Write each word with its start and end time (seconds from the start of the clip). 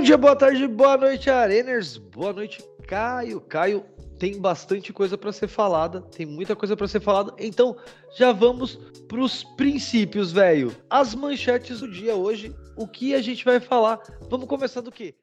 Bom 0.00 0.04
dia, 0.04 0.16
boa 0.16 0.34
tarde, 0.34 0.66
boa 0.66 0.96
noite, 0.96 1.28
Areners. 1.28 1.98
Boa 1.98 2.32
noite, 2.32 2.64
Caio. 2.88 3.38
Caio, 3.38 3.84
tem 4.18 4.40
bastante 4.40 4.94
coisa 4.94 5.18
para 5.18 5.30
ser 5.30 5.46
falada, 5.46 6.00
tem 6.00 6.24
muita 6.24 6.56
coisa 6.56 6.74
para 6.74 6.88
ser 6.88 7.00
falada. 7.00 7.34
Então, 7.38 7.76
já 8.16 8.32
vamos 8.32 8.76
pros 9.06 9.44
princípios, 9.58 10.32
velho. 10.32 10.74
As 10.88 11.14
manchetes 11.14 11.80
do 11.80 11.90
dia 11.90 12.14
hoje, 12.14 12.56
o 12.78 12.88
que 12.88 13.14
a 13.14 13.20
gente 13.20 13.44
vai 13.44 13.60
falar? 13.60 14.00
Vamos 14.30 14.46
começar 14.46 14.80
do 14.80 14.90
quê? 14.90 15.14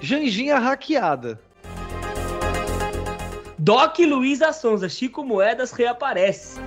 Janjinha 0.00 0.60
hackeada. 0.60 1.40
Doc 3.58 3.98
Luiz 3.98 4.38
Sonza, 4.54 4.88
Chico 4.88 5.24
Moedas 5.24 5.72
reaparece. 5.72 6.60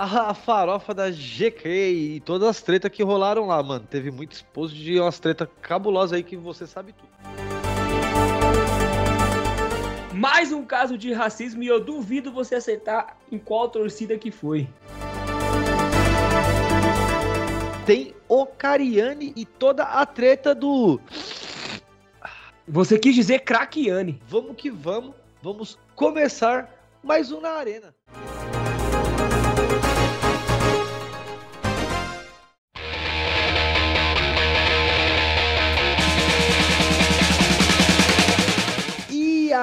A, 0.02 0.32
farofa 0.32 0.94
da 0.94 1.10
GK 1.10 1.68
e 1.68 2.20
todas 2.20 2.48
as 2.48 2.62
tretas 2.62 2.90
que 2.90 3.02
rolaram 3.02 3.46
lá, 3.46 3.62
mano. 3.62 3.86
Teve 3.86 4.10
muito 4.10 4.32
exposto 4.32 4.74
de 4.74 4.98
umas 4.98 5.20
tretas 5.20 5.46
cabulosas 5.60 6.14
aí 6.14 6.22
que 6.22 6.38
você 6.38 6.66
sabe 6.66 6.94
tudo. 6.94 7.10
Mais 10.14 10.52
um 10.52 10.64
caso 10.64 10.96
de 10.96 11.12
racismo 11.12 11.62
e 11.62 11.66
eu 11.66 11.84
duvido 11.84 12.32
você 12.32 12.54
acertar 12.54 13.14
em 13.30 13.38
qual 13.38 13.68
torcida 13.68 14.16
que 14.16 14.30
foi. 14.30 14.66
Tem 17.84 18.14
o 18.26 18.46
Cariani 18.46 19.34
e 19.36 19.44
toda 19.44 19.82
a 19.82 20.06
treta 20.06 20.54
do. 20.54 20.98
Você 22.66 22.98
quis 22.98 23.14
dizer 23.14 23.40
Craquiane. 23.40 24.18
Vamos 24.26 24.56
que 24.56 24.70
vamos, 24.70 25.14
vamos 25.42 25.78
começar 25.94 26.70
mais 27.02 27.30
um 27.30 27.42
na 27.42 27.50
Arena. 27.50 27.94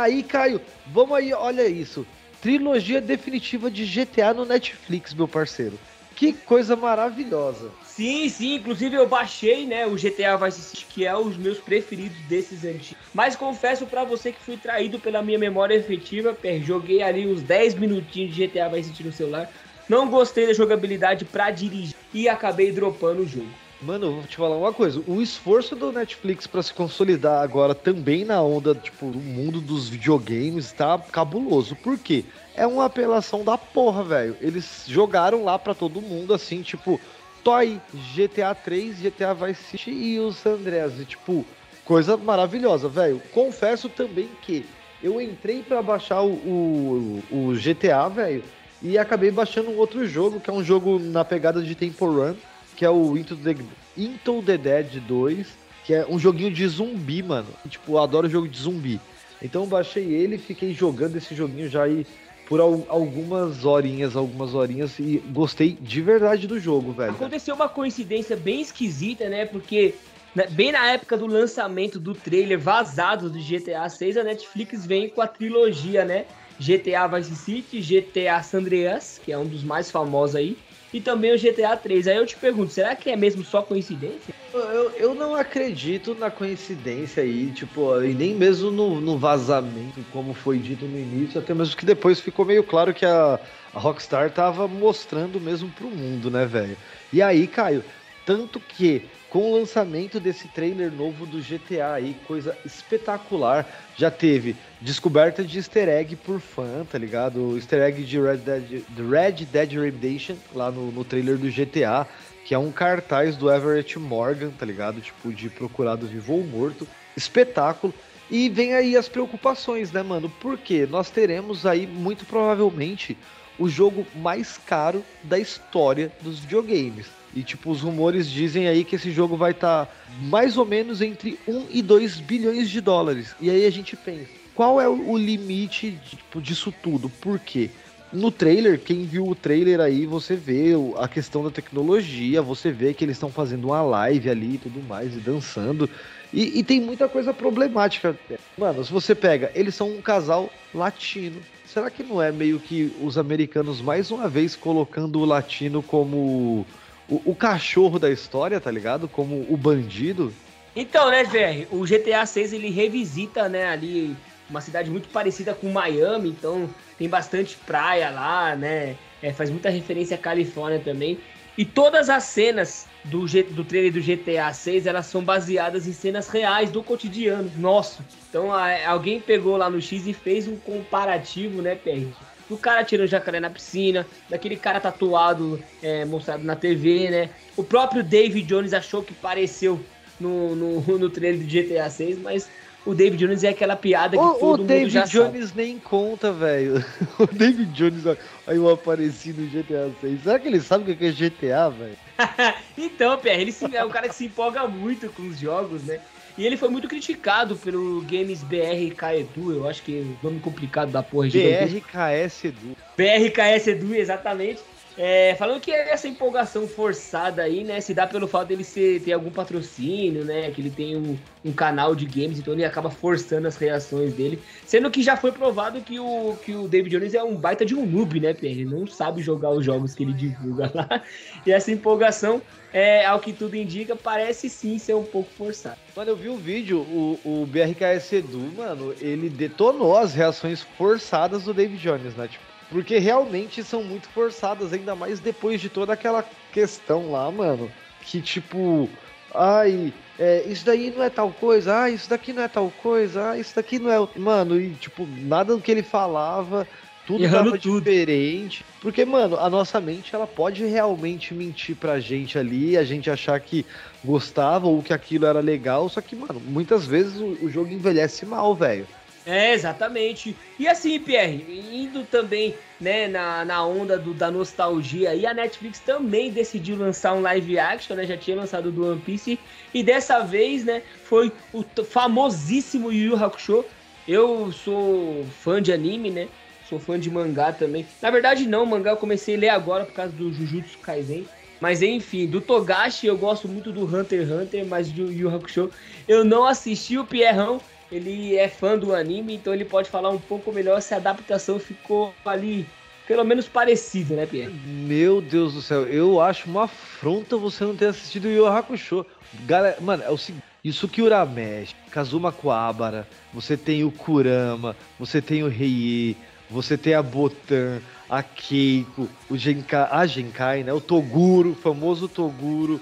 Aí, 0.01 0.23
Caio, 0.23 0.61
vamos 0.87 1.17
aí, 1.17 1.33
olha 1.33 1.67
isso. 1.67 2.05
Trilogia 2.41 3.01
definitiva 3.01 3.69
de 3.69 3.85
GTA 3.85 4.33
no 4.33 4.45
Netflix, 4.45 5.13
meu 5.13 5.27
parceiro. 5.27 5.77
Que 6.15 6.33
coisa 6.33 6.75
maravilhosa. 6.75 7.69
Sim, 7.83 8.27
sim, 8.27 8.55
inclusive 8.55 8.95
eu 8.95 9.07
baixei, 9.07 9.67
né, 9.67 9.85
o 9.85 9.95
GTA 9.95 10.35
Vice 10.35 10.61
City, 10.61 10.85
que 10.89 11.05
é 11.05 11.15
os 11.15 11.37
meus 11.37 11.59
preferidos 11.59 12.17
desses 12.27 12.63
antigos. 12.63 13.03
Mas 13.13 13.35
confesso 13.35 13.85
para 13.85 14.03
você 14.03 14.31
que 14.31 14.39
fui 14.39 14.57
traído 14.57 14.99
pela 14.99 15.21
minha 15.21 15.37
memória 15.37 15.75
efetiva, 15.75 16.35
joguei 16.63 17.03
ali 17.03 17.27
uns 17.27 17.43
10 17.43 17.75
minutinhos 17.75 18.33
de 18.33 18.47
GTA 18.47 18.67
Vice 18.69 18.89
City 18.89 19.03
no 19.03 19.11
celular. 19.11 19.49
Não 19.87 20.09
gostei 20.09 20.47
da 20.47 20.53
jogabilidade 20.53 21.23
para 21.23 21.51
dirigir 21.51 21.95
e 22.13 22.27
acabei 22.27 22.71
dropando 22.71 23.21
o 23.21 23.27
jogo. 23.27 23.66
Mano, 23.79 24.11
vou 24.11 24.23
te 24.23 24.37
falar 24.37 24.57
uma 24.57 24.73
coisa. 24.73 25.03
O 25.05 25.21
esforço 25.21 25.75
do 25.75 25.91
Netflix 25.91 26.47
para 26.47 26.63
se 26.63 26.73
consolidar 26.73 27.43
agora 27.43 27.75
também 27.75 28.25
na 28.25 28.41
onda, 28.41 28.73
tipo, 28.73 29.11
do 29.11 29.19
mundo 29.19 29.61
dos 29.61 29.87
videogames 29.87 30.71
tá 30.71 30.97
cabuloso. 31.11 31.75
Por 31.75 31.97
quê? 31.97 32.25
É 32.55 32.65
uma 32.65 32.85
apelação 32.85 33.43
da 33.43 33.55
porra, 33.55 34.03
velho. 34.03 34.35
Eles 34.41 34.83
jogaram 34.87 35.43
lá 35.43 35.59
para 35.59 35.75
todo 35.75 36.01
mundo, 36.01 36.33
assim, 36.33 36.63
tipo, 36.63 36.99
Toy, 37.43 37.79
GTA 38.15 38.55
3, 38.55 38.99
GTA 38.99 39.35
Vice 39.35 39.63
City 39.63 39.91
e 39.91 40.19
o 40.19 40.31
San 40.33 40.53
Andreas. 40.53 40.99
E, 40.99 41.05
tipo, 41.05 41.45
coisa 41.85 42.17
maravilhosa, 42.17 42.89
velho. 42.89 43.21
Confesso 43.31 43.89
também 43.89 44.27
que 44.41 44.65
eu 45.03 45.21
entrei 45.21 45.61
para 45.61 45.83
baixar 45.83 46.23
o, 46.23 46.31
o, 46.31 47.23
o 47.31 47.53
GTA, 47.53 48.09
velho, 48.09 48.43
e 48.81 48.97
acabei 48.97 49.29
baixando 49.29 49.69
um 49.69 49.77
outro 49.77 50.07
jogo, 50.07 50.39
que 50.39 50.49
é 50.49 50.53
um 50.53 50.63
jogo 50.63 50.97
na 50.97 51.23
pegada 51.23 51.61
de 51.61 51.75
Temple 51.75 52.07
Run 52.07 52.35
que 52.77 52.85
é 52.85 52.89
o 52.89 53.17
Into 53.17 53.35
the, 53.35 53.55
Into 53.97 54.43
the 54.43 54.57
Dead 54.57 55.01
2, 55.01 55.47
que 55.83 55.93
é 55.95 56.05
um 56.07 56.19
joguinho 56.19 56.51
de 56.51 56.65
zumbi, 56.67 57.23
mano. 57.23 57.47
Tipo, 57.67 57.93
eu 57.93 57.99
adoro 57.99 58.29
jogo 58.29 58.47
de 58.47 58.57
zumbi. 58.57 59.01
Então 59.41 59.63
eu 59.63 59.67
baixei 59.67 60.05
ele 60.13 60.35
e 60.35 60.39
fiquei 60.39 60.73
jogando 60.73 61.15
esse 61.15 61.35
joguinho 61.35 61.67
já 61.67 61.83
aí 61.83 62.05
por 62.47 62.61
algumas 62.61 63.65
horinhas, 63.65 64.15
algumas 64.15 64.53
horinhas 64.53 64.97
e 64.99 65.21
gostei 65.31 65.77
de 65.81 66.01
verdade 66.01 66.47
do 66.47 66.59
jogo, 66.59 66.93
velho. 66.93 67.11
Aconteceu 67.11 67.55
uma 67.55 67.67
coincidência 67.67 68.37
bem 68.37 68.61
esquisita, 68.61 69.27
né? 69.27 69.45
Porque 69.45 69.95
né, 70.33 70.47
bem 70.51 70.71
na 70.71 70.87
época 70.91 71.17
do 71.17 71.25
lançamento 71.25 71.99
do 71.99 72.13
trailer 72.13 72.59
vazado 72.59 73.29
do 73.29 73.39
GTA 73.39 73.89
6, 73.89 74.17
a 74.17 74.23
Netflix 74.23 74.85
vem 74.85 75.09
com 75.09 75.21
a 75.21 75.27
trilogia, 75.27 76.05
né? 76.05 76.25
GTA 76.59 77.07
Vice 77.07 77.35
City, 77.35 77.81
GTA 77.81 78.41
San 78.43 78.59
Andreas, 78.59 79.19
que 79.23 79.31
é 79.31 79.37
um 79.37 79.45
dos 79.45 79.63
mais 79.63 79.91
famosos 79.91 80.35
aí, 80.35 80.57
e 80.91 81.01
também 81.01 81.33
o 81.33 81.37
GTA 81.37 81.75
3. 81.77 82.07
Aí 82.07 82.17
eu 82.17 82.25
te 82.25 82.37
pergunto, 82.37 82.71
será 82.71 82.95
que 82.95 83.09
é 83.09 83.15
mesmo 83.15 83.43
só 83.43 83.61
coincidência? 83.61 84.33
Eu, 84.53 84.91
eu 84.95 85.13
não 85.13 85.35
acredito 85.35 86.15
na 86.15 86.31
coincidência 86.31 87.21
aí, 87.21 87.51
tipo, 87.51 88.01
e 88.01 88.13
nem 88.15 88.33
mesmo 88.33 88.71
no, 88.71 89.01
no 89.01 89.19
vazamento, 89.19 90.03
como 90.05 90.33
foi 90.33 90.59
dito 90.59 90.87
no 90.87 90.97
início, 90.97 91.39
até 91.39 91.53
mesmo 91.53 91.75
que 91.75 91.85
depois 91.85 92.19
ficou 92.19 92.45
meio 92.45 92.63
claro 92.63 92.93
que 92.93 93.05
a, 93.05 93.35
a 93.73 93.79
Rockstar 93.79 94.31
tava 94.33 94.67
mostrando 94.67 95.39
mesmo 95.39 95.71
pro 95.71 95.91
mundo, 95.91 96.31
né, 96.31 96.45
velho? 96.45 96.77
E 97.11 97.21
aí, 97.21 97.47
Caio, 97.47 97.83
tanto 98.25 98.59
que 98.59 99.09
com 99.29 99.51
o 99.51 99.57
lançamento 99.57 100.19
desse 100.19 100.47
trailer 100.47 100.91
novo 100.91 101.25
do 101.25 101.39
GTA 101.39 101.93
aí, 101.93 102.15
coisa 102.25 102.57
espetacular, 102.65 103.67
já 103.95 104.09
teve 104.09 104.55
descoberta 104.79 105.43
de 105.43 105.57
easter 105.57 105.89
egg 105.89 106.15
por 106.15 106.39
fã, 106.39 106.85
tá 106.89 106.97
ligado? 106.97 107.55
Easter 107.57 107.81
egg 107.81 108.03
de 108.03 108.19
Red 108.19 108.37
Dead, 108.37 108.83
de 108.87 109.03
Red 109.03 109.45
Dead 109.45 109.71
Redemption, 109.73 110.35
lá 110.53 110.71
no, 110.71 110.91
no 110.91 111.03
trailer 111.03 111.37
do 111.37 111.49
GTA, 111.49 112.07
que 112.45 112.53
é 112.53 112.57
um 112.57 112.71
cartaz 112.71 113.35
do 113.35 113.51
Everett 113.51 113.99
Morgan, 113.99 114.51
tá 114.51 114.65
ligado? 114.65 115.01
Tipo, 115.01 115.33
de 115.33 115.49
procurado 115.49 116.07
vivo 116.07 116.33
ou 116.33 116.43
morto. 116.43 116.87
Espetáculo. 117.15 117.93
E 118.29 118.47
vem 118.49 118.73
aí 118.73 118.95
as 118.95 119.09
preocupações, 119.09 119.91
né, 119.91 120.03
mano? 120.03 120.29
Porque 120.41 120.85
nós 120.85 121.09
teremos 121.09 121.65
aí, 121.65 121.85
muito 121.85 122.25
provavelmente, 122.25 123.17
o 123.59 123.67
jogo 123.67 124.05
mais 124.15 124.57
caro 124.57 125.03
da 125.23 125.37
história 125.37 126.11
dos 126.21 126.39
videogames. 126.39 127.16
E, 127.37 127.43
tipo, 127.43 127.69
os 127.69 127.81
rumores 127.81 128.27
dizem 128.27 128.67
aí 128.67 128.83
que 128.83 128.95
esse 128.95 129.11
jogo 129.11 129.37
vai 129.37 129.51
estar 129.51 129.85
tá 129.85 129.93
mais 130.21 130.57
ou 130.57 130.65
menos 130.65 131.03
entre 131.03 131.37
1 131.47 131.67
e 131.69 131.83
2 131.83 132.19
bilhões 132.19 132.67
de 132.67 132.81
dólares. 132.81 133.35
E 133.39 133.47
aí 133.51 133.63
a 133.63 133.69
gente 133.69 133.95
pensa, 133.95 134.25
qual 134.55 134.81
é 134.81 134.89
o 134.89 135.15
limite 135.15 135.99
tipo, 136.09 136.41
disso 136.41 136.73
tudo? 136.81 137.09
Por 137.09 137.37
quê? 137.37 137.69
No 138.11 138.31
trailer, 138.31 138.79
quem 138.79 139.05
viu 139.05 139.27
o 139.27 139.35
trailer 139.35 139.79
aí, 139.79 140.07
você 140.07 140.35
vê 140.35 140.71
a 140.97 141.07
questão 141.07 141.43
da 141.43 141.51
tecnologia, 141.51 142.41
você 142.41 142.71
vê 142.71 142.91
que 142.91 143.05
eles 143.05 143.17
estão 143.17 143.29
fazendo 143.29 143.65
uma 143.65 143.83
live 143.83 144.31
ali 144.31 144.55
e 144.55 144.57
tudo 144.57 144.81
mais, 144.81 145.15
e 145.15 145.19
dançando. 145.19 145.87
E, 146.33 146.57
e, 146.57 146.63
tem 146.63 146.81
muita 146.81 147.07
coisa 147.07 147.35
problemática. 147.35 148.17
Mano, 148.57 148.83
se 148.83 148.91
você 148.91 149.13
pega, 149.13 149.51
eles 149.53 149.75
são 149.75 149.91
um 149.91 150.01
casal 150.01 150.49
latino. 150.73 151.39
Será 151.67 151.91
que 151.91 152.01
não 152.01 152.19
é 152.19 152.31
meio 152.31 152.59
que 152.59 152.91
os 152.99 153.15
americanos 153.15 153.79
mais 153.79 154.09
uma 154.09 154.27
vez 154.27 154.55
colocando 154.55 155.19
o 155.19 155.25
latino 155.25 155.83
como 155.83 156.65
o, 157.09 157.21
o 157.31 157.35
cachorro 157.35 157.99
da 157.99 158.09
história, 158.09 158.59
tá 158.59 158.71
ligado? 158.71 159.07
Como 159.07 159.45
o 159.49 159.57
bandido. 159.57 160.33
Então, 160.75 161.09
né, 161.09 161.23
VR, 161.23 161.67
o 161.71 161.85
GTA 161.85 162.25
6 162.25 162.53
ele 162.53 162.69
revisita, 162.69 163.49
né, 163.49 163.69
ali 163.69 164.15
uma 164.49 164.61
cidade 164.61 164.89
muito 164.89 165.09
parecida 165.09 165.53
com 165.53 165.71
Miami, 165.71 166.29
então 166.29 166.69
tem 166.97 167.09
bastante 167.09 167.57
praia 167.57 168.09
lá, 168.09 168.55
né? 168.55 168.95
É, 169.21 169.33
faz 169.33 169.49
muita 169.49 169.69
referência 169.69 170.15
à 170.15 170.17
Califórnia 170.17 170.79
também. 170.79 171.19
E 171.57 171.65
todas 171.65 172.07
as 172.09 172.23
cenas 172.23 172.87
do, 173.03 173.25
do 173.25 173.63
trailer 173.63 173.91
do 173.91 173.99
GTA 173.99 174.53
6, 174.53 174.85
elas 174.85 175.07
são 175.07 175.23
baseadas 175.23 175.87
em 175.87 175.93
cenas 175.93 176.29
reais 176.29 176.69
do 176.69 176.83
cotidiano 176.83 177.51
nosso. 177.57 178.03
Então 178.29 178.53
a, 178.53 178.87
alguém 178.87 179.19
pegou 179.19 179.57
lá 179.57 179.69
no 179.69 179.81
X 179.81 180.05
e 180.05 180.13
fez 180.13 180.47
um 180.47 180.55
comparativo, 180.55 181.61
né, 181.61 181.73
PR? 181.75 182.13
Do 182.49 182.57
cara 182.57 182.83
tirando 182.83 183.07
jacaré 183.07 183.39
na 183.39 183.49
piscina, 183.49 184.05
daquele 184.29 184.55
cara 184.55 184.79
tatuado 184.79 185.61
é, 185.81 186.05
mostrado 186.05 186.43
na 186.43 186.55
TV, 186.55 187.09
né? 187.09 187.29
O 187.55 187.63
próprio 187.63 188.03
David 188.03 188.47
Jones 188.47 188.73
achou 188.73 189.03
que 189.03 189.13
pareceu 189.13 189.79
no, 190.19 190.55
no, 190.55 190.81
no 190.97 191.09
trailer 191.09 191.39
do 191.39 191.45
GTA 191.45 191.89
6, 191.89 192.19
mas 192.19 192.49
o 192.87 192.95
David 192.95 193.25
Jones 193.25 193.43
é 193.43 193.49
aquela 193.49 193.75
piada 193.75 194.15
que 194.15 194.23
o, 194.23 194.33
todo 194.35 194.41
o 194.43 194.57
mundo 194.59 194.67
David 194.67 194.93
já 194.93 195.03
Jones 195.03 195.49
sabe. 195.49 195.61
nem 195.61 195.77
conta, 195.77 196.31
velho. 196.31 196.83
O 197.19 197.25
David 197.25 197.71
Jones, 197.73 198.05
aí 198.45 198.55
eu 198.55 198.69
apareci 198.69 199.33
no 199.33 199.45
GTA 199.45 199.91
6. 199.99 200.23
Será 200.23 200.39
que 200.39 200.47
ele 200.47 200.61
sabe 200.61 200.89
o 200.89 200.95
que 200.95 201.05
é 201.05 201.11
GTA, 201.11 201.69
velho? 201.69 201.97
então, 202.77 203.17
Pierre, 203.17 203.41
ele 203.41 203.51
se, 203.51 203.75
é 203.75 203.83
um 203.83 203.89
cara 203.89 204.07
que 204.07 204.15
se 204.15 204.25
empolga 204.25 204.65
muito 204.67 205.09
com 205.09 205.23
os 205.23 205.37
jogos, 205.37 205.83
né? 205.83 205.99
E 206.37 206.45
ele 206.45 206.55
foi 206.55 206.69
muito 206.69 206.87
criticado 206.87 207.55
pelo 207.55 208.01
Games 208.01 208.43
BRK 208.43 209.19
Edu, 209.19 209.53
eu 209.53 209.67
acho 209.67 209.81
que 209.81 209.97
é 209.97 210.01
o 210.01 210.17
nome 210.21 210.39
complicado 210.39 210.91
da 210.91 211.01
porra. 211.01 211.27
BRKS 211.27 212.45
Edu. 212.45 212.77
BRKS 212.95 213.67
Edu, 213.67 213.95
exatamente. 213.95 214.61
É, 214.97 215.35
falando 215.35 215.61
que 215.61 215.71
essa 215.71 216.07
empolgação 216.07 216.67
forçada 216.67 217.43
aí, 217.43 217.63
né, 217.63 217.79
se 217.79 217.93
dá 217.93 218.07
pelo 218.07 218.27
fato 218.27 218.47
dele 218.47 218.63
ser, 218.63 218.99
ter 219.01 219.13
algum 219.13 219.29
patrocínio, 219.29 220.25
né, 220.25 220.49
que 220.49 220.59
ele 220.59 220.71
tem 220.71 220.97
um, 220.97 221.15
um, 221.45 221.53
canal 221.53 221.93
de 221.93 222.05
games, 222.07 222.39
então 222.39 222.53
ele 222.53 222.65
acaba 222.65 222.89
forçando 222.89 223.47
as 223.47 223.55
reações 223.57 224.15
dele, 224.15 224.41
sendo 224.65 224.89
que 224.89 225.03
já 225.03 225.15
foi 225.15 225.31
provado 225.31 225.81
que 225.81 225.99
o, 225.99 226.35
que 226.43 226.55
o 226.55 226.67
David 226.67 226.97
Jones 226.97 227.13
é 227.13 227.23
um 227.23 227.35
baita 227.35 227.63
de 227.63 227.75
um 227.75 227.85
noob, 227.85 228.19
né? 228.19 228.35
Ele 228.41 228.65
não 228.65 228.87
sabe 228.87 229.21
jogar 229.21 229.51
os 229.51 229.63
jogos 229.63 229.93
que 229.93 230.01
ele 230.01 230.13
divulga 230.13 230.71
lá, 230.73 231.03
e 231.45 231.51
essa 231.51 231.71
empolgação, 231.71 232.41
é, 232.73 233.05
ao 233.05 233.19
que 233.19 233.31
tudo 233.31 233.55
indica, 233.55 233.95
parece 233.95 234.49
sim 234.49 234.79
ser 234.79 234.95
um 234.95 235.03
pouco 235.03 235.29
forçada. 235.37 235.77
Mano, 235.95 236.09
eu 236.09 236.15
vi 236.15 236.29
o 236.29 236.37
vídeo, 236.37 236.79
o, 236.79 237.19
o 237.23 237.45
BRKS 237.45 238.13
Edu, 238.13 238.51
mano, 238.57 238.95
ele 238.99 239.29
detonou 239.29 239.95
as 239.95 240.15
reações 240.15 240.63
forçadas 240.75 241.43
do 241.43 241.53
David 241.53 241.79
Jones, 241.79 242.15
né, 242.15 242.27
tipo, 242.27 242.56
porque 242.69 242.97
realmente 242.97 243.63
são 243.63 243.83
muito 243.83 244.07
forçadas, 244.09 244.73
ainda 244.73 244.95
mais 244.95 245.19
depois 245.19 245.61
de 245.61 245.69
toda 245.69 245.93
aquela 245.93 246.23
questão 246.51 247.11
lá, 247.11 247.31
mano. 247.31 247.71
Que 248.01 248.21
tipo, 248.21 248.89
ai, 249.33 249.93
é, 250.19 250.43
isso 250.47 250.65
daí 250.65 250.91
não 250.91 251.03
é 251.03 251.09
tal 251.09 251.31
coisa, 251.31 251.83
ah, 251.83 251.89
isso 251.89 252.09
daqui 252.09 252.33
não 252.33 252.43
é 252.43 252.47
tal 252.47 252.71
coisa, 252.81 253.31
ah, 253.31 253.37
isso 253.37 253.55
daqui 253.55 253.79
não 253.79 253.91
é. 253.91 254.07
Mano, 254.19 254.59
e 254.59 254.73
tipo, 254.75 255.05
nada 255.05 255.55
do 255.55 255.61
que 255.61 255.71
ele 255.71 255.83
falava, 255.83 256.67
tudo 257.05 257.23
Errando 257.23 257.51
tava 257.51 257.61
tudo. 257.61 257.85
diferente. 257.85 258.65
Porque, 258.81 259.05
mano, 259.05 259.37
a 259.37 259.49
nossa 259.49 259.79
mente, 259.79 260.13
ela 260.13 260.27
pode 260.27 260.65
realmente 260.65 261.33
mentir 261.33 261.75
pra 261.75 261.99
gente 261.99 262.37
ali, 262.37 262.77
a 262.77 262.83
gente 262.83 263.09
achar 263.09 263.39
que 263.39 263.65
gostava 264.03 264.67
ou 264.67 264.83
que 264.83 264.93
aquilo 264.93 265.25
era 265.25 265.39
legal, 265.39 265.87
só 265.87 266.01
que, 266.01 266.15
mano, 266.15 266.41
muitas 266.41 266.85
vezes 266.85 267.19
o, 267.19 267.37
o 267.45 267.49
jogo 267.49 267.71
envelhece 267.71 268.25
mal, 268.25 268.53
velho. 268.53 268.85
É, 269.29 269.53
exatamente. 269.53 270.37
E 270.57 270.69
assim, 270.69 270.97
Pierre, 271.01 271.43
indo 271.83 272.05
também 272.05 272.55
né, 272.79 273.09
na, 273.09 273.43
na 273.43 273.65
onda 273.65 273.99
do, 273.99 274.13
da 274.13 274.31
nostalgia, 274.31 275.13
e 275.15 275.25
a 275.25 275.33
Netflix 275.33 275.81
também 275.81 276.31
decidiu 276.31 276.77
lançar 276.77 277.13
um 277.13 277.19
live 277.19 277.59
action, 277.59 277.97
né? 277.97 278.05
Já 278.05 278.17
tinha 278.17 278.37
lançado 278.37 278.71
do 278.71 278.85
One 278.85 279.01
Piece, 279.01 279.37
e 279.73 279.83
dessa 279.83 280.23
vez, 280.23 280.63
né, 280.63 280.81
foi 281.03 281.33
o 281.51 281.65
famosíssimo 281.83 282.89
Yu 282.89 283.11
Yu 283.11 283.15
Hakusho. 283.17 283.65
Eu 284.07 284.49
sou 284.53 285.25
fã 285.25 285.61
de 285.61 285.73
anime, 285.73 286.09
né? 286.09 286.29
Sou 286.61 286.79
fã 286.79 286.97
de 286.97 287.11
mangá 287.11 287.51
também. 287.51 287.85
Na 288.01 288.09
verdade, 288.09 288.47
não, 288.47 288.65
mangá 288.65 288.91
eu 288.91 288.97
comecei 288.97 289.35
a 289.35 289.39
ler 289.39 289.49
agora 289.49 289.85
por 289.85 289.93
causa 289.93 290.13
do 290.13 290.31
Jujutsu 290.31 290.79
Kaisen. 290.79 291.29
Mas 291.59 291.81
enfim, 291.81 292.29
do 292.29 292.39
Togashi 292.39 293.07
eu 293.07 293.17
gosto 293.17 293.49
muito 293.49 293.73
do 293.73 293.83
Hunter 293.83 294.21
x 294.21 294.31
Hunter, 294.31 294.65
mas 294.65 294.89
do 294.91 295.11
Yu 295.11 295.27
Hakusho 295.35 295.69
eu 296.07 296.23
não 296.23 296.45
assisti 296.45 296.97
o 296.97 297.05
Pierrão 297.05 297.61
ele 297.91 298.35
é 298.35 298.47
fã 298.47 298.77
do 298.77 298.93
anime, 298.93 299.35
então 299.35 299.53
ele 299.53 299.65
pode 299.65 299.89
falar 299.89 300.09
um 300.09 300.19
pouco 300.19 300.51
melhor 300.51 300.81
se 300.81 300.93
a 300.93 300.97
adaptação 300.97 301.59
ficou 301.59 302.13
ali 302.25 302.65
pelo 303.07 303.23
menos 303.23 303.47
parecida, 303.47 304.15
né, 304.15 304.25
Pierre? 304.25 304.53
Meu 304.65 305.21
Deus 305.21 305.53
do 305.53 305.61
céu, 305.61 305.87
eu 305.87 306.19
acho 306.19 306.49
uma 306.49 306.65
afronta 306.65 307.37
você 307.37 307.63
não 307.63 307.75
ter 307.75 307.85
assistido 307.85 308.25
o 308.25 308.31
Yu 308.31 308.45
Hakusho. 308.45 309.05
Galera, 309.45 309.77
mano, 309.79 310.03
é 310.03 310.09
o 310.09 310.17
seguinte, 310.17 310.43
Yusuke 310.65 311.01
Urameshi, 311.01 311.73
Kazuma 311.89 312.33
Kuwabara, 312.33 313.07
você 313.33 313.55
tem 313.55 313.85
o 313.85 313.91
Kurama, 313.91 314.75
você 314.99 315.21
tem 315.21 315.41
o 315.41 315.47
Rei, 315.47 316.17
você 316.49 316.77
tem 316.77 316.93
a 316.93 317.01
Botan, 317.01 317.79
a 318.09 318.21
Keiko, 318.21 319.07
o 319.29 319.37
Genkai, 319.37 319.87
a 319.89 320.05
Genkai, 320.05 320.63
né, 320.63 320.73
o 320.73 320.81
Toguro, 320.81 321.51
o 321.51 321.55
famoso 321.55 322.09
Toguro. 322.09 322.81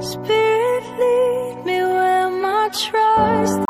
Spirit 0.00 0.63
lead 0.98 1.64
me 1.64 1.78
where 1.84 2.30
my 2.30 2.70
trust 2.70 3.64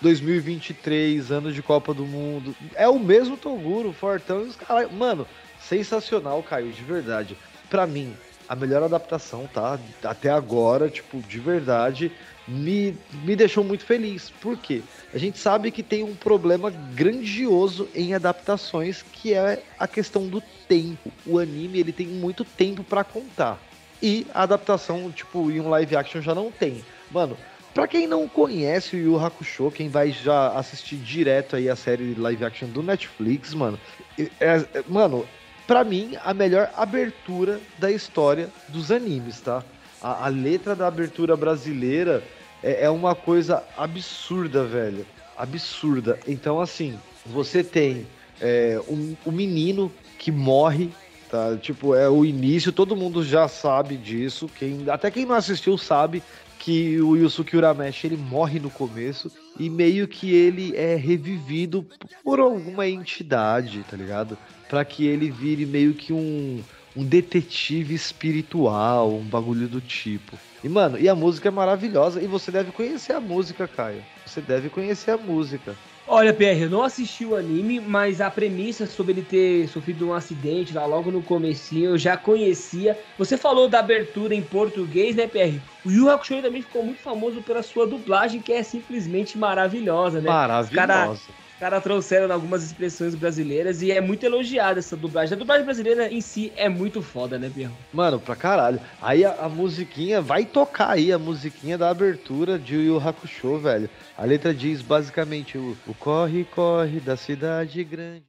2023, 0.00 1.32
anos 1.32 1.54
de 1.54 1.62
Copa 1.62 1.92
do 1.92 2.04
Mundo. 2.04 2.54
É 2.74 2.88
o 2.88 2.98
mesmo 2.98 3.36
Toguro, 3.36 3.92
Fortão 3.92 4.42
e 4.44 4.48
os 4.48 4.56
caras. 4.56 4.92
Mano, 4.92 5.26
sensacional, 5.60 6.42
Caio, 6.42 6.70
de 6.70 6.82
verdade. 6.82 7.36
Para 7.68 7.86
mim, 7.86 8.14
a 8.48 8.54
melhor 8.54 8.82
adaptação, 8.82 9.48
tá? 9.52 9.78
Até 10.04 10.30
agora, 10.30 10.88
tipo, 10.88 11.18
de 11.20 11.40
verdade, 11.40 12.12
me, 12.46 12.96
me 13.24 13.34
deixou 13.34 13.64
muito 13.64 13.84
feliz. 13.84 14.30
Por 14.40 14.56
quê? 14.56 14.82
A 15.12 15.18
gente 15.18 15.38
sabe 15.38 15.70
que 15.70 15.82
tem 15.82 16.04
um 16.04 16.14
problema 16.14 16.70
grandioso 16.70 17.88
em 17.94 18.14
adaptações, 18.14 19.02
que 19.02 19.34
é 19.34 19.62
a 19.78 19.88
questão 19.88 20.28
do 20.28 20.40
tempo. 20.68 21.10
O 21.26 21.38
anime, 21.38 21.80
ele 21.80 21.92
tem 21.92 22.06
muito 22.06 22.44
tempo 22.44 22.84
para 22.84 23.02
contar. 23.02 23.60
E 24.02 24.26
a 24.34 24.42
adaptação, 24.42 25.10
tipo, 25.10 25.50
em 25.50 25.60
um 25.60 25.68
live 25.68 25.96
action 25.96 26.20
já 26.20 26.34
não 26.34 26.50
tem. 26.50 26.84
Mano, 27.10 27.36
Pra 27.76 27.86
quem 27.86 28.06
não 28.06 28.26
conhece 28.26 28.96
o 28.96 28.98
Yu 28.98 29.20
Hakusho, 29.22 29.70
quem 29.70 29.90
vai 29.90 30.10
já 30.10 30.48
assistir 30.52 30.96
direto 30.96 31.56
aí 31.56 31.68
a 31.68 31.76
série 31.76 32.14
live 32.14 32.42
action 32.42 32.70
do 32.70 32.82
Netflix, 32.82 33.52
mano, 33.52 33.78
é, 34.18 34.30
é, 34.40 34.64
mano, 34.88 35.28
pra 35.66 35.84
mim, 35.84 36.16
a 36.24 36.32
melhor 36.32 36.70
abertura 36.74 37.60
da 37.76 37.90
história 37.90 38.48
dos 38.68 38.90
animes, 38.90 39.42
tá? 39.42 39.62
A, 40.00 40.24
a 40.24 40.28
letra 40.28 40.74
da 40.74 40.86
abertura 40.86 41.36
brasileira 41.36 42.24
é, 42.62 42.84
é 42.84 42.88
uma 42.88 43.14
coisa 43.14 43.62
absurda, 43.76 44.64
velho. 44.64 45.04
Absurda. 45.36 46.18
Então, 46.26 46.58
assim, 46.58 46.98
você 47.26 47.62
tem 47.62 48.06
é, 48.40 48.80
um, 48.88 49.14
um 49.26 49.30
menino 49.30 49.92
que 50.18 50.32
morre 50.32 50.90
tá? 51.30 51.56
Tipo, 51.56 51.94
é 51.94 52.08
o 52.08 52.24
início, 52.24 52.72
todo 52.72 52.96
mundo 52.96 53.24
já 53.24 53.48
sabe 53.48 53.96
disso. 53.96 54.48
Quem, 54.58 54.88
até 54.88 55.10
quem 55.10 55.24
não 55.26 55.34
assistiu 55.34 55.76
sabe 55.76 56.22
que 56.58 57.00
o 57.00 57.16
Yusuke 57.16 57.56
Urameshi 57.56 58.06
ele 58.06 58.16
morre 58.16 58.58
no 58.58 58.70
começo 58.70 59.30
e 59.58 59.70
meio 59.70 60.08
que 60.08 60.34
ele 60.34 60.74
é 60.76 60.96
revivido 60.96 61.86
por 62.24 62.40
alguma 62.40 62.88
entidade, 62.88 63.84
tá 63.88 63.96
ligado? 63.96 64.36
Para 64.68 64.84
que 64.84 65.06
ele 65.06 65.30
vire 65.30 65.64
meio 65.64 65.94
que 65.94 66.12
um, 66.12 66.62
um 66.96 67.04
detetive 67.04 67.94
espiritual, 67.94 69.12
um 69.14 69.24
bagulho 69.24 69.68
do 69.68 69.80
tipo. 69.80 70.36
E 70.64 70.68
mano, 70.68 70.98
e 70.98 71.08
a 71.08 71.14
música 71.14 71.48
é 71.48 71.52
maravilhosa 71.52 72.20
e 72.20 72.26
você 72.26 72.50
deve 72.50 72.72
conhecer 72.72 73.12
a 73.12 73.20
música, 73.20 73.68
Caio. 73.68 74.02
Você 74.24 74.40
deve 74.40 74.68
conhecer 74.68 75.12
a 75.12 75.16
música. 75.16 75.76
Olha, 76.08 76.36
eu 76.60 76.70
não 76.70 76.82
assisti 76.82 77.26
o 77.26 77.34
anime, 77.34 77.80
mas 77.80 78.20
a 78.20 78.30
premissa 78.30 78.86
sobre 78.86 79.12
ele 79.12 79.24
ter 79.24 79.66
sofrido 79.66 80.06
um 80.06 80.12
acidente 80.12 80.72
lá 80.72 80.86
logo 80.86 81.10
no 81.10 81.20
comecinho 81.20 81.90
eu 81.90 81.98
já 81.98 82.16
conhecia. 82.16 82.96
Você 83.18 83.36
falou 83.36 83.68
da 83.68 83.80
abertura 83.80 84.32
em 84.32 84.42
português, 84.42 85.16
né, 85.16 85.26
Pierre? 85.26 85.64
O 85.82 85.90
Yu 85.90 86.08
Hakusho 86.08 86.40
também 86.40 86.62
ficou 86.62 86.84
muito 86.84 87.02
famoso 87.02 87.42
pela 87.42 87.60
sua 87.60 87.88
dublagem, 87.88 88.40
que 88.40 88.52
é 88.52 88.62
simplesmente 88.62 89.36
maravilhosa, 89.36 90.20
né? 90.20 90.28
Maravilhosa. 90.28 91.12
Os 91.12 91.45
caras 91.58 91.82
trouxeram 91.82 92.32
algumas 92.32 92.62
expressões 92.62 93.14
brasileiras 93.14 93.82
e 93.82 93.90
é 93.90 94.00
muito 94.00 94.24
elogiada 94.24 94.78
essa 94.78 94.96
dublagem. 94.96 95.34
A 95.34 95.38
dublagem 95.38 95.64
brasileira 95.64 96.12
em 96.12 96.20
si 96.20 96.52
é 96.56 96.68
muito 96.68 97.02
foda, 97.02 97.38
né, 97.38 97.50
Pierre? 97.52 97.72
Mano, 97.92 98.20
pra 98.20 98.36
caralho. 98.36 98.80
Aí 99.00 99.24
a, 99.24 99.32
a 99.32 99.48
musiquinha, 99.48 100.20
vai 100.20 100.44
tocar 100.44 100.90
aí 100.90 101.12
a 101.12 101.18
musiquinha 101.18 101.78
da 101.78 101.90
abertura 101.90 102.58
de 102.58 102.76
Yu 102.76 102.98
Hakusho, 102.98 103.58
velho. 103.58 103.88
A 104.16 104.24
letra 104.24 104.54
diz 104.54 104.82
basicamente 104.82 105.56
o, 105.58 105.76
o 105.86 105.94
corre, 105.94 106.44
corre 106.44 107.00
da 107.00 107.16
cidade 107.16 107.82
grande. 107.84 108.24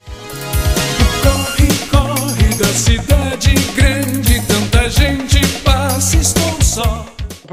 Corre, 1.21 1.87
corre 1.89 2.57
da 2.57 2.65
cidade 2.65 3.53
grande, 3.75 4.41
tanta 4.47 4.89
gente 4.89 5.61
passa, 5.63 6.17
estou 6.17 6.61
só. 6.61 7.05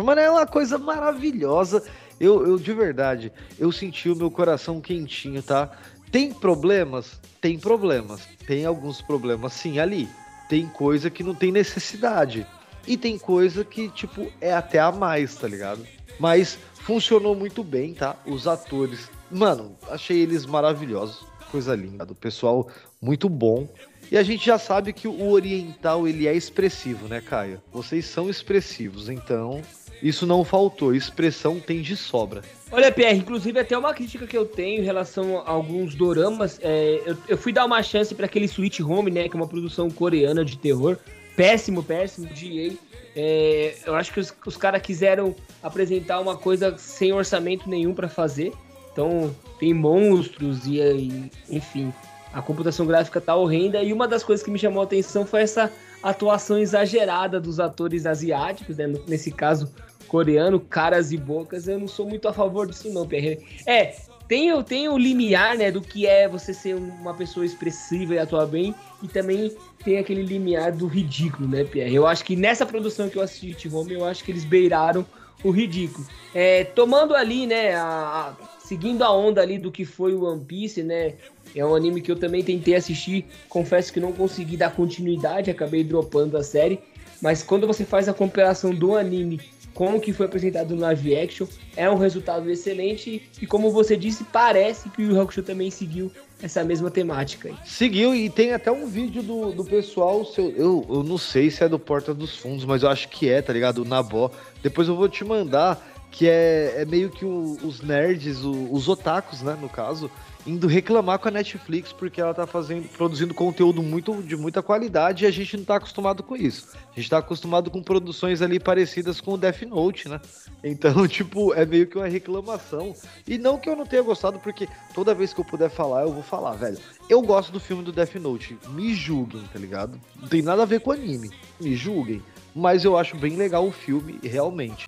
Mano, 0.03 0.21
é 0.21 0.31
uma 0.31 0.47
coisa 0.47 0.77
maravilhosa. 0.77 1.83
Eu, 2.25 2.47
eu, 2.47 2.59
de 2.59 2.73
verdade, 2.73 3.31
eu 3.59 3.71
senti 3.71 4.09
o 4.09 4.17
meu 4.17 4.31
coração 4.31 4.81
quentinho, 4.81 5.43
tá? 5.43 5.71
Tem 6.11 6.33
problemas? 6.33 7.21
Tem 7.41 7.59
problemas. 7.59 8.27
Tem 8.47 8.65
alguns 8.65 9.03
problemas, 9.03 9.53
sim, 9.53 9.79
ali. 9.79 10.09
Tem 10.49 10.67
coisa 10.67 11.11
que 11.11 11.23
não 11.23 11.35
tem 11.35 11.53
necessidade. 11.53 12.47
E 12.87 12.97
tem 12.97 13.19
coisa 13.19 13.65
que, 13.65 13.89
tipo, 13.89 14.31
é 14.41 14.55
até 14.55 14.79
a 14.79 14.91
mais, 14.91 15.35
tá 15.35 15.49
ligado? 15.49 15.87
Mas 16.19 16.59
funcionou 16.75 17.35
muito 17.35 17.63
bem, 17.65 17.95
tá? 17.95 18.17
Os 18.27 18.47
atores, 18.47 19.11
mano, 19.31 19.77
achei 19.91 20.21
eles 20.21 20.47
maravilhosos, 20.47 21.27
coisa 21.51 21.75
linda, 21.75 22.05
do 22.05 22.15
pessoal 22.15 22.69
muito 23.01 23.29
bom. 23.29 23.69
E 24.11 24.17
a 24.17 24.23
gente 24.23 24.47
já 24.47 24.59
sabe 24.59 24.93
que 24.93 25.09
o 25.09 25.31
oriental 25.31 26.07
ele 26.07 26.29
é 26.29 26.35
expressivo, 26.35 27.09
né, 27.09 27.21
Caio? 27.21 27.61
Vocês 27.73 28.05
são 28.05 28.31
expressivos, 28.31 29.09
então 29.09 29.63
isso 30.05 30.27
não 30.27 30.45
faltou, 30.45 30.95
expressão 30.95 31.59
tem 31.59 31.81
de 31.81 31.97
sobra. 31.97 32.43
Olha, 32.71 32.93
Pierre, 32.93 33.19
inclusive 33.19 33.59
até 33.59 33.77
uma 33.77 33.95
crítica 33.95 34.27
que 34.27 34.37
eu 34.37 34.45
tenho 34.45 34.83
em 34.83 34.85
relação 34.85 35.39
a 35.39 35.51
alguns 35.51 35.95
doramas, 35.95 36.61
é, 36.63 37.01
eu, 37.07 37.17
eu, 37.27 37.39
fui 37.39 37.55
dar 37.55 37.65
uma 37.65 37.83
chance 37.83 38.15
para 38.15 38.27
aquele 38.27 38.45
Sweet 38.45 38.83
Home, 38.83 39.11
né, 39.11 39.31
que 39.31 39.35
é 39.35 39.41
uma 39.41 39.49
produção 39.49 39.91
coreana 39.91 40.45
de 40.45 40.59
terror, 40.59 40.99
péssimo, 41.35 41.83
péssimo, 41.83 42.27
GA. 42.27 42.77
É, 43.17 43.77
eu 43.87 43.95
acho 43.95 44.13
que 44.13 44.21
os, 44.21 44.35
os 44.45 44.59
caras 44.59 44.83
quiseram 44.83 45.35
apresentar 45.63 46.21
uma 46.21 46.37
coisa 46.37 46.77
sem 46.77 47.11
orçamento 47.11 47.67
nenhum 47.67 47.95
para 47.95 48.09
fazer. 48.09 48.53
Então, 48.93 49.35
tem 49.59 49.73
monstros 49.73 50.67
e, 50.67 50.81
e, 50.81 51.31
enfim, 51.49 51.91
a 52.31 52.43
computação 52.43 52.85
gráfica 52.85 53.23
tá 53.23 53.35
horrenda. 53.35 53.83
E 53.83 53.91
uma 53.91 54.07
das 54.07 54.23
coisas 54.23 54.45
que 54.45 54.51
me 54.51 54.59
chamou 54.59 54.83
a 54.83 54.85
atenção 54.85 55.25
foi 55.25 55.43
essa 55.43 55.73
atuação 56.03 56.59
exagerada 56.59 57.41
dos 57.41 57.59
atores 57.59 58.05
asiáticos, 58.05 58.77
né? 58.77 58.93
nesse 59.09 59.31
caso, 59.31 59.73
coreano, 60.05 60.61
caras 60.61 61.13
e 61.13 61.17
bocas, 61.17 61.67
eu 61.67 61.79
não 61.79 61.89
sou 61.89 62.09
muito 62.09 62.29
a 62.29 62.33
favor 62.33 62.67
disso 62.67 62.93
não, 62.93 63.07
Pierre. 63.07 63.39
É, 63.67 63.95
tem, 64.29 64.63
tem 64.63 64.89
o 64.89 64.97
limiar, 64.97 65.57
né, 65.57 65.71
do 65.71 65.81
que 65.81 66.07
é 66.07 66.29
você 66.29 66.55
ser 66.55 66.75
uma 66.75 67.15
pessoa 67.15 67.45
expressiva 67.45 68.15
e 68.15 68.19
atuar 68.19 68.47
bem, 68.47 68.75
e 69.03 69.09
também 69.09 69.55
tem 69.85 69.99
aquele 69.99 70.23
limiar 70.23 70.73
do 70.73 70.87
ridículo, 70.87 71.49
né, 71.49 71.65
Pierre? 71.65 71.95
Eu 71.95 72.07
acho 72.07 72.25
que 72.25 72.35
nessa 72.35 72.65
produção 72.65 73.09
que 73.09 73.17
eu 73.17 73.23
assisti 73.23 73.55
de 73.55 73.75
Home, 73.75 73.93
eu 73.93 74.05
acho 74.05 74.25
que 74.25 74.31
eles 74.31 74.45
beiraram 74.45 75.05
o 75.43 75.51
ridículo. 75.51 76.07
É, 76.35 76.65
tomando 76.65 77.15
ali, 77.15 77.47
né, 77.47 77.75
a, 77.75 77.83
a, 77.83 78.35
seguindo 78.61 79.05
a 79.05 79.13
onda 79.13 79.43
ali 79.43 79.59
do 79.59 79.71
que 79.71 79.85
foi 79.85 80.15
o 80.15 80.25
One 80.25 80.43
Piece, 80.43 80.83
né, 80.83 81.15
é 81.55 81.65
um 81.65 81.75
anime 81.75 82.01
que 82.01 82.11
eu 82.11 82.17
também 82.17 82.43
tentei 82.43 82.75
assistir, 82.75 83.27
confesso 83.49 83.93
que 83.93 84.01
não 84.01 84.11
consegui 84.11 84.57
dar 84.57 84.75
continuidade, 84.75 85.51
acabei 85.51 85.85
dropando 85.85 86.39
a 86.39 86.43
série, 86.43 86.81
mas 87.21 87.43
quando 87.43 87.67
você 87.67 87.85
faz 87.85 88.09
a 88.09 88.15
comparação 88.15 88.75
do 88.75 88.97
anime 88.97 89.41
com 89.75 89.97
o 89.97 90.01
que 90.01 90.13
foi 90.13 90.27
apresentado 90.27 90.75
no 90.75 90.81
live 90.81 91.17
action, 91.17 91.47
é 91.77 91.91
um 91.91 91.97
resultado 91.97 92.49
excelente 92.49 93.29
e 93.43 93.47
como 93.47 93.71
você 93.71 93.97
disse, 93.97 94.25
parece 94.25 94.89
que 94.89 95.05
o 95.05 95.21
Hakusho 95.21 95.43
também 95.43 95.71
seguiu 95.71 96.11
essa 96.41 96.63
mesma 96.63 96.91
temática 96.91 97.49
aí. 97.49 97.55
Seguiu 97.65 98.15
e 98.15 98.31
tem 98.31 98.53
até 98.53 98.71
um 98.71 98.87
vídeo 98.87 99.23
do, 99.23 99.53
do 99.53 99.65
pessoal, 99.65 100.25
seu, 100.25 100.51
eu, 100.51 100.87
eu 100.89 101.03
não 101.03 101.19
sei 101.19 101.51
se 101.51 101.65
é 101.65 101.69
do 101.69 101.79
Porta 101.79 102.15
dos 102.15 102.37
Fundos, 102.37 102.65
mas 102.65 102.83
eu 102.83 102.89
acho 102.89 103.09
que 103.09 103.29
é, 103.29 103.43
tá 103.43 103.53
ligado? 103.53 103.79
O 103.79 103.85
Nabó. 103.85 104.31
Depois 104.63 104.87
eu 104.87 104.95
vou 104.95 105.09
te 105.09 105.25
mandar, 105.25 105.85
que 106.11 106.29
é, 106.29 106.75
é 106.79 106.85
meio 106.85 107.11
que 107.11 107.25
o, 107.25 107.57
os 107.63 107.81
nerds, 107.81 108.45
o, 108.45 108.73
os 108.73 108.89
otakus, 108.89 109.43
né, 109.43 109.57
no 109.61 109.69
caso, 109.69 110.11
indo 110.47 110.67
reclamar 110.67 111.19
com 111.19 111.29
a 111.29 111.31
Netflix 111.31 111.93
porque 111.93 112.21
ela 112.21 112.35
tá 112.35 112.47
fazendo, 112.47 112.89
produzindo 112.89 113.33
conteúdo 113.35 113.83
muito 113.83 114.23
de 114.23 114.37
muita 114.37 114.63
qualidade 114.63 115.25
e 115.25 115.27
a 115.27 115.31
gente 115.31 115.57
não 115.57 115.65
tá 115.65 115.77
acostumado 115.77 116.23
com 116.23 116.37
isso. 116.37 116.69
A 116.95 117.01
gente 117.01 117.11
tá 117.11 117.19
acostumado 117.19 117.71
com 117.71 117.83
produções 117.83 118.41
ali 118.43 118.61
parecidas 118.61 119.21
com 119.21 119.33
o 119.33 119.39
Death 119.39 119.63
Note, 119.63 120.09
né? 120.09 120.21
Então, 120.63 121.07
tipo, 121.09 121.53
é 121.55 121.67
meio 121.67 121.87
que 121.87 121.97
uma 121.97 122.07
reclamação. 122.07 122.95
E 123.27 123.37
não 123.39 123.59
que 123.59 123.69
eu 123.69 123.75
não 123.77 123.87
tenha 123.87 124.03
gostado, 124.03 124.39
porque 124.39 124.69
toda 124.95 125.15
vez 125.15 125.33
que 125.33 125.41
eu 125.41 125.45
puder 125.45 125.71
falar, 125.71 126.03
eu 126.03 126.13
vou 126.13 126.23
falar, 126.23 126.53
velho. 126.53 126.79
Eu 127.09 127.21
gosto 127.23 127.51
do 127.53 127.59
filme 127.61 127.83
do 127.83 127.93
Death 127.93 128.15
Note. 128.17 128.57
Me 128.71 128.95
julguem, 128.95 129.43
tá 129.53 129.59
ligado? 129.59 130.01
Não 130.21 130.29
tem 130.29 130.43
nada 130.43 130.63
a 130.63 130.67
ver 130.67 130.81
com 130.81 130.93
anime. 130.93 131.31
Me 131.61 131.75
julguem. 131.75 132.23
Mas 132.55 132.85
eu 132.85 132.97
acho 132.97 133.17
bem 133.17 133.35
legal 133.37 133.67
o 133.67 133.73
filme, 133.73 134.21
realmente. 134.23 134.87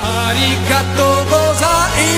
Arigatou 0.00 1.24
gozaimasu! 1.26 2.14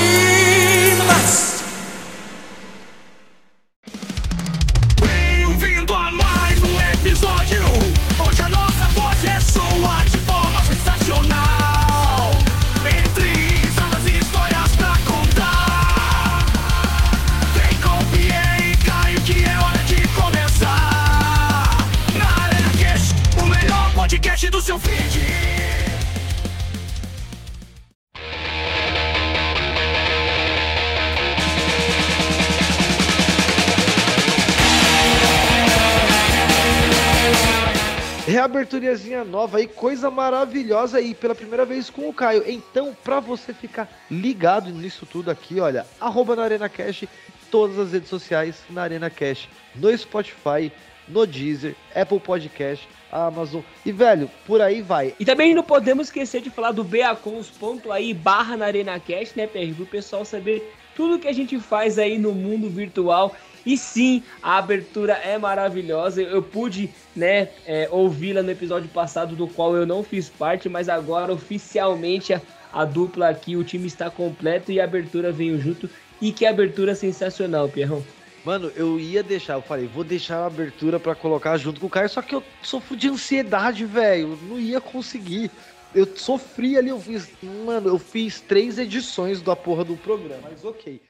Nova 39.26 39.58
aí, 39.58 39.66
coisa 39.66 40.10
maravilhosa 40.10 40.98
aí, 40.98 41.14
pela 41.14 41.34
primeira 41.34 41.64
vez 41.64 41.90
com 41.90 42.08
o 42.08 42.14
Caio. 42.14 42.44
Então, 42.46 42.96
pra 43.04 43.20
você 43.20 43.52
ficar 43.52 43.88
ligado 44.10 44.70
nisso 44.70 45.04
tudo 45.04 45.30
aqui, 45.30 45.60
olha, 45.60 45.86
arroba 46.00 46.36
na 46.36 46.44
Arena 46.44 46.68
Cash, 46.68 47.04
todas 47.50 47.78
as 47.78 47.92
redes 47.92 48.08
sociais 48.08 48.56
na 48.70 48.82
Arena 48.82 49.10
Cash, 49.10 49.48
no 49.74 49.96
Spotify, 49.96 50.72
no 51.08 51.26
Deezer, 51.26 51.74
Apple 51.94 52.20
Podcast, 52.20 52.88
Amazon 53.10 53.62
e, 53.84 53.92
velho, 53.92 54.30
por 54.46 54.60
aí 54.60 54.82
vai. 54.82 55.14
E 55.18 55.24
também 55.24 55.54
não 55.54 55.62
podemos 55.62 56.08
esquecer 56.08 56.40
de 56.40 56.50
falar 56.50 56.72
do 56.72 56.84
beacons.aí 56.84 58.12
barra 58.12 58.56
na 58.56 58.66
Arena 58.66 58.98
Cash, 59.00 59.34
né, 59.34 59.46
PR, 59.46 59.74
pro 59.74 59.86
pessoal 59.86 60.24
saber 60.24 60.72
tudo 60.94 61.18
que 61.18 61.28
a 61.28 61.32
gente 61.32 61.58
faz 61.60 61.98
aí 61.98 62.18
no 62.18 62.32
mundo 62.32 62.68
virtual 62.68 63.34
e 63.66 63.76
sim, 63.76 64.22
a 64.40 64.58
abertura 64.58 65.14
é 65.14 65.36
maravilhosa. 65.36 66.22
Eu 66.22 66.40
pude, 66.40 66.88
né, 67.16 67.48
é, 67.66 67.88
ouvi-la 67.90 68.40
no 68.40 68.50
episódio 68.52 68.88
passado, 68.88 69.34
do 69.34 69.48
qual 69.48 69.74
eu 69.74 69.84
não 69.84 70.04
fiz 70.04 70.28
parte, 70.28 70.68
mas 70.68 70.88
agora 70.88 71.32
oficialmente 71.32 72.32
a, 72.32 72.40
a 72.72 72.84
dupla 72.84 73.28
aqui, 73.28 73.56
o 73.56 73.64
time 73.64 73.88
está 73.88 74.08
completo 74.08 74.70
e 74.70 74.80
a 74.80 74.84
abertura 74.84 75.32
veio 75.32 75.60
junto. 75.60 75.90
E 76.22 76.30
que 76.30 76.46
abertura 76.46 76.94
sensacional, 76.94 77.68
Pierrão. 77.68 78.02
Mano, 78.44 78.70
eu 78.76 79.00
ia 79.00 79.24
deixar, 79.24 79.54
eu 79.54 79.62
falei, 79.62 79.88
vou 79.88 80.04
deixar 80.04 80.38
a 80.38 80.46
abertura 80.46 81.00
para 81.00 81.16
colocar 81.16 81.56
junto 81.56 81.80
com 81.80 81.88
o 81.88 81.90
Caio, 81.90 82.08
só 82.08 82.22
que 82.22 82.32
eu 82.32 82.42
sofro 82.62 82.96
de 82.96 83.08
ansiedade, 83.08 83.84
velho. 83.84 84.38
Não 84.48 84.58
ia 84.58 84.80
conseguir. 84.80 85.50
Eu 85.92 86.06
sofri 86.16 86.78
ali, 86.78 86.90
eu 86.90 87.00
fiz. 87.00 87.28
Mano, 87.42 87.88
eu 87.88 87.98
fiz 87.98 88.40
três 88.40 88.78
edições 88.78 89.42
da 89.42 89.56
porra 89.56 89.84
do 89.84 89.96
programa, 89.96 90.48
mas 90.48 90.64
ok. 90.64 91.00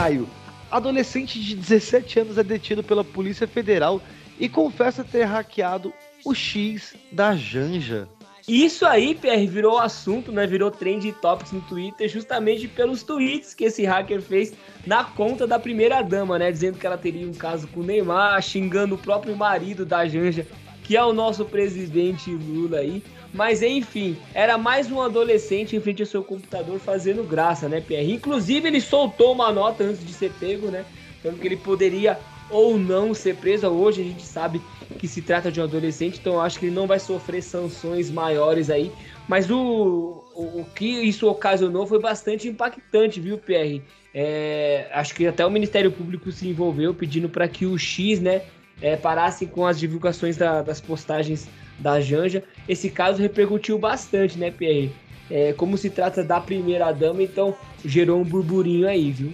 Caio, 0.00 0.26
adolescente 0.70 1.38
de 1.38 1.54
17 1.54 2.20
anos 2.20 2.38
é 2.38 2.42
detido 2.42 2.82
pela 2.82 3.04
Polícia 3.04 3.46
Federal 3.46 4.00
e 4.38 4.48
confessa 4.48 5.04
ter 5.04 5.24
hackeado 5.24 5.92
o 6.24 6.34
X 6.34 6.94
da 7.12 7.36
Janja. 7.36 8.08
Isso 8.48 8.86
aí, 8.86 9.14
PR, 9.14 9.46
virou 9.46 9.78
assunto, 9.78 10.32
né? 10.32 10.46
Virou 10.46 10.70
trend 10.70 11.12
topics 11.20 11.52
no 11.52 11.60
Twitter, 11.60 12.08
justamente 12.08 12.66
pelos 12.66 13.02
tweets 13.02 13.52
que 13.52 13.64
esse 13.64 13.84
hacker 13.84 14.22
fez 14.22 14.54
na 14.86 15.04
conta 15.04 15.46
da 15.46 15.58
primeira 15.58 16.00
dama, 16.00 16.38
né? 16.38 16.50
Dizendo 16.50 16.78
que 16.78 16.86
ela 16.86 16.96
teria 16.96 17.28
um 17.28 17.34
caso 17.34 17.68
com 17.68 17.80
o 17.80 17.84
Neymar, 17.84 18.40
xingando 18.40 18.94
o 18.94 18.98
próprio 18.98 19.36
marido 19.36 19.84
da 19.84 20.08
Janja 20.08 20.46
que 20.90 20.96
é 20.96 21.04
o 21.04 21.12
nosso 21.12 21.44
presidente 21.44 22.32
Lula 22.32 22.78
aí. 22.78 23.00
Mas 23.32 23.62
enfim, 23.62 24.16
era 24.34 24.58
mais 24.58 24.90
um 24.90 25.00
adolescente 25.00 25.76
em 25.76 25.80
frente 25.80 26.02
ao 26.02 26.06
seu 26.06 26.22
computador 26.24 26.78
fazendo 26.78 27.22
graça, 27.22 27.68
né, 27.68 27.80
Pierre? 27.80 28.12
Inclusive, 28.12 28.66
ele 28.66 28.80
soltou 28.80 29.32
uma 29.32 29.52
nota 29.52 29.84
antes 29.84 30.04
de 30.04 30.12
ser 30.12 30.32
pego, 30.32 30.68
né? 30.68 30.84
Falando 31.22 31.38
que 31.38 31.46
ele 31.46 31.56
poderia 31.56 32.18
ou 32.50 32.76
não 32.76 33.14
ser 33.14 33.36
preso. 33.36 33.68
Hoje 33.68 34.02
a 34.02 34.04
gente 34.04 34.22
sabe 34.22 34.60
que 34.98 35.06
se 35.06 35.22
trata 35.22 35.50
de 35.50 35.60
um 35.60 35.64
adolescente, 35.64 36.18
então 36.20 36.40
acho 36.40 36.58
que 36.58 36.66
ele 36.66 36.74
não 36.74 36.86
vai 36.86 36.98
sofrer 36.98 37.42
sanções 37.42 38.10
maiores 38.10 38.68
aí. 38.68 38.90
Mas 39.28 39.48
o, 39.50 40.24
o, 40.34 40.60
o 40.60 40.66
que 40.74 40.86
isso 40.86 41.28
ocasionou 41.28 41.86
foi 41.86 42.00
bastante 42.00 42.48
impactante, 42.48 43.20
viu, 43.20 43.38
Pierre? 43.38 43.82
É, 44.12 44.88
acho 44.92 45.14
que 45.14 45.24
até 45.26 45.46
o 45.46 45.50
Ministério 45.50 45.92
Público 45.92 46.32
se 46.32 46.48
envolveu 46.48 46.92
pedindo 46.92 47.28
para 47.28 47.46
que 47.46 47.64
o 47.64 47.78
X, 47.78 48.20
né, 48.20 48.42
é, 48.82 48.96
parassem 48.96 49.46
com 49.48 49.66
as 49.66 49.78
divulgações 49.78 50.36
da, 50.36 50.62
das 50.62 50.80
postagens 50.80 51.48
da 51.78 52.00
Janja. 52.00 52.42
Esse 52.68 52.90
caso 52.90 53.20
repercutiu 53.20 53.78
bastante, 53.78 54.38
né, 54.38 54.50
Pierre? 54.50 54.92
É, 55.30 55.52
como 55.52 55.78
se 55.78 55.90
trata 55.90 56.24
da 56.24 56.40
primeira 56.40 56.90
dama, 56.92 57.22
então 57.22 57.54
gerou 57.84 58.20
um 58.20 58.24
burburinho 58.24 58.88
aí, 58.88 59.10
viu? 59.10 59.32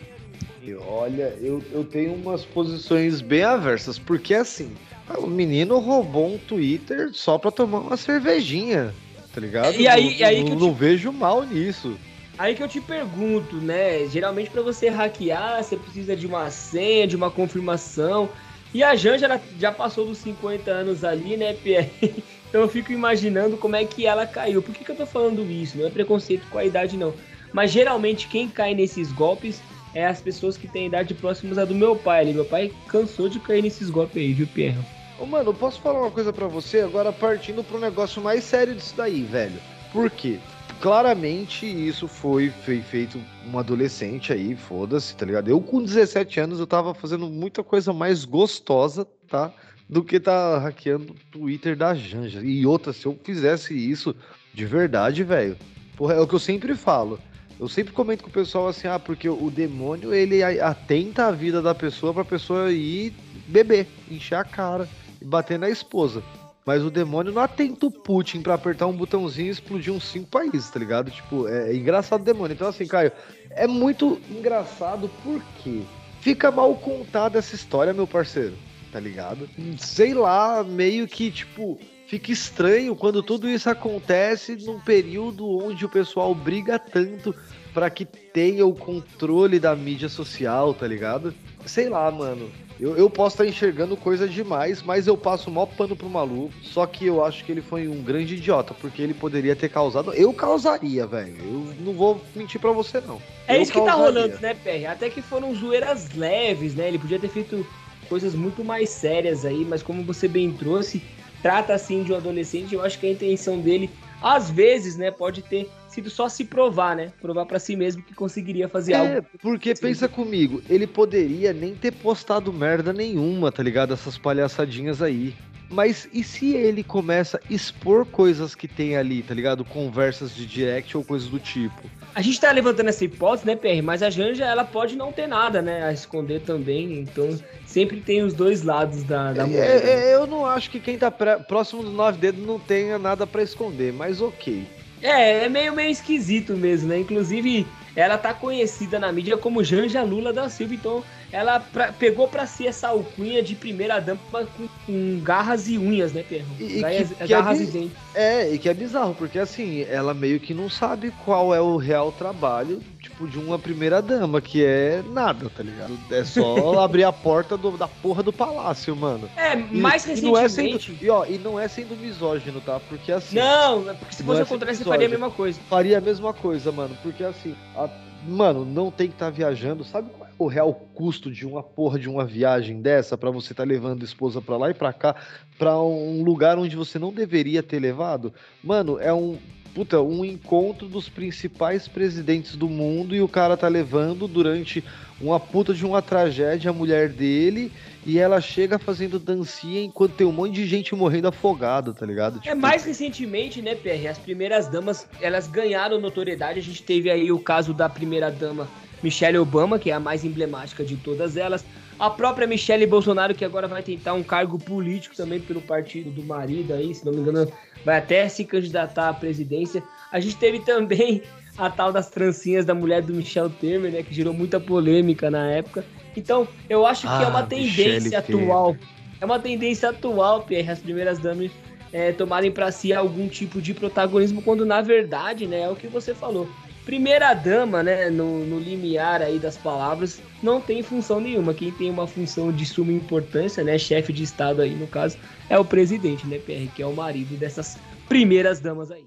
E 0.62 0.74
olha, 0.74 1.32
eu, 1.40 1.62
eu 1.72 1.84
tenho 1.84 2.14
umas 2.14 2.44
posições 2.44 3.20
bem 3.20 3.42
aversas, 3.42 3.98
porque 3.98 4.34
assim, 4.34 4.72
o 5.18 5.26
menino 5.26 5.78
roubou 5.78 6.34
um 6.34 6.38
Twitter 6.38 7.10
só 7.12 7.38
pra 7.38 7.50
tomar 7.50 7.78
uma 7.78 7.96
cervejinha, 7.96 8.92
tá 9.32 9.40
ligado? 9.40 9.74
E 9.74 9.86
aí, 9.86 10.04
não, 10.04 10.12
e 10.12 10.24
aí 10.24 10.44
não, 10.44 10.56
não 10.56 10.74
te... 10.74 10.78
vejo 10.80 11.12
mal 11.12 11.44
nisso. 11.44 11.96
Aí 12.38 12.54
que 12.54 12.62
eu 12.62 12.68
te 12.68 12.80
pergunto, 12.80 13.56
né? 13.56 14.06
Geralmente 14.08 14.50
para 14.50 14.60
você 14.60 14.88
hackear, 14.88 15.62
você 15.62 15.76
precisa 15.76 16.14
de 16.14 16.26
uma 16.26 16.50
senha, 16.50 17.06
de 17.06 17.16
uma 17.16 17.30
confirmação. 17.30 18.28
E 18.76 18.82
a 18.82 18.94
Janja 18.94 19.40
já 19.58 19.72
passou 19.72 20.04
dos 20.04 20.18
50 20.18 20.70
anos 20.70 21.02
ali, 21.02 21.34
né, 21.34 21.54
Pierre? 21.54 21.90
Então 22.48 22.60
eu 22.60 22.68
fico 22.68 22.92
imaginando 22.92 23.56
como 23.56 23.74
é 23.74 23.84
que 23.84 24.06
ela 24.06 24.24
caiu. 24.24 24.62
Por 24.62 24.74
que, 24.74 24.84
que 24.84 24.90
eu 24.90 24.96
tô 24.96 25.04
falando 25.04 25.42
isso? 25.50 25.76
Não 25.76 25.86
é 25.86 25.90
preconceito 25.90 26.46
com 26.48 26.58
a 26.58 26.64
idade, 26.64 26.96
não. 26.96 27.12
Mas 27.52 27.72
geralmente 27.72 28.28
quem 28.28 28.48
cai 28.48 28.72
nesses 28.72 29.10
golpes 29.10 29.60
é 29.92 30.06
as 30.06 30.20
pessoas 30.20 30.56
que 30.56 30.68
têm 30.68 30.86
idade 30.86 31.12
próximas 31.12 31.58
à 31.58 31.64
do 31.64 31.74
meu 31.74 31.96
pai 31.96 32.20
ali. 32.20 32.32
Meu 32.34 32.44
pai 32.44 32.70
cansou 32.86 33.28
de 33.28 33.40
cair 33.40 33.62
nesses 33.62 33.90
golpes 33.90 34.16
aí, 34.18 34.32
viu, 34.32 34.46
Pierre? 34.46 34.78
Ô, 35.18 35.26
mano, 35.26 35.50
eu 35.50 35.54
posso 35.54 35.80
falar 35.80 36.00
uma 36.00 36.10
coisa 36.10 36.32
para 36.32 36.46
você 36.46 36.80
agora 36.80 37.12
partindo 37.12 37.64
pro 37.64 37.80
negócio 37.80 38.22
mais 38.22 38.44
sério 38.44 38.74
disso 38.74 38.94
daí, 38.96 39.22
velho. 39.22 39.60
Por 39.90 40.08
quê? 40.08 40.38
Claramente 40.80 41.66
isso 41.66 42.06
foi, 42.06 42.50
foi 42.64 42.80
feito 42.80 43.20
um 43.46 43.58
adolescente 43.58 44.32
aí, 44.32 44.54
foda-se, 44.54 45.16
tá 45.16 45.26
ligado? 45.26 45.48
Eu 45.48 45.60
com 45.60 45.82
17 45.82 46.40
anos 46.40 46.60
eu 46.60 46.66
tava 46.66 46.94
fazendo 46.94 47.26
muita 47.28 47.62
coisa 47.62 47.92
mais 47.92 48.24
gostosa, 48.24 49.06
tá? 49.28 49.52
Do 49.88 50.02
que 50.02 50.18
tá 50.18 50.58
hackeando 50.58 51.12
o 51.12 51.16
Twitter 51.30 51.76
da 51.76 51.94
Janja. 51.94 52.40
E 52.42 52.66
outra, 52.66 52.92
se 52.92 53.06
eu 53.06 53.18
fizesse 53.22 53.74
isso 53.74 54.14
De 54.54 54.64
verdade, 54.64 55.22
velho. 55.22 55.56
Porra, 55.96 56.14
é 56.14 56.20
o 56.20 56.26
que 56.26 56.34
eu 56.34 56.38
sempre 56.38 56.74
falo. 56.74 57.18
Eu 57.58 57.68
sempre 57.68 57.92
comento 57.92 58.22
com 58.22 58.30
o 58.30 58.32
pessoal 58.32 58.68
assim, 58.68 58.86
ah, 58.86 58.98
porque 58.98 59.28
o 59.28 59.50
demônio 59.50 60.14
ele 60.14 60.42
atenta 60.42 61.26
a 61.26 61.30
vida 61.30 61.62
da 61.62 61.74
pessoa 61.74 62.12
pra 62.12 62.24
pessoa 62.24 62.70
ir 62.70 63.14
beber, 63.46 63.86
encher 64.10 64.36
a 64.36 64.44
cara 64.44 64.88
e 65.20 65.24
bater 65.24 65.58
na 65.58 65.70
esposa. 65.70 66.22
Mas 66.66 66.82
o 66.82 66.90
demônio 66.90 67.32
não 67.32 67.40
atenta 67.40 67.86
o 67.86 67.90
Putin 67.92 68.42
pra 68.42 68.54
apertar 68.54 68.88
um 68.88 68.92
botãozinho 68.92 69.46
e 69.46 69.50
explodir 69.50 69.92
uns 69.92 70.02
cinco 70.02 70.26
países, 70.26 70.68
tá 70.68 70.80
ligado? 70.80 71.12
Tipo, 71.12 71.46
é, 71.46 71.70
é 71.70 71.76
engraçado 71.76 72.22
o 72.22 72.24
demônio. 72.24 72.54
Então, 72.54 72.66
assim, 72.66 72.84
Caio, 72.88 73.12
é 73.50 73.68
muito 73.68 74.20
engraçado 74.28 75.08
porque 75.22 75.82
fica 76.20 76.50
mal 76.50 76.74
contada 76.74 77.38
essa 77.38 77.54
história, 77.54 77.94
meu 77.94 78.06
parceiro, 78.06 78.54
tá 78.90 78.98
ligado? 78.98 79.48
Sei 79.78 80.12
lá, 80.12 80.64
meio 80.64 81.06
que, 81.06 81.30
tipo, 81.30 81.78
fica 82.08 82.32
estranho 82.32 82.96
quando 82.96 83.22
tudo 83.22 83.48
isso 83.48 83.70
acontece 83.70 84.56
num 84.56 84.80
período 84.80 85.48
onde 85.48 85.84
o 85.84 85.88
pessoal 85.88 86.34
briga 86.34 86.80
tanto 86.80 87.32
para 87.72 87.88
que 87.88 88.04
tenha 88.04 88.66
o 88.66 88.74
controle 88.74 89.60
da 89.60 89.76
mídia 89.76 90.08
social, 90.08 90.74
tá 90.74 90.86
ligado? 90.88 91.32
Sei 91.66 91.88
lá, 91.88 92.10
mano. 92.10 92.50
Eu, 92.78 92.96
eu 92.96 93.08
posso 93.08 93.34
estar 93.34 93.46
enxergando 93.46 93.96
coisa 93.96 94.28
demais, 94.28 94.82
mas 94.82 95.06
eu 95.06 95.16
passo 95.16 95.48
o 95.48 95.52
maior 95.52 95.66
pano 95.66 95.96
pro 95.96 96.08
maluco. 96.08 96.52
Só 96.62 96.86
que 96.86 97.06
eu 97.06 97.24
acho 97.24 97.42
que 97.44 97.50
ele 97.50 97.62
foi 97.62 97.88
um 97.88 98.02
grande 98.02 98.34
idiota, 98.34 98.74
porque 98.74 99.00
ele 99.00 99.14
poderia 99.14 99.56
ter 99.56 99.70
causado. 99.70 100.12
Eu 100.12 100.32
causaria, 100.32 101.06
velho. 101.06 101.36
Eu 101.38 101.74
não 101.80 101.94
vou 101.94 102.20
mentir 102.34 102.60
para 102.60 102.72
você, 102.72 103.00
não. 103.00 103.20
É 103.48 103.56
eu 103.56 103.62
isso 103.62 103.72
que 103.72 103.80
tá 103.80 103.94
rolando, 103.94 104.38
né, 104.40 104.54
PR? 104.54 104.90
Até 104.90 105.08
que 105.08 105.22
foram 105.22 105.54
zoeiras 105.54 106.10
leves, 106.14 106.74
né? 106.74 106.88
Ele 106.88 106.98
podia 106.98 107.18
ter 107.18 107.28
feito 107.28 107.66
coisas 108.08 108.34
muito 108.34 108.62
mais 108.62 108.90
sérias 108.90 109.44
aí, 109.44 109.64
mas 109.64 109.82
como 109.82 110.04
você 110.04 110.28
bem 110.28 110.52
trouxe, 110.52 111.02
trata 111.42 111.74
assim 111.74 112.02
de 112.02 112.12
um 112.12 112.16
adolescente, 112.16 112.74
eu 112.74 112.82
acho 112.82 112.98
que 112.98 113.06
a 113.06 113.10
intenção 113.10 113.58
dele, 113.58 113.90
às 114.22 114.50
vezes, 114.50 114.96
né, 114.96 115.10
pode 115.10 115.42
ter 115.42 115.68
sido 115.96 116.10
só 116.10 116.28
se 116.28 116.44
provar, 116.44 116.94
né? 116.94 117.12
Provar 117.20 117.46
para 117.46 117.58
si 117.58 117.74
mesmo 117.74 118.02
que 118.02 118.14
conseguiria 118.14 118.68
fazer 118.68 118.92
é, 118.92 118.96
algo. 118.96 119.26
Porque 119.40 119.74
Sim. 119.74 119.82
pensa 119.82 120.08
comigo, 120.08 120.62
ele 120.68 120.86
poderia 120.86 121.52
nem 121.52 121.74
ter 121.74 121.92
postado 121.92 122.52
merda 122.52 122.92
nenhuma, 122.92 123.50
tá 123.50 123.62
ligado? 123.62 123.94
Essas 123.94 124.18
palhaçadinhas 124.18 125.00
aí. 125.00 125.34
Mas 125.68 126.08
e 126.12 126.22
se 126.22 126.54
ele 126.54 126.84
começa 126.84 127.38
a 127.38 127.52
expor 127.52 128.06
coisas 128.06 128.54
que 128.54 128.68
tem 128.68 128.96
ali, 128.96 129.22
tá 129.22 129.34
ligado? 129.34 129.64
Conversas 129.64 130.32
de 130.32 130.46
direct 130.46 130.96
ou 130.96 131.02
coisas 131.02 131.28
do 131.28 131.40
tipo. 131.40 131.90
A 132.14 132.22
gente 132.22 132.40
tá 132.40 132.52
levantando 132.52 132.88
essa 132.88 133.04
hipótese, 133.04 133.46
né, 133.46 133.56
PR? 133.56 133.82
Mas 133.82 134.00
a 134.00 134.08
Janja, 134.08 134.44
ela 134.44 134.64
pode 134.64 134.94
não 134.94 135.12
ter 135.12 135.26
nada, 135.26 135.60
né? 135.60 135.84
A 135.84 135.92
esconder 135.92 136.40
também. 136.42 137.00
Então, 137.00 137.36
sempre 137.64 138.00
tem 138.00 138.22
os 138.22 138.32
dois 138.32 138.62
lados 138.62 139.02
da, 139.02 139.32
da 139.32 139.42
é, 139.42 139.46
moeda. 139.46 139.64
É, 139.64 140.10
é, 140.10 140.14
eu 140.14 140.26
não 140.26 140.46
acho 140.46 140.70
que 140.70 140.78
quem 140.78 140.96
tá 140.96 141.10
próximo 141.10 141.82
dos 141.82 141.92
nove 141.92 142.18
dedos 142.18 142.46
não 142.46 142.60
tenha 142.60 142.96
nada 142.96 143.26
para 143.26 143.42
esconder, 143.42 143.92
mas 143.92 144.20
ok. 144.20 144.64
É, 145.06 145.44
é 145.44 145.48
meio, 145.48 145.72
meio 145.72 145.90
esquisito 145.90 146.56
mesmo, 146.56 146.88
né? 146.88 146.98
Inclusive, 146.98 147.66
ela 147.94 148.18
tá 148.18 148.34
conhecida 148.34 148.98
na 148.98 149.12
mídia 149.12 149.38
como 149.38 149.62
Janja 149.62 150.02
Lula 150.02 150.32
da 150.32 150.48
Silva, 150.48 150.74
então 150.74 151.04
ela 151.32 151.60
pra, 151.60 151.92
pegou 151.92 152.26
para 152.26 152.46
si 152.46 152.66
essa 152.66 152.88
alcunha 152.88 153.42
de 153.42 153.54
primeira 153.54 154.00
dama 154.00 154.20
com, 154.30 154.68
com 154.84 155.20
garras 155.22 155.68
e 155.68 155.78
unhas, 155.78 156.12
né, 156.12 156.24
Pedro? 156.28 156.46
E, 156.58 156.82
que, 156.82 157.14
que 157.14 157.26
garras 157.28 157.60
é, 157.60 157.62
e 157.62 157.66
dentes. 157.66 157.96
É, 158.14 158.54
e 158.54 158.58
que 158.58 158.68
é 158.68 158.74
bizarro, 158.74 159.14
porque 159.14 159.38
assim, 159.38 159.82
ela 159.88 160.12
meio 160.12 160.40
que 160.40 160.52
não 160.52 160.68
sabe 160.68 161.12
qual 161.24 161.54
é 161.54 161.60
o 161.60 161.76
real 161.76 162.10
trabalho, 162.10 162.82
tipo, 163.16 163.26
de 163.26 163.38
uma 163.38 163.58
primeira 163.58 164.02
dama, 164.02 164.40
que 164.40 164.62
é 164.62 165.02
nada, 165.10 165.48
tá 165.48 165.62
ligado? 165.62 165.98
É 166.10 166.22
só 166.22 166.78
abrir 166.84 167.04
a 167.04 167.12
porta 167.12 167.56
do, 167.56 167.76
da 167.76 167.88
porra 167.88 168.22
do 168.22 168.32
palácio, 168.32 168.94
mano. 168.94 169.28
É, 169.36 169.56
mais 169.56 170.04
e, 170.04 170.10
recentemente... 170.10 170.22
E 170.22 170.26
não, 170.26 170.38
é 170.38 170.48
sendo, 170.48 171.04
e, 171.04 171.10
ó, 171.10 171.24
e 171.24 171.38
não 171.38 171.58
é 171.58 171.66
sendo 171.66 171.96
misógino, 171.96 172.60
tá? 172.60 172.78
Porque 172.78 173.10
assim... 173.10 173.36
Não, 173.36 173.90
é 173.90 173.94
porque 173.94 174.14
se 174.14 174.22
fosse 174.22 174.42
é 174.42 174.44
contrário, 174.44 174.76
você 174.76 174.84
faria 174.84 175.06
a 175.06 175.10
mesma 175.10 175.30
coisa. 175.30 175.58
Faria 175.68 175.98
a 175.98 176.00
mesma 176.00 176.32
coisa, 176.34 176.70
mano, 176.70 176.96
porque 177.02 177.24
assim... 177.24 177.56
A, 177.74 177.88
mano, 178.26 178.64
não 178.64 178.90
tem 178.90 179.08
que 179.08 179.14
estar 179.14 179.26
tá 179.26 179.30
viajando, 179.30 179.82
sabe 179.82 180.10
qual 180.10 180.26
o 180.38 180.46
real 180.46 180.74
custo 180.94 181.32
de 181.32 181.46
uma 181.46 181.62
porra 181.62 181.98
de 181.98 182.10
uma 182.10 182.22
viagem 182.22 182.82
dessa 182.82 183.16
para 183.16 183.30
você 183.30 183.54
estar 183.54 183.62
tá 183.62 183.68
levando 183.68 184.04
esposa 184.04 184.42
para 184.42 184.58
lá 184.58 184.70
e 184.70 184.74
para 184.74 184.92
cá, 184.92 185.16
para 185.58 185.80
um 185.80 186.22
lugar 186.22 186.58
onde 186.58 186.76
você 186.76 186.98
não 186.98 187.10
deveria 187.10 187.62
ter 187.62 187.78
levado? 187.78 188.34
Mano, 188.62 189.00
é 189.00 189.14
um 189.14 189.38
puta, 189.76 190.00
um 190.00 190.24
encontro 190.24 190.88
dos 190.88 191.06
principais 191.06 191.86
presidentes 191.86 192.56
do 192.56 192.66
mundo 192.66 193.14
e 193.14 193.20
o 193.20 193.28
cara 193.28 193.58
tá 193.58 193.68
levando 193.68 194.26
durante 194.26 194.82
uma 195.20 195.38
puta 195.38 195.74
de 195.74 195.84
uma 195.84 196.00
tragédia 196.00 196.70
a 196.70 196.72
mulher 196.72 197.10
dele 197.10 197.70
e 198.06 198.18
ela 198.18 198.40
chega 198.40 198.78
fazendo 198.78 199.18
dancinha 199.18 199.82
enquanto 199.82 200.14
tem 200.14 200.26
um 200.26 200.32
monte 200.32 200.54
de 200.54 200.66
gente 200.66 200.94
morrendo 200.94 201.28
afogada, 201.28 201.92
tá 201.92 202.06
ligado? 202.06 202.38
É, 202.38 202.40
tipo... 202.40 202.52
É 202.52 202.54
mais 202.54 202.86
recentemente, 202.86 203.60
né, 203.60 203.74
PR? 203.74 204.08
As 204.10 204.16
primeiras 204.16 204.66
damas, 204.66 205.06
elas 205.20 205.46
ganharam 205.46 206.00
notoriedade. 206.00 206.58
A 206.58 206.62
gente 206.62 206.82
teve 206.82 207.10
aí 207.10 207.30
o 207.30 207.38
caso 207.38 207.74
da 207.74 207.86
primeira 207.86 208.30
dama 208.30 208.66
Michelle 209.02 209.36
Obama, 209.36 209.78
que 209.78 209.90
é 209.90 209.92
a 209.92 210.00
mais 210.00 210.24
emblemática 210.24 210.82
de 210.82 210.96
todas 210.96 211.36
elas. 211.36 211.62
A 211.98 212.10
própria 212.10 212.46
Michelle 212.46 212.86
Bolsonaro, 212.86 213.34
que 213.34 213.44
agora 213.44 213.66
vai 213.66 213.82
tentar 213.82 214.12
um 214.12 214.22
cargo 214.22 214.58
político 214.58 215.16
também 215.16 215.40
pelo 215.40 215.62
partido 215.62 216.10
do 216.10 216.22
marido 216.22 216.74
aí, 216.74 216.94
se 216.94 217.06
não 217.06 217.12
me 217.12 217.20
engano, 217.20 217.50
vai 217.84 217.98
até 217.98 218.28
se 218.28 218.44
candidatar 218.44 219.08
à 219.08 219.14
presidência. 219.14 219.82
A 220.12 220.20
gente 220.20 220.36
teve 220.36 220.60
também 220.60 221.22
a 221.56 221.70
tal 221.70 221.90
das 221.90 222.10
trancinhas 222.10 222.66
da 222.66 222.74
mulher 222.74 223.00
do 223.00 223.14
Michel 223.14 223.48
Temer, 223.48 223.90
né, 223.90 224.02
que 224.02 224.14
gerou 224.14 224.34
muita 224.34 224.60
polêmica 224.60 225.30
na 225.30 225.50
época. 225.50 225.84
Então, 226.14 226.46
eu 226.68 226.84
acho 226.86 227.08
ah, 227.08 227.18
que 227.18 227.24
é 227.24 227.28
uma 227.28 227.40
ah, 227.40 227.46
tendência 227.46 228.18
atual. 228.18 228.76
É 229.18 229.24
uma 229.24 229.38
tendência 229.38 229.88
atual, 229.88 230.42
Pierre, 230.42 230.70
as 230.70 230.78
primeiras 230.78 231.18
damas 231.18 231.50
é, 231.90 232.12
tomarem 232.12 232.50
para 232.50 232.70
si 232.70 232.92
algum 232.92 233.26
tipo 233.26 233.62
de 233.62 233.72
protagonismo, 233.72 234.42
quando 234.42 234.66
na 234.66 234.82
verdade, 234.82 235.46
né, 235.46 235.62
é 235.62 235.68
o 235.70 235.76
que 235.76 235.86
você 235.86 236.14
falou 236.14 236.46
primeira 236.86 237.34
dama, 237.34 237.82
né, 237.82 238.08
no, 238.08 238.46
no 238.46 238.60
limiar 238.60 239.20
aí 239.20 239.40
das 239.40 239.56
palavras, 239.56 240.22
não 240.40 240.60
tem 240.60 240.84
função 240.84 241.20
nenhuma. 241.20 241.52
Quem 241.52 241.72
tem 241.72 241.90
uma 241.90 242.06
função 242.06 242.52
de 242.52 242.64
suma 242.64 242.92
importância, 242.92 243.64
né, 243.64 243.76
chefe 243.76 244.12
de 244.12 244.22
estado 244.22 244.62
aí 244.62 244.74
no 244.74 244.86
caso, 244.86 245.18
é 245.50 245.58
o 245.58 245.64
presidente, 245.64 246.26
né, 246.26 246.38
PR, 246.38 246.72
que 246.74 246.82
é 246.82 246.86
o 246.86 246.94
marido 246.94 247.36
dessas 247.36 247.76
primeiras 248.08 248.60
damas 248.60 248.90
aí. 248.92 249.04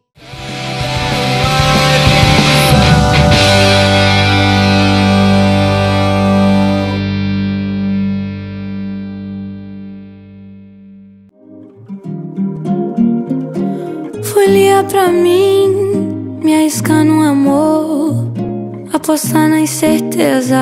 Folia 14.21 14.83
pra 14.83 15.07
mim 15.07 15.88
me 16.43 16.56
arriscar 16.56 17.04
no 17.04 17.21
amor, 17.21 18.13
apostar 18.93 19.49
na 19.49 19.60
incerteza, 19.60 20.58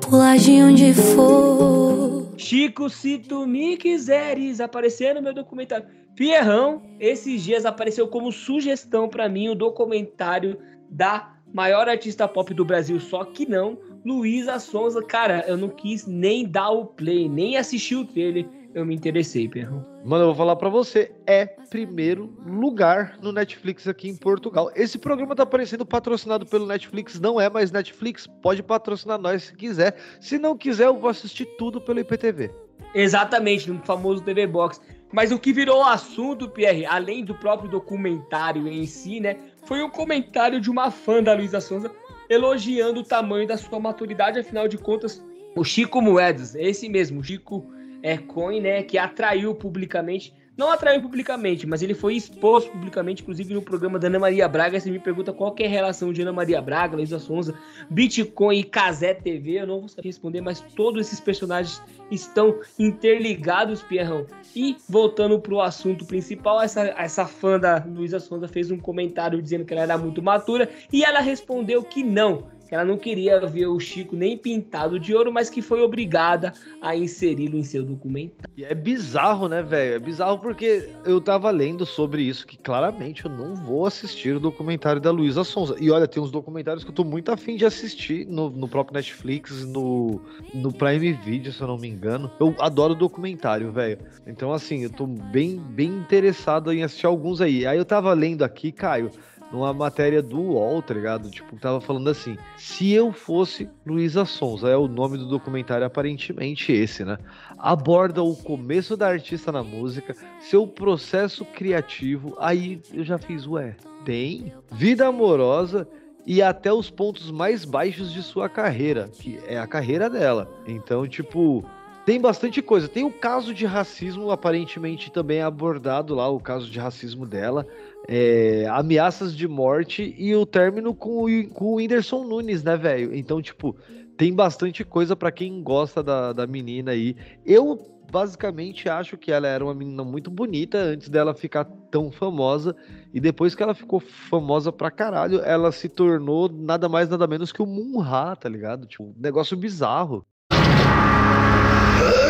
pular 0.00 0.38
de 0.38 0.62
onde 0.62 0.94
for. 0.94 2.26
Chico, 2.36 2.88
se 2.88 3.18
tu 3.18 3.46
me 3.46 3.76
quiseres 3.76 4.60
aparecer 4.60 5.14
no 5.14 5.22
meu 5.22 5.34
documentário. 5.34 5.86
Fierrão, 6.16 6.82
esses 7.00 7.42
dias 7.42 7.64
apareceu 7.64 8.08
como 8.08 8.32
sugestão 8.32 9.08
para 9.08 9.28
mim 9.28 9.48
o 9.48 9.54
documentário 9.54 10.58
da 10.90 11.34
maior 11.52 11.88
artista 11.88 12.26
pop 12.26 12.52
do 12.52 12.64
Brasil, 12.64 12.98
só 13.00 13.24
que 13.24 13.48
não, 13.48 13.78
Luísa 14.04 14.58
Sonza. 14.58 15.02
Cara, 15.02 15.44
eu 15.46 15.56
não 15.56 15.68
quis 15.68 16.06
nem 16.06 16.46
dar 16.46 16.70
o 16.70 16.86
play, 16.86 17.28
nem 17.28 17.56
assistir 17.56 17.96
o 17.96 18.04
trailer 18.04 18.46
eu 18.74 18.84
me 18.84 18.94
interessei, 18.94 19.48
Perro. 19.48 19.84
Mano, 20.04 20.24
eu 20.24 20.28
vou 20.28 20.34
falar 20.34 20.56
para 20.56 20.68
você, 20.68 21.12
é 21.26 21.46
primeiro 21.46 22.34
lugar 22.46 23.18
no 23.20 23.32
Netflix 23.32 23.86
aqui 23.86 24.08
em 24.08 24.16
Portugal. 24.16 24.70
Esse 24.74 24.98
programa 24.98 25.34
tá 25.34 25.42
aparecendo 25.42 25.84
patrocinado 25.84 26.46
pelo 26.46 26.66
Netflix, 26.66 27.20
não 27.20 27.40
é 27.40 27.48
mais 27.48 27.70
Netflix, 27.70 28.26
pode 28.42 28.62
patrocinar 28.62 29.18
nós 29.18 29.44
se 29.44 29.54
quiser. 29.54 29.96
Se 30.20 30.38
não 30.38 30.56
quiser, 30.56 30.86
eu 30.86 30.98
vou 30.98 31.10
assistir 31.10 31.46
tudo 31.58 31.80
pelo 31.80 32.00
IPTV. 32.00 32.50
Exatamente, 32.94 33.70
no 33.70 33.80
famoso 33.80 34.22
TV 34.22 34.46
Box. 34.46 34.80
Mas 35.12 35.30
o 35.30 35.38
que 35.38 35.52
virou 35.52 35.84
assunto, 35.84 36.48
Pierre, 36.48 36.86
além 36.86 37.24
do 37.24 37.34
próprio 37.34 37.70
documentário 37.70 38.66
em 38.66 38.86
si, 38.86 39.20
né, 39.20 39.36
foi 39.66 39.82
um 39.82 39.90
comentário 39.90 40.60
de 40.60 40.70
uma 40.70 40.90
fã 40.90 41.22
da 41.22 41.34
Luísa 41.34 41.60
Sonza 41.60 41.90
elogiando 42.28 43.00
o 43.00 43.04
tamanho 43.04 43.46
da 43.46 43.58
sua 43.58 43.78
maturidade, 43.78 44.38
afinal 44.38 44.66
de 44.66 44.78
contas, 44.78 45.22
o 45.54 45.62
Chico 45.62 46.00
Moedas, 46.00 46.54
esse 46.54 46.88
mesmo, 46.88 47.20
o 47.20 47.24
Chico 47.24 47.70
é, 48.02 48.18
Coin, 48.18 48.60
né, 48.60 48.82
que 48.82 48.98
atraiu 48.98 49.54
publicamente, 49.54 50.34
não 50.54 50.70
atraiu 50.70 51.00
publicamente, 51.00 51.66
mas 51.66 51.82
ele 51.82 51.94
foi 51.94 52.14
exposto 52.14 52.70
publicamente, 52.70 53.22
inclusive 53.22 53.54
no 53.54 53.62
programa 53.62 53.98
da 53.98 54.08
Ana 54.08 54.18
Maria 54.18 54.46
Braga. 54.46 54.78
Você 54.78 54.90
me 54.90 54.98
pergunta 54.98 55.32
qual 55.32 55.54
é 55.58 55.64
a 55.64 55.68
relação 55.68 56.12
de 56.12 56.20
Ana 56.20 56.32
Maria 56.32 56.60
Braga, 56.60 56.94
Luísa 56.94 57.18
Sonza, 57.18 57.54
Bitcoin 57.88 58.58
e 58.58 58.64
Casé 58.64 59.14
TV, 59.14 59.62
eu 59.62 59.66
não 59.66 59.80
vou 59.80 59.88
saber 59.88 60.08
responder, 60.08 60.42
mas 60.42 60.60
todos 60.60 61.06
esses 61.06 61.20
personagens 61.20 61.82
estão 62.10 62.60
interligados, 62.78 63.82
Pierrão. 63.82 64.26
E 64.54 64.76
voltando 64.86 65.40
para 65.40 65.54
o 65.54 65.62
assunto 65.62 66.04
principal, 66.04 66.60
essa, 66.60 66.82
essa 66.98 67.26
fã 67.26 67.58
da 67.58 67.82
Luísa 67.82 68.20
Sonza 68.20 68.46
fez 68.46 68.70
um 68.70 68.78
comentário 68.78 69.40
dizendo 69.40 69.64
que 69.64 69.72
ela 69.72 69.82
era 69.82 69.96
muito 69.96 70.22
matura 70.22 70.68
e 70.92 71.02
ela 71.02 71.20
respondeu 71.20 71.82
que 71.82 72.04
não, 72.04 72.44
que 72.72 72.76
ela 72.76 72.86
não 72.86 72.96
queria 72.96 73.38
ver 73.46 73.66
o 73.66 73.78
Chico 73.78 74.16
nem 74.16 74.34
pintado 74.34 74.98
de 74.98 75.14
ouro, 75.14 75.30
mas 75.30 75.50
que 75.50 75.60
foi 75.60 75.82
obrigada 75.82 76.54
a 76.80 76.96
inseri-lo 76.96 77.58
em 77.58 77.62
seu 77.62 77.84
documentário. 77.84 78.50
E 78.56 78.64
é 78.64 78.74
bizarro, 78.74 79.46
né, 79.46 79.62
velho? 79.62 79.96
É 79.96 79.98
bizarro 79.98 80.38
porque 80.38 80.88
eu 81.04 81.20
tava 81.20 81.50
lendo 81.50 81.84
sobre 81.84 82.22
isso, 82.22 82.46
que 82.46 82.56
claramente 82.56 83.26
eu 83.26 83.30
não 83.30 83.54
vou 83.54 83.84
assistir 83.84 84.36
o 84.36 84.40
documentário 84.40 85.02
da 85.02 85.10
Luísa 85.10 85.44
Sonza. 85.44 85.76
E 85.78 85.90
olha, 85.90 86.08
tem 86.08 86.22
uns 86.22 86.30
documentários 86.30 86.82
que 86.82 86.88
eu 86.88 86.94
tô 86.94 87.04
muito 87.04 87.30
afim 87.30 87.56
de 87.56 87.66
assistir 87.66 88.26
no, 88.26 88.48
no 88.48 88.66
próprio 88.66 88.94
Netflix, 88.94 89.66
no, 89.66 90.18
no 90.54 90.72
Prime 90.72 91.12
Video, 91.12 91.52
se 91.52 91.60
eu 91.60 91.66
não 91.66 91.76
me 91.76 91.88
engano. 91.88 92.30
Eu 92.40 92.54
adoro 92.58 92.94
documentário, 92.94 93.70
velho. 93.70 93.98
Então, 94.26 94.50
assim, 94.50 94.84
eu 94.84 94.90
tô 94.90 95.06
bem, 95.06 95.58
bem 95.58 95.90
interessado 95.90 96.72
em 96.72 96.82
assistir 96.82 97.04
alguns 97.04 97.42
aí. 97.42 97.66
Aí 97.66 97.76
eu 97.76 97.84
tava 97.84 98.14
lendo 98.14 98.42
aqui, 98.42 98.72
Caio 98.72 99.10
numa 99.52 99.72
matéria 99.74 100.22
do 100.22 100.40
UOL, 100.40 100.80
tá 100.80 100.94
ligado? 100.94 101.30
Tipo, 101.30 101.56
tava 101.56 101.80
falando 101.80 102.08
assim: 102.08 102.38
se 102.56 102.90
eu 102.90 103.12
fosse 103.12 103.68
Luísa 103.86 104.24
Sonza, 104.24 104.68
é 104.68 104.76
o 104.76 104.88
nome 104.88 105.18
do 105.18 105.26
documentário 105.26 105.86
aparentemente 105.86 106.72
esse, 106.72 107.04
né? 107.04 107.18
Aborda 107.58 108.22
o 108.22 108.34
começo 108.34 108.96
da 108.96 109.08
artista 109.08 109.52
na 109.52 109.62
música, 109.62 110.16
seu 110.40 110.66
processo 110.66 111.44
criativo. 111.44 112.34
Aí 112.38 112.80
eu 112.92 113.04
já 113.04 113.18
fiz, 113.18 113.46
ué, 113.46 113.76
tem 114.04 114.52
vida 114.72 115.06
amorosa 115.06 115.86
e 116.26 116.40
até 116.40 116.72
os 116.72 116.88
pontos 116.88 117.30
mais 117.30 117.64
baixos 117.64 118.12
de 118.12 118.22
sua 118.22 118.48
carreira, 118.48 119.10
que 119.12 119.38
é 119.46 119.58
a 119.58 119.66
carreira 119.66 120.08
dela. 120.08 120.50
Então, 120.66 121.06
tipo, 121.06 121.64
tem 122.04 122.20
bastante 122.20 122.60
coisa. 122.62 122.88
Tem 122.88 123.04
o 123.04 123.12
caso 123.12 123.54
de 123.54 123.66
racismo, 123.66 124.30
aparentemente 124.30 125.10
também 125.10 125.42
abordado 125.42 126.14
lá, 126.14 126.28
o 126.28 126.40
caso 126.40 126.70
de 126.70 126.78
racismo 126.78 127.26
dela 127.26 127.66
é, 128.08 128.66
ameaças 128.70 129.34
de 129.36 129.46
morte 129.46 130.14
e 130.18 130.34
o 130.34 130.44
término 130.44 130.94
com 130.94 131.24
o, 131.24 131.48
com 131.50 131.64
o 131.66 131.74
Whindersson 131.76 132.24
Nunes, 132.24 132.62
né, 132.62 132.76
velho? 132.76 133.14
Então, 133.14 133.40
tipo, 133.40 133.76
tem 134.16 134.32
bastante 134.32 134.84
coisa 134.84 135.16
para 135.16 135.32
quem 135.32 135.62
gosta 135.62 136.02
da, 136.02 136.32
da 136.32 136.46
menina 136.46 136.92
aí. 136.92 137.16
Eu 137.44 137.92
basicamente 138.10 138.90
acho 138.90 139.16
que 139.16 139.32
ela 139.32 139.48
era 139.48 139.64
uma 139.64 139.74
menina 139.74 140.04
muito 140.04 140.30
bonita 140.30 140.76
antes 140.78 141.08
dela 141.08 141.34
ficar 141.34 141.64
tão 141.90 142.10
famosa. 142.10 142.76
E 143.14 143.18
depois 143.18 143.54
que 143.54 143.62
ela 143.62 143.74
ficou 143.74 144.00
famosa 144.00 144.70
pra 144.70 144.90
caralho, 144.90 145.40
ela 145.40 145.72
se 145.72 145.88
tornou 145.88 146.48
nada 146.48 146.88
mais, 146.88 147.08
nada 147.08 147.26
menos 147.26 147.50
que 147.52 147.62
o 147.62 147.66
Munha, 147.66 148.36
tá 148.36 148.48
ligado? 148.48 148.86
Tipo, 148.86 149.04
um 149.04 149.14
negócio 149.18 149.56
bizarro. 149.56 150.26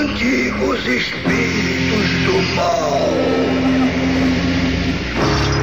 Antigos 0.01 0.87
espíritos 0.87 2.09
do 2.27 2.55
mal 2.55 3.92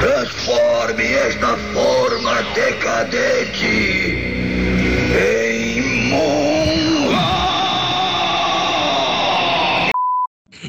Transforme 0.00 1.04
esta 1.04 1.56
forma 1.74 2.42
decadente 2.54 3.66
em 5.14 6.08
monra. 6.08 6.80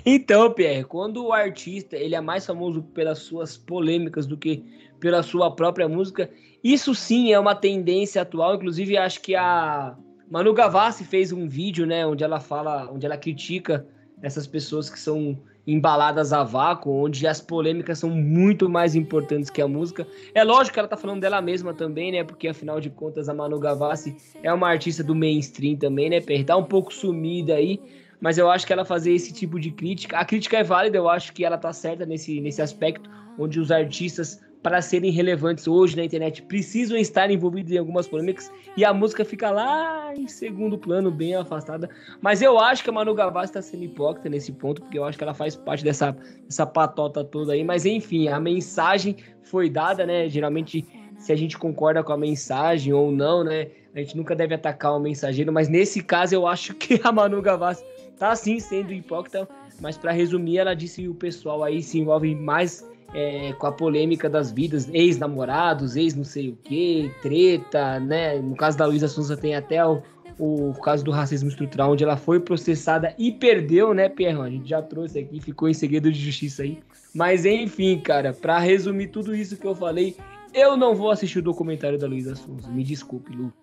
Então, 0.05 0.51
Pierre, 0.51 0.83
quando 0.83 1.25
o 1.25 1.31
artista 1.31 1.95
ele 1.95 2.13
é 2.13 2.19
mais 2.19 2.45
famoso 2.45 2.83
pelas 2.83 3.19
suas 3.19 3.55
polêmicas 3.55 4.25
do 4.25 4.35
que 4.35 4.65
pela 4.99 5.23
sua 5.23 5.55
própria 5.55 5.87
música, 5.87 6.29
isso 6.61 6.93
sim 6.93 7.31
é 7.31 7.39
uma 7.39 7.55
tendência 7.55 8.21
atual. 8.21 8.55
Inclusive, 8.55 8.97
acho 8.97 9.21
que 9.21 9.33
a 9.33 9.95
Manu 10.29 10.53
Gavassi 10.53 11.05
fez 11.05 11.31
um 11.31 11.47
vídeo, 11.47 11.85
né, 11.85 12.05
onde 12.05 12.21
ela 12.23 12.41
fala, 12.41 12.91
onde 12.91 13.05
ela 13.05 13.15
critica 13.15 13.87
essas 14.21 14.45
pessoas 14.45 14.89
que 14.89 14.99
são 14.99 15.39
embaladas 15.65 16.33
a 16.33 16.43
vácuo, 16.43 16.91
onde 16.91 17.27
as 17.27 17.39
polêmicas 17.39 17.99
são 17.99 18.09
muito 18.09 18.69
mais 18.69 18.95
importantes 18.95 19.49
que 19.49 19.61
a 19.61 19.67
música. 19.67 20.07
É 20.33 20.43
lógico 20.43 20.73
que 20.73 20.79
ela 20.79 20.87
tá 20.87 20.97
falando 20.97 21.21
dela 21.21 21.41
mesma 21.41 21.73
também, 21.73 22.11
né? 22.11 22.23
Porque 22.23 22.47
afinal 22.47 22.79
de 22.79 22.89
contas 22.89 23.29
a 23.29 23.33
Manu 23.33 23.59
Gavassi 23.59 24.15
é 24.41 24.51
uma 24.51 24.69
artista 24.69 25.03
do 25.03 25.15
mainstream 25.15 25.75
também, 25.75 26.09
né? 26.09 26.19
Tá 26.45 26.57
um 26.57 26.63
pouco 26.63 26.93
sumida 26.93 27.55
aí, 27.55 27.79
mas 28.19 28.37
eu 28.37 28.49
acho 28.49 28.65
que 28.65 28.73
ela 28.73 28.85
fazer 28.85 29.13
esse 29.13 29.33
tipo 29.33 29.59
de 29.59 29.71
crítica, 29.71 30.17
a 30.17 30.25
crítica 30.25 30.57
é 30.57 30.63
válida, 30.63 30.97
eu 30.97 31.09
acho 31.09 31.33
que 31.33 31.45
ela 31.45 31.57
tá 31.57 31.71
certa 31.73 32.05
nesse, 32.05 32.41
nesse 32.41 32.61
aspecto, 32.61 33.09
onde 33.37 33.59
os 33.59 33.71
artistas 33.71 34.39
para 34.61 34.81
serem 34.81 35.11
relevantes 35.11 35.67
hoje 35.67 35.95
na 35.97 36.03
internet 36.03 36.41
precisam 36.43 36.97
estar 36.97 37.31
envolvidos 37.31 37.71
em 37.71 37.77
algumas 37.77 38.07
polêmicas 38.07 38.51
e 38.77 38.85
a 38.85 38.93
música 38.93 39.25
fica 39.25 39.49
lá 39.49 40.13
em 40.15 40.27
segundo 40.27 40.77
plano, 40.77 41.09
bem 41.09 41.35
afastada. 41.35 41.89
Mas 42.21 42.41
eu 42.41 42.59
acho 42.59 42.83
que 42.83 42.89
a 42.89 42.93
Manu 42.93 43.13
Gavassi 43.13 43.51
está 43.51 43.61
sendo 43.61 43.83
hipócrita 43.83 44.29
nesse 44.29 44.51
ponto, 44.51 44.81
porque 44.81 44.97
eu 44.99 45.03
acho 45.03 45.17
que 45.17 45.23
ela 45.23 45.33
faz 45.33 45.55
parte 45.55 45.83
dessa, 45.83 46.15
dessa 46.45 46.65
patota 46.65 47.23
toda 47.23 47.53
aí. 47.53 47.63
Mas 47.63 47.85
enfim, 47.85 48.27
a 48.27 48.39
mensagem 48.39 49.15
foi 49.41 49.69
dada, 49.69 50.05
né? 50.05 50.29
Geralmente, 50.29 50.85
se 51.17 51.31
a 51.31 51.35
gente 51.35 51.57
concorda 51.57 52.03
com 52.03 52.13
a 52.13 52.17
mensagem 52.17 52.93
ou 52.93 53.11
não, 53.11 53.43
né? 53.43 53.67
A 53.93 53.99
gente 53.99 54.15
nunca 54.15 54.35
deve 54.35 54.53
atacar 54.53 54.95
o 54.95 54.99
mensageiro, 54.99 55.51
mas 55.51 55.67
nesse 55.67 56.01
caso 56.01 56.35
eu 56.35 56.47
acho 56.47 56.73
que 56.75 57.01
a 57.03 57.11
Manu 57.11 57.41
Gavassi 57.41 57.83
tá 58.17 58.35
sim 58.35 58.59
sendo 58.59 58.93
hipócrita. 58.93 59.47
Mas 59.81 59.97
para 59.97 60.11
resumir, 60.11 60.59
ela 60.59 60.75
disse 60.75 61.01
que 61.01 61.07
o 61.07 61.15
pessoal 61.15 61.63
aí 61.63 61.81
se 61.81 61.99
envolve 61.99 62.35
mais 62.35 62.87
é, 63.13 63.53
com 63.53 63.67
a 63.67 63.71
polêmica 63.71 64.29
das 64.29 64.51
vidas, 64.51 64.89
ex-namorados, 64.93 65.95
ex 65.95 66.15
não 66.15 66.23
sei 66.23 66.49
o 66.49 66.55
que, 66.55 67.11
treta, 67.21 67.99
né? 67.99 68.39
No 68.39 68.55
caso 68.55 68.77
da 68.77 68.85
Luísa 68.85 69.07
Souza 69.07 69.35
tem 69.35 69.55
até 69.55 69.85
o, 69.85 70.01
o 70.39 70.73
caso 70.81 71.03
do 71.03 71.11
racismo 71.11 71.49
estrutural, 71.49 71.91
onde 71.91 72.03
ela 72.03 72.17
foi 72.17 72.39
processada 72.39 73.13
e 73.17 73.31
perdeu, 73.31 73.93
né, 73.93 74.09
Pierrão? 74.09 74.43
A 74.43 74.49
gente 74.49 74.69
já 74.69 74.81
trouxe 74.81 75.19
aqui, 75.19 75.39
ficou 75.39 75.69
em 75.69 75.73
segredo 75.73 76.11
de 76.11 76.19
justiça 76.19 76.63
aí. 76.63 76.79
Mas 77.13 77.45
enfim, 77.45 77.99
cara, 77.99 78.33
para 78.33 78.57
resumir 78.59 79.07
tudo 79.07 79.35
isso 79.35 79.57
que 79.57 79.67
eu 79.67 79.75
falei, 79.75 80.15
eu 80.53 80.77
não 80.77 80.95
vou 80.95 81.11
assistir 81.11 81.39
o 81.39 81.43
documentário 81.43 81.99
da 81.99 82.07
Luísa 82.07 82.35
Souza. 82.35 82.69
Me 82.69 82.83
desculpe, 82.83 83.35
Lu. 83.35 83.53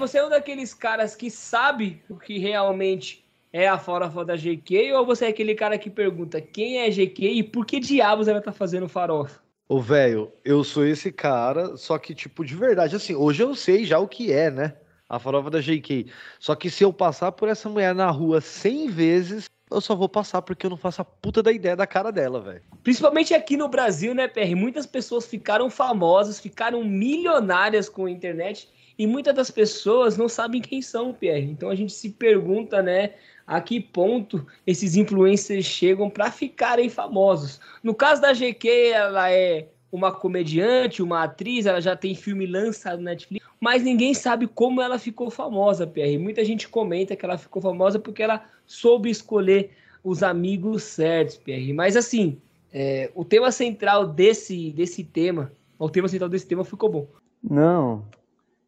Você 0.00 0.16
é 0.16 0.24
um 0.24 0.30
daqueles 0.30 0.72
caras 0.72 1.14
que 1.14 1.30
sabe 1.30 2.02
o 2.08 2.16
que 2.16 2.38
realmente 2.38 3.22
é 3.52 3.68
a 3.68 3.78
farofa 3.78 4.24
da 4.24 4.34
GK 4.34 4.94
ou 4.94 5.04
você 5.04 5.26
é 5.26 5.28
aquele 5.28 5.54
cara 5.54 5.76
que 5.76 5.90
pergunta 5.90 6.40
quem 6.40 6.78
é 6.78 6.88
GK 6.88 7.32
e 7.34 7.42
por 7.42 7.66
que 7.66 7.78
diabos 7.78 8.26
ela 8.26 8.40
tá 8.40 8.50
fazendo 8.50 8.88
farofa? 8.88 9.40
Ô, 9.68 9.78
velho, 9.78 10.32
eu 10.42 10.64
sou 10.64 10.86
esse 10.86 11.12
cara, 11.12 11.76
só 11.76 11.98
que, 11.98 12.14
tipo, 12.14 12.44
de 12.44 12.56
verdade, 12.56 12.96
assim, 12.96 13.14
hoje 13.14 13.42
eu 13.42 13.54
sei 13.54 13.84
já 13.84 13.98
o 13.98 14.08
que 14.08 14.32
é, 14.32 14.50
né? 14.50 14.74
A 15.08 15.18
farofa 15.18 15.50
da 15.50 15.60
GK. 15.60 16.06
Só 16.40 16.56
que 16.56 16.70
se 16.70 16.82
eu 16.82 16.92
passar 16.92 17.30
por 17.32 17.48
essa 17.48 17.68
mulher 17.68 17.94
na 17.94 18.10
rua 18.10 18.40
100 18.40 18.88
vezes, 18.88 19.44
eu 19.70 19.80
só 19.80 19.94
vou 19.94 20.08
passar 20.08 20.42
porque 20.42 20.66
eu 20.66 20.70
não 20.70 20.76
faço 20.76 21.02
a 21.02 21.04
puta 21.04 21.42
da 21.42 21.52
ideia 21.52 21.76
da 21.76 21.86
cara 21.86 22.10
dela, 22.10 22.40
velho. 22.40 22.62
Principalmente 22.82 23.34
aqui 23.34 23.56
no 23.56 23.68
Brasil, 23.68 24.14
né, 24.14 24.26
PR? 24.26 24.56
Muitas 24.56 24.86
pessoas 24.86 25.26
ficaram 25.26 25.68
famosas, 25.68 26.40
ficaram 26.40 26.82
milionárias 26.82 27.88
com 27.88 28.06
a 28.06 28.10
internet 28.10 28.68
e 29.00 29.06
muitas 29.06 29.34
das 29.34 29.50
pessoas 29.50 30.18
não 30.18 30.28
sabem 30.28 30.60
quem 30.60 30.82
são, 30.82 31.14
Pierre. 31.14 31.50
Então 31.50 31.70
a 31.70 31.74
gente 31.74 31.90
se 31.90 32.10
pergunta, 32.10 32.82
né, 32.82 33.14
a 33.46 33.58
que 33.58 33.80
ponto 33.80 34.46
esses 34.66 34.94
influencers 34.94 35.64
chegam 35.64 36.10
para 36.10 36.30
ficarem 36.30 36.90
famosos. 36.90 37.58
No 37.82 37.94
caso 37.94 38.20
da 38.20 38.34
GQ, 38.34 38.68
ela 38.92 39.32
é 39.32 39.68
uma 39.90 40.12
comediante, 40.12 41.02
uma 41.02 41.22
atriz, 41.22 41.64
ela 41.64 41.80
já 41.80 41.96
tem 41.96 42.14
filme 42.14 42.44
lançado 42.44 42.98
na 42.98 43.12
Netflix, 43.12 43.46
mas 43.58 43.82
ninguém 43.82 44.12
sabe 44.12 44.46
como 44.46 44.82
ela 44.82 44.98
ficou 44.98 45.30
famosa, 45.30 45.86
Pierre. 45.86 46.18
Muita 46.18 46.44
gente 46.44 46.68
comenta 46.68 47.16
que 47.16 47.24
ela 47.24 47.38
ficou 47.38 47.62
famosa 47.62 47.98
porque 47.98 48.22
ela 48.22 48.44
soube 48.66 49.08
escolher 49.08 49.70
os 50.04 50.22
amigos 50.22 50.82
certos, 50.82 51.38
Pierre. 51.38 51.72
Mas 51.72 51.96
assim, 51.96 52.36
é, 52.70 53.10
o 53.14 53.24
tema 53.24 53.50
central 53.50 54.06
desse, 54.06 54.72
desse 54.72 55.02
tema, 55.02 55.50
o 55.78 55.88
tema 55.88 56.06
central 56.06 56.28
desse 56.28 56.46
tema 56.46 56.66
ficou 56.66 56.90
bom. 56.90 57.08
Não, 57.42 58.04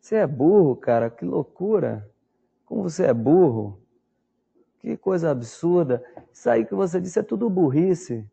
você 0.03 0.17
é 0.17 0.27
burro, 0.27 0.75
cara, 0.75 1.09
que 1.09 1.25
loucura. 1.25 2.11
Como 2.67 2.83
você 2.83 3.05
é 3.05 3.15
burro. 3.15 3.79
Que 4.81 4.97
coisa 4.97 5.31
absurda. 5.31 6.03
Isso 6.33 6.51
aí 6.51 6.67
que 6.67 6.75
você 6.75 7.01
disse 7.01 7.21
é 7.21 7.23
tudo 7.23 7.49
burrice. 7.49 8.27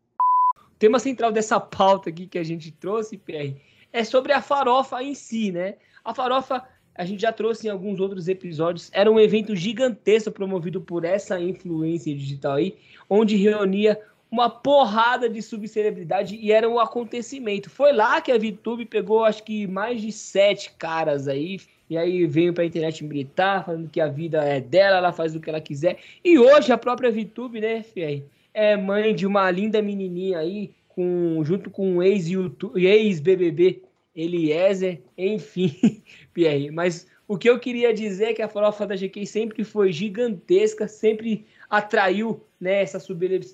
O 0.58 0.76
tema 0.80 0.98
central 0.98 1.30
dessa 1.30 1.60
pauta 1.60 2.10
aqui 2.10 2.26
que 2.26 2.38
a 2.38 2.42
gente 2.42 2.72
trouxe, 2.72 3.16
PR, 3.16 3.54
é 3.92 4.02
sobre 4.02 4.32
a 4.32 4.42
farofa 4.42 5.00
em 5.00 5.14
si, 5.14 5.52
né? 5.52 5.76
A 6.04 6.12
farofa, 6.12 6.66
a 6.92 7.04
gente 7.04 7.22
já 7.22 7.32
trouxe 7.32 7.68
em 7.68 7.70
alguns 7.70 8.00
outros 8.00 8.26
episódios, 8.26 8.90
era 8.92 9.08
um 9.08 9.20
evento 9.20 9.54
gigantesco 9.54 10.32
promovido 10.32 10.80
por 10.80 11.04
essa 11.04 11.38
influência 11.38 12.12
digital 12.12 12.54
aí, 12.54 12.76
onde 13.08 13.36
reunia 13.36 13.96
uma 14.30 14.48
porrada 14.48 15.28
de 15.28 15.42
subcelebridade 15.42 16.36
e 16.36 16.52
era 16.52 16.68
um 16.68 16.78
acontecimento. 16.78 17.68
Foi 17.68 17.92
lá 17.92 18.20
que 18.20 18.30
a 18.30 18.38
VTube 18.38 18.86
pegou, 18.86 19.24
acho 19.24 19.42
que 19.42 19.66
mais 19.66 20.00
de 20.00 20.12
sete 20.12 20.72
caras 20.78 21.26
aí, 21.26 21.58
e 21.88 21.98
aí 21.98 22.24
veio 22.26 22.54
pra 22.54 22.64
internet 22.64 23.04
gritar, 23.04 23.64
falando 23.64 23.90
que 23.90 24.00
a 24.00 24.06
vida 24.06 24.44
é 24.44 24.60
dela, 24.60 24.98
ela 24.98 25.12
faz 25.12 25.34
o 25.34 25.40
que 25.40 25.50
ela 25.50 25.60
quiser. 25.60 25.98
E 26.24 26.38
hoje 26.38 26.70
a 26.72 26.78
própria 26.78 27.10
VTube, 27.10 27.60
né, 27.60 27.82
Fier, 27.82 28.22
é 28.54 28.76
mãe 28.76 29.12
de 29.14 29.26
uma 29.26 29.50
linda 29.50 29.82
menininha 29.82 30.38
aí, 30.38 30.70
com, 30.88 31.42
junto 31.42 31.68
com 31.70 31.96
um 31.96 32.02
ex-BBB, 32.02 33.82
Eliezer, 34.14 35.00
enfim, 35.16 36.02
Pierre. 36.32 36.70
Mas 36.70 37.06
o 37.26 37.38
que 37.38 37.48
eu 37.48 37.58
queria 37.58 37.94
dizer 37.94 38.24
é 38.26 38.34
que 38.34 38.42
a 38.42 38.48
farofa 38.48 38.86
da 38.86 38.96
GK 38.96 39.24
sempre 39.26 39.64
foi 39.64 39.92
gigantesca, 39.92 40.86
sempre 40.88 41.46
atraiu 41.68 42.44
né, 42.60 42.82
essas 42.82 43.06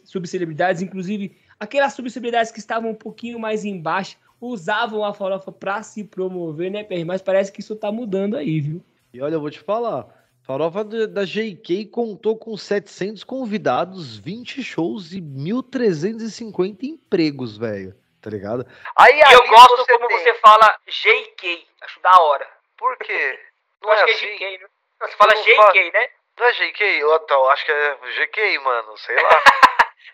subcelebridades, 0.05 0.83
inclusive 0.83 1.37
aquelas 1.59 1.95
subcelebridades 1.95 2.51
que 2.51 2.59
estavam 2.59 2.91
um 2.91 2.95
pouquinho 2.95 3.39
mais 3.39 3.65
embaixo, 3.65 4.19
usavam 4.41 5.05
a 5.05 5.15
farofa 5.15 5.53
para 5.53 5.83
se 5.83 6.05
promover, 6.05 6.71
né, 6.71 6.85
Pierre? 6.85 7.05
Mas 7.05 7.23
parece 7.23 7.53
que 7.53 7.61
isso 7.61 7.77
tá 7.77 7.91
mudando 7.93 8.37
aí, 8.37 8.61
viu? 8.61 8.85
E 9.13 9.21
olha, 9.21 9.35
eu 9.35 9.41
vou 9.41 9.51
te 9.51 9.61
falar, 9.61 10.09
Farofa 10.47 10.85
da 10.85 11.25
GK 11.25 11.87
contou 11.87 12.39
com 12.39 12.57
700 12.57 13.25
convidados, 13.25 14.17
20 14.17 14.63
shows 14.63 15.13
e 15.13 15.21
1.350 15.21 16.85
empregos, 16.85 17.59
velho. 17.59 17.97
Tá 18.21 18.31
ligado? 18.31 18.65
Aí, 18.97 19.21
eu 19.33 19.49
gosto 19.49 19.77
você 19.77 19.93
como 19.93 20.07
tem... 20.07 20.19
você 20.19 20.35
fala 20.35 20.79
GK. 20.87 21.67
Acho 21.83 22.01
da 22.01 22.23
hora. 22.23 22.47
Por 22.77 22.97
quê? 22.99 23.39
Não 23.83 23.91
acho 23.91 24.03
é 24.03 24.07
que 24.07 24.11
é 24.11 24.15
assim? 24.15 24.37
GK, 24.37 24.59
né? 24.59 24.67
Não, 25.01 25.09
você 25.09 25.17
fala 25.17 25.35
GK, 25.35 25.57
fala... 25.57 25.73
né? 25.75 26.09
Não 26.39 26.47
é 26.47 26.53
GK? 26.53 26.85
Eu 27.01 27.17
então, 27.17 27.49
acho 27.51 27.65
que 27.65 27.73
é 27.73 27.97
GK, 28.27 28.59
mano. 28.59 28.97
Sei 28.99 29.17
lá. 29.17 29.43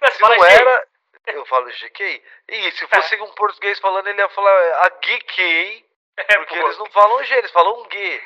se 0.13 0.23
não 0.23 0.45
era, 0.45 0.87
eu 1.29 1.47
falo 1.47 1.67
GK. 1.67 2.23
E 2.49 2.73
se 2.73 2.87
fosse 2.87 3.21
um 3.21 3.35
português 3.35 3.79
falando, 3.81 4.07
ele 4.07 4.21
ia 4.21 4.29
falar 4.29 4.53
a 4.85 4.89
GK. 4.89 5.85
É, 6.17 6.39
porque 6.39 6.59
pô. 6.59 6.67
eles 6.67 6.79
não 6.79 6.87
falam 6.91 7.25
G, 7.25 7.35
eles 7.35 7.51
falam 7.51 7.87
G. 7.91 8.21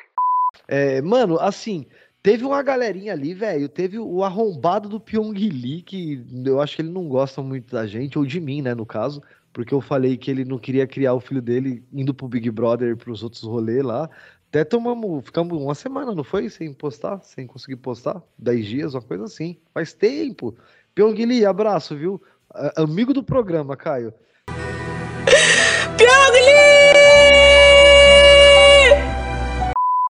É, 0.69 1.01
mano, 1.03 1.39
assim, 1.39 1.89
teve 2.23 2.45
uma 2.45 2.63
galerinha 2.63 3.13
ali, 3.13 3.33
velho. 3.33 3.69
Teve 3.69 3.99
o 3.99 4.25
arrombado 4.25 4.89
do 4.89 5.01
Pyong 5.01 5.33
Lee, 5.33 5.83
que 5.83 6.25
eu 6.45 6.61
acho 6.61 6.77
que 6.77 6.83
ele 6.83 6.91
não 6.91 7.09
gosta 7.09 7.41
muito 7.43 7.73
da 7.73 7.87
gente, 7.87 8.19
ou 8.19 8.27
de 8.27 8.41
mim, 8.41 8.63
né, 8.63 8.75
no 8.75 8.85
caso. 8.85 9.23
Porque 9.53 9.73
eu 9.73 9.81
falei 9.81 10.19
que 10.19 10.31
ele 10.31 10.45
não 10.45 10.59
queria 10.59 10.87
criar 10.87 11.15
o 11.15 11.21
filho 11.21 11.41
dele 11.41 11.83
indo 11.91 12.13
pro 12.13 12.29
Big 12.29 12.51
Brother 12.51 12.91
e 12.91 12.97
pros 12.97 13.23
outros 13.23 13.43
rolês 13.43 13.83
lá. 13.83 14.11
Até 14.57 14.65
tomamos, 14.65 15.23
ficamos 15.23 15.61
uma 15.61 15.75
semana, 15.75 16.15
não 16.15 16.25
foi? 16.25 16.49
Sem 16.49 16.73
postar, 16.73 17.21
sem 17.23 17.47
conseguir 17.47 17.77
postar. 17.77 18.23
Dez 18.39 18.65
dias, 18.65 18.95
uma 18.95 19.03
coisa 19.03 19.25
assim. 19.25 19.59
Faz 19.75 19.93
tempo. 19.93 20.57
Pyong 20.95 21.27
Lee, 21.27 21.45
abraço, 21.45 21.95
viu? 21.95 22.23
Amigo 22.75 23.13
do 23.13 23.23
programa, 23.23 23.77
Caio. 23.77 24.15
Pyong 25.99 26.33
Lee! 26.33 26.57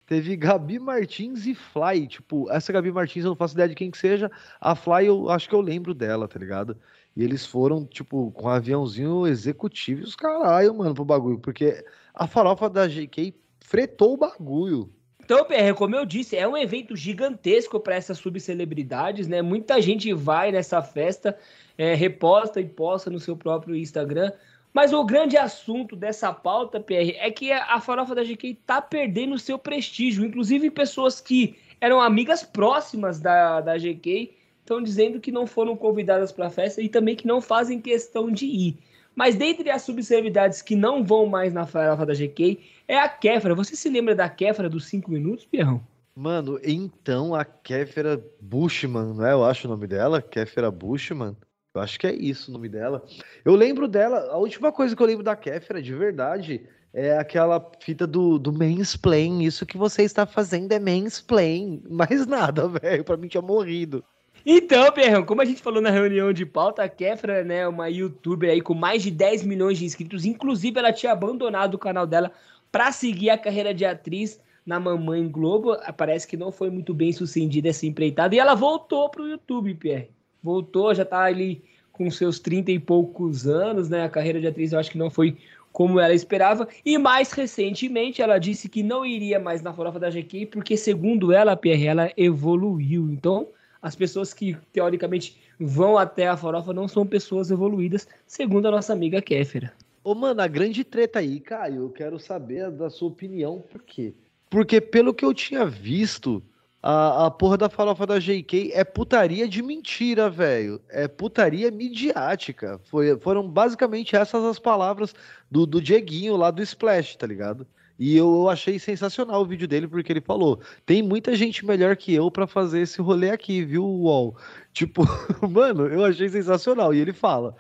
Teve 0.06 0.36
Gabi 0.38 0.78
Martins 0.78 1.48
e 1.48 1.56
Fly. 1.56 2.06
Tipo, 2.08 2.48
essa 2.52 2.72
Gabi 2.72 2.92
Martins 2.92 3.24
eu 3.24 3.30
não 3.30 3.36
faço 3.36 3.56
ideia 3.56 3.70
de 3.70 3.74
quem 3.74 3.90
que 3.90 3.98
seja. 3.98 4.30
A 4.62 4.76
Fly 4.76 5.08
eu 5.08 5.28
acho 5.28 5.50
que 5.50 5.56
eu 5.56 5.62
lembro 5.62 5.92
dela, 5.92 6.28
tá 6.28 6.38
ligado? 6.38 6.78
E 7.18 7.24
eles 7.24 7.48
foram, 7.48 7.84
tipo, 7.84 8.30
com 8.30 8.46
um 8.46 8.50
aviãozinho 8.50 9.26
executivo 9.26 10.02
e 10.02 10.04
os 10.04 10.16
caralho, 10.16 10.76
mano, 10.76 10.94
pro 10.94 11.04
bagulho. 11.04 11.40
Porque 11.40 11.84
a 12.14 12.28
farofa 12.28 12.70
da 12.70 12.86
GK 12.88 13.34
fretou 13.66 14.14
o 14.14 14.18
bagulho. 14.18 14.90
Então, 15.24 15.44
PR, 15.44 15.74
como 15.76 15.96
eu 15.96 16.06
disse, 16.06 16.38
é 16.38 16.48
um 16.48 16.56
evento 16.56 16.96
gigantesco 16.96 17.80
para 17.80 17.96
essas 17.96 18.20
subcelebridades, 18.20 19.28
né? 19.28 19.42
Muita 19.42 19.82
gente 19.82 20.14
vai 20.14 20.52
nessa 20.52 20.84
festa, 20.84 21.36
é, 21.76 21.96
reposta 21.96 22.62
e 22.62 22.66
posta 22.66 23.10
no 23.10 23.20
seu 23.20 23.36
próprio 23.36 23.76
Instagram. 23.76 24.32
Mas 24.72 24.94
o 24.94 25.04
grande 25.04 25.36
assunto 25.36 25.96
dessa 25.96 26.32
pauta, 26.32 26.80
PR, 26.80 27.16
é 27.18 27.32
que 27.32 27.52
a 27.52 27.80
farofa 27.82 28.14
da 28.14 28.24
GK 28.24 28.54
tá 28.66 28.80
perdendo 28.82 29.40
seu 29.40 29.58
prestígio. 29.58 30.24
Inclusive, 30.24 30.70
pessoas 30.70 31.20
que 31.20 31.56
eram 31.82 32.00
amigas 32.00 32.44
próximas 32.44 33.20
da, 33.20 33.62
da 33.62 33.78
GK 33.78 34.36
estão 34.60 34.82
dizendo 34.82 35.20
que 35.20 35.32
não 35.32 35.48
foram 35.48 35.76
convidadas 35.76 36.32
para 36.32 36.48
a 36.48 36.52
festa 36.52 36.82
e 36.82 36.90
também 36.90 37.16
que 37.16 37.26
não 37.26 37.42
fazem 37.42 37.82
questão 37.82 38.30
de 38.30 38.46
ir. 38.46 38.78
Mas 39.16 39.36
dentre 39.36 39.70
as 39.70 39.82
subcelebridades 39.84 40.62
que 40.62 40.76
não 40.76 41.04
vão 41.04 41.26
mais 41.26 41.54
na 41.54 41.66
farofa 41.66 42.06
da 42.06 42.14
GK 42.14 42.60
é 42.88 42.98
a 42.98 43.08
Kéfera. 43.08 43.56
Você 43.56 43.76
se 43.76 43.90
lembra 43.90 44.14
da 44.14 44.30
Kéfera 44.30 44.70
dos 44.70 44.86
5 44.86 45.10
minutos, 45.10 45.46
Pierrão? 45.46 45.82
Mano, 46.16 46.60
então 46.64 47.34
a 47.34 47.44
Kéfera 47.44 48.22
Bushman, 48.40 49.14
não 49.14 49.26
é? 49.26 49.34
Eu 49.34 49.44
acho 49.44 49.68
o 49.68 49.70
nome 49.70 49.88
dela, 49.88 50.22
Kéfera 50.22 50.72
Bushman. 50.72 51.36
Eu 51.74 51.82
acho 51.82 52.00
que 52.00 52.08
é 52.08 52.14
isso 52.14 52.50
o 52.50 52.54
nome 52.54 52.70
dela. 52.70 53.04
Eu 53.44 53.54
lembro 53.54 53.88
dela, 53.88 54.32
a 54.32 54.38
última 54.38 54.72
coisa 54.72 54.96
que 54.96 55.02
eu 55.02 55.08
lembro 55.08 55.24
da 55.24 55.36
Kéfera, 55.36 55.82
de 55.82 55.94
verdade, 55.94 56.66
é 56.94 57.18
aquela 57.18 57.70
fita 57.82 58.08
do, 58.08 58.40
do 58.40 58.54
mansplain. 58.54 59.44
Isso 59.44 59.66
que 59.66 59.78
você 59.78 60.04
está 60.04 60.26
fazendo 60.26 60.72
é 60.72 60.80
mansplain. 60.80 61.84
Mais 61.92 62.26
nada, 62.26 62.70
velho. 62.70 63.04
Pra 63.04 63.18
mim 63.18 63.28
tinha 63.28 63.42
morrido. 63.42 64.02
Então, 64.46 64.92
Perrão, 64.92 65.26
como 65.26 65.42
a 65.42 65.46
gente 65.46 65.62
falou 65.62 65.82
na 65.82 65.90
reunião 65.90 66.32
de 66.32 66.46
pauta, 66.46 66.84
a 66.84 66.90
Kéfera, 66.90 67.44
né, 67.44 67.68
uma 67.68 67.90
youtuber 67.90 68.52
aí 68.52 68.62
com 68.62 68.74
mais 68.74 69.02
de 69.02 69.10
10 69.10 69.44
milhões 69.44 69.78
de 69.78 69.86
inscritos, 69.86 70.24
inclusive 70.24 70.78
ela 70.78 70.94
tinha 70.94 71.12
abandonado 71.12 71.76
o 71.76 71.80
canal 71.80 72.06
dela 72.06 72.32
para 72.72 72.92
seguir 72.92 73.30
a 73.30 73.38
carreira 73.38 73.74
de 73.74 73.86
atriz 73.86 74.40
na 74.66 74.80
Mamãe 74.80 75.28
Globo. 75.28 75.76
Parece 75.98 76.28
que 76.28 76.38
não 76.38 76.52
foi 76.52 76.70
muito 76.70 76.94
bem 76.94 77.12
sucedida 77.12 77.70
essa 77.70 77.86
empreitada 77.86 78.36
e 78.36 78.40
ela 78.40 78.54
voltou 78.54 79.10
pro 79.10 79.28
YouTube, 79.28 79.74
Pierre 79.74 80.16
voltou, 80.46 80.94
já 80.94 81.04
tá 81.04 81.24
ali 81.24 81.64
com 81.92 82.10
seus 82.12 82.40
30 82.40 82.72
e 82.72 82.80
poucos 82.80 83.48
anos, 83.48 83.90
né? 83.90 84.04
A 84.04 84.10
carreira 84.10 84.40
de 84.40 84.48
atriz 84.48 84.72
eu 84.72 84.80
acho 84.80 84.92
que 84.92 84.98
não 84.98 85.10
foi 85.10 85.38
como 85.72 86.00
ela 86.00 86.14
esperava. 86.14 86.68
E 86.86 86.98
mais 86.98 87.32
recentemente 87.32 88.22
ela 88.22 88.38
disse 88.38 88.70
que 88.70 88.84
não 88.84 89.06
iria 89.06 89.40
mais 89.40 89.62
na 89.62 89.74
farofa 89.74 90.00
da 90.00 90.10
GQ, 90.10 90.46
porque 90.48 90.78
segundo 90.78 91.34
ela, 91.34 91.56
Pierre, 91.56 91.88
ela 91.88 92.12
evoluiu. 92.16 93.10
Então, 93.10 93.48
as 93.86 93.96
pessoas 93.96 94.34
que 94.34 94.58
teoricamente 94.74 95.40
vão 95.60 95.96
até 95.96 96.28
a 96.28 96.36
farofa 96.36 96.74
não 96.74 96.88
são 96.88 97.06
pessoas 97.06 97.52
evoluídas, 97.52 98.08
segundo 98.26 98.68
a 98.68 98.72
nossa 98.72 98.92
amiga 98.92 99.22
Kéfera. 99.22 99.72
Ô, 100.04 100.16
mano, 100.16 100.42
a 100.42 100.48
grande 100.48 100.84
treta 100.84 101.20
aí, 101.20 101.40
Caio, 101.40 101.84
eu 101.84 101.90
quero 101.92 102.18
saber 102.18 102.72
da 102.72 102.90
sua 102.90 103.10
opinião, 103.10 103.64
por 103.72 103.84
quê? 103.84 104.16
Porque 104.50 104.82
pelo 104.82 105.14
que 105.14 105.24
eu 105.24 105.36
tinha 105.36 105.68
visto, 105.68 106.42
a, 106.82 107.28
a 107.28 107.32
porra 107.32 107.58
da 107.58 107.70
farofa 107.70 108.08
da 108.08 108.18
JK 108.18 108.72
é 108.74 108.84
putaria 108.84 109.48
de 109.48 109.62
mentira, 109.62 110.32
velho. 110.32 110.82
É 110.90 111.08
putaria 111.08 111.70
midiática. 111.70 112.82
Foi, 112.86 113.16
foram 113.20 113.48
basicamente 113.48 114.16
essas 114.16 114.44
as 114.44 114.58
palavras 114.58 115.14
do, 115.50 115.68
do 115.68 115.80
Dieguinho 115.80 116.36
lá 116.36 116.50
do 116.50 116.64
Splash, 116.64 117.18
tá 117.18 117.28
ligado? 117.28 117.68
E 117.98 118.16
eu, 118.16 118.50
achei 118.50 118.78
sensacional 118.78 119.42
o 119.42 119.46
vídeo 119.46 119.68
dele, 119.68 119.88
porque 119.88 120.12
ele 120.12 120.22
falou: 120.22 120.60
tem 120.86 121.02
muita 121.02 121.36
gente 121.36 121.66
melhor 121.66 121.96
que 121.96 122.14
eu 122.14 122.30
para 122.30 122.46
fazer 122.46 122.82
esse 122.82 123.02
rolê 123.02 123.30
aqui, 123.30 123.64
viu, 123.64 123.86
UOL? 123.86 124.36
Tipo, 124.74 125.04
mano, 125.50 125.88
eu 125.88 126.04
achei 126.04 126.28
sensacional. 126.30 126.94
E 126.94 127.00
ele 127.00 127.14
fala, 127.14 127.56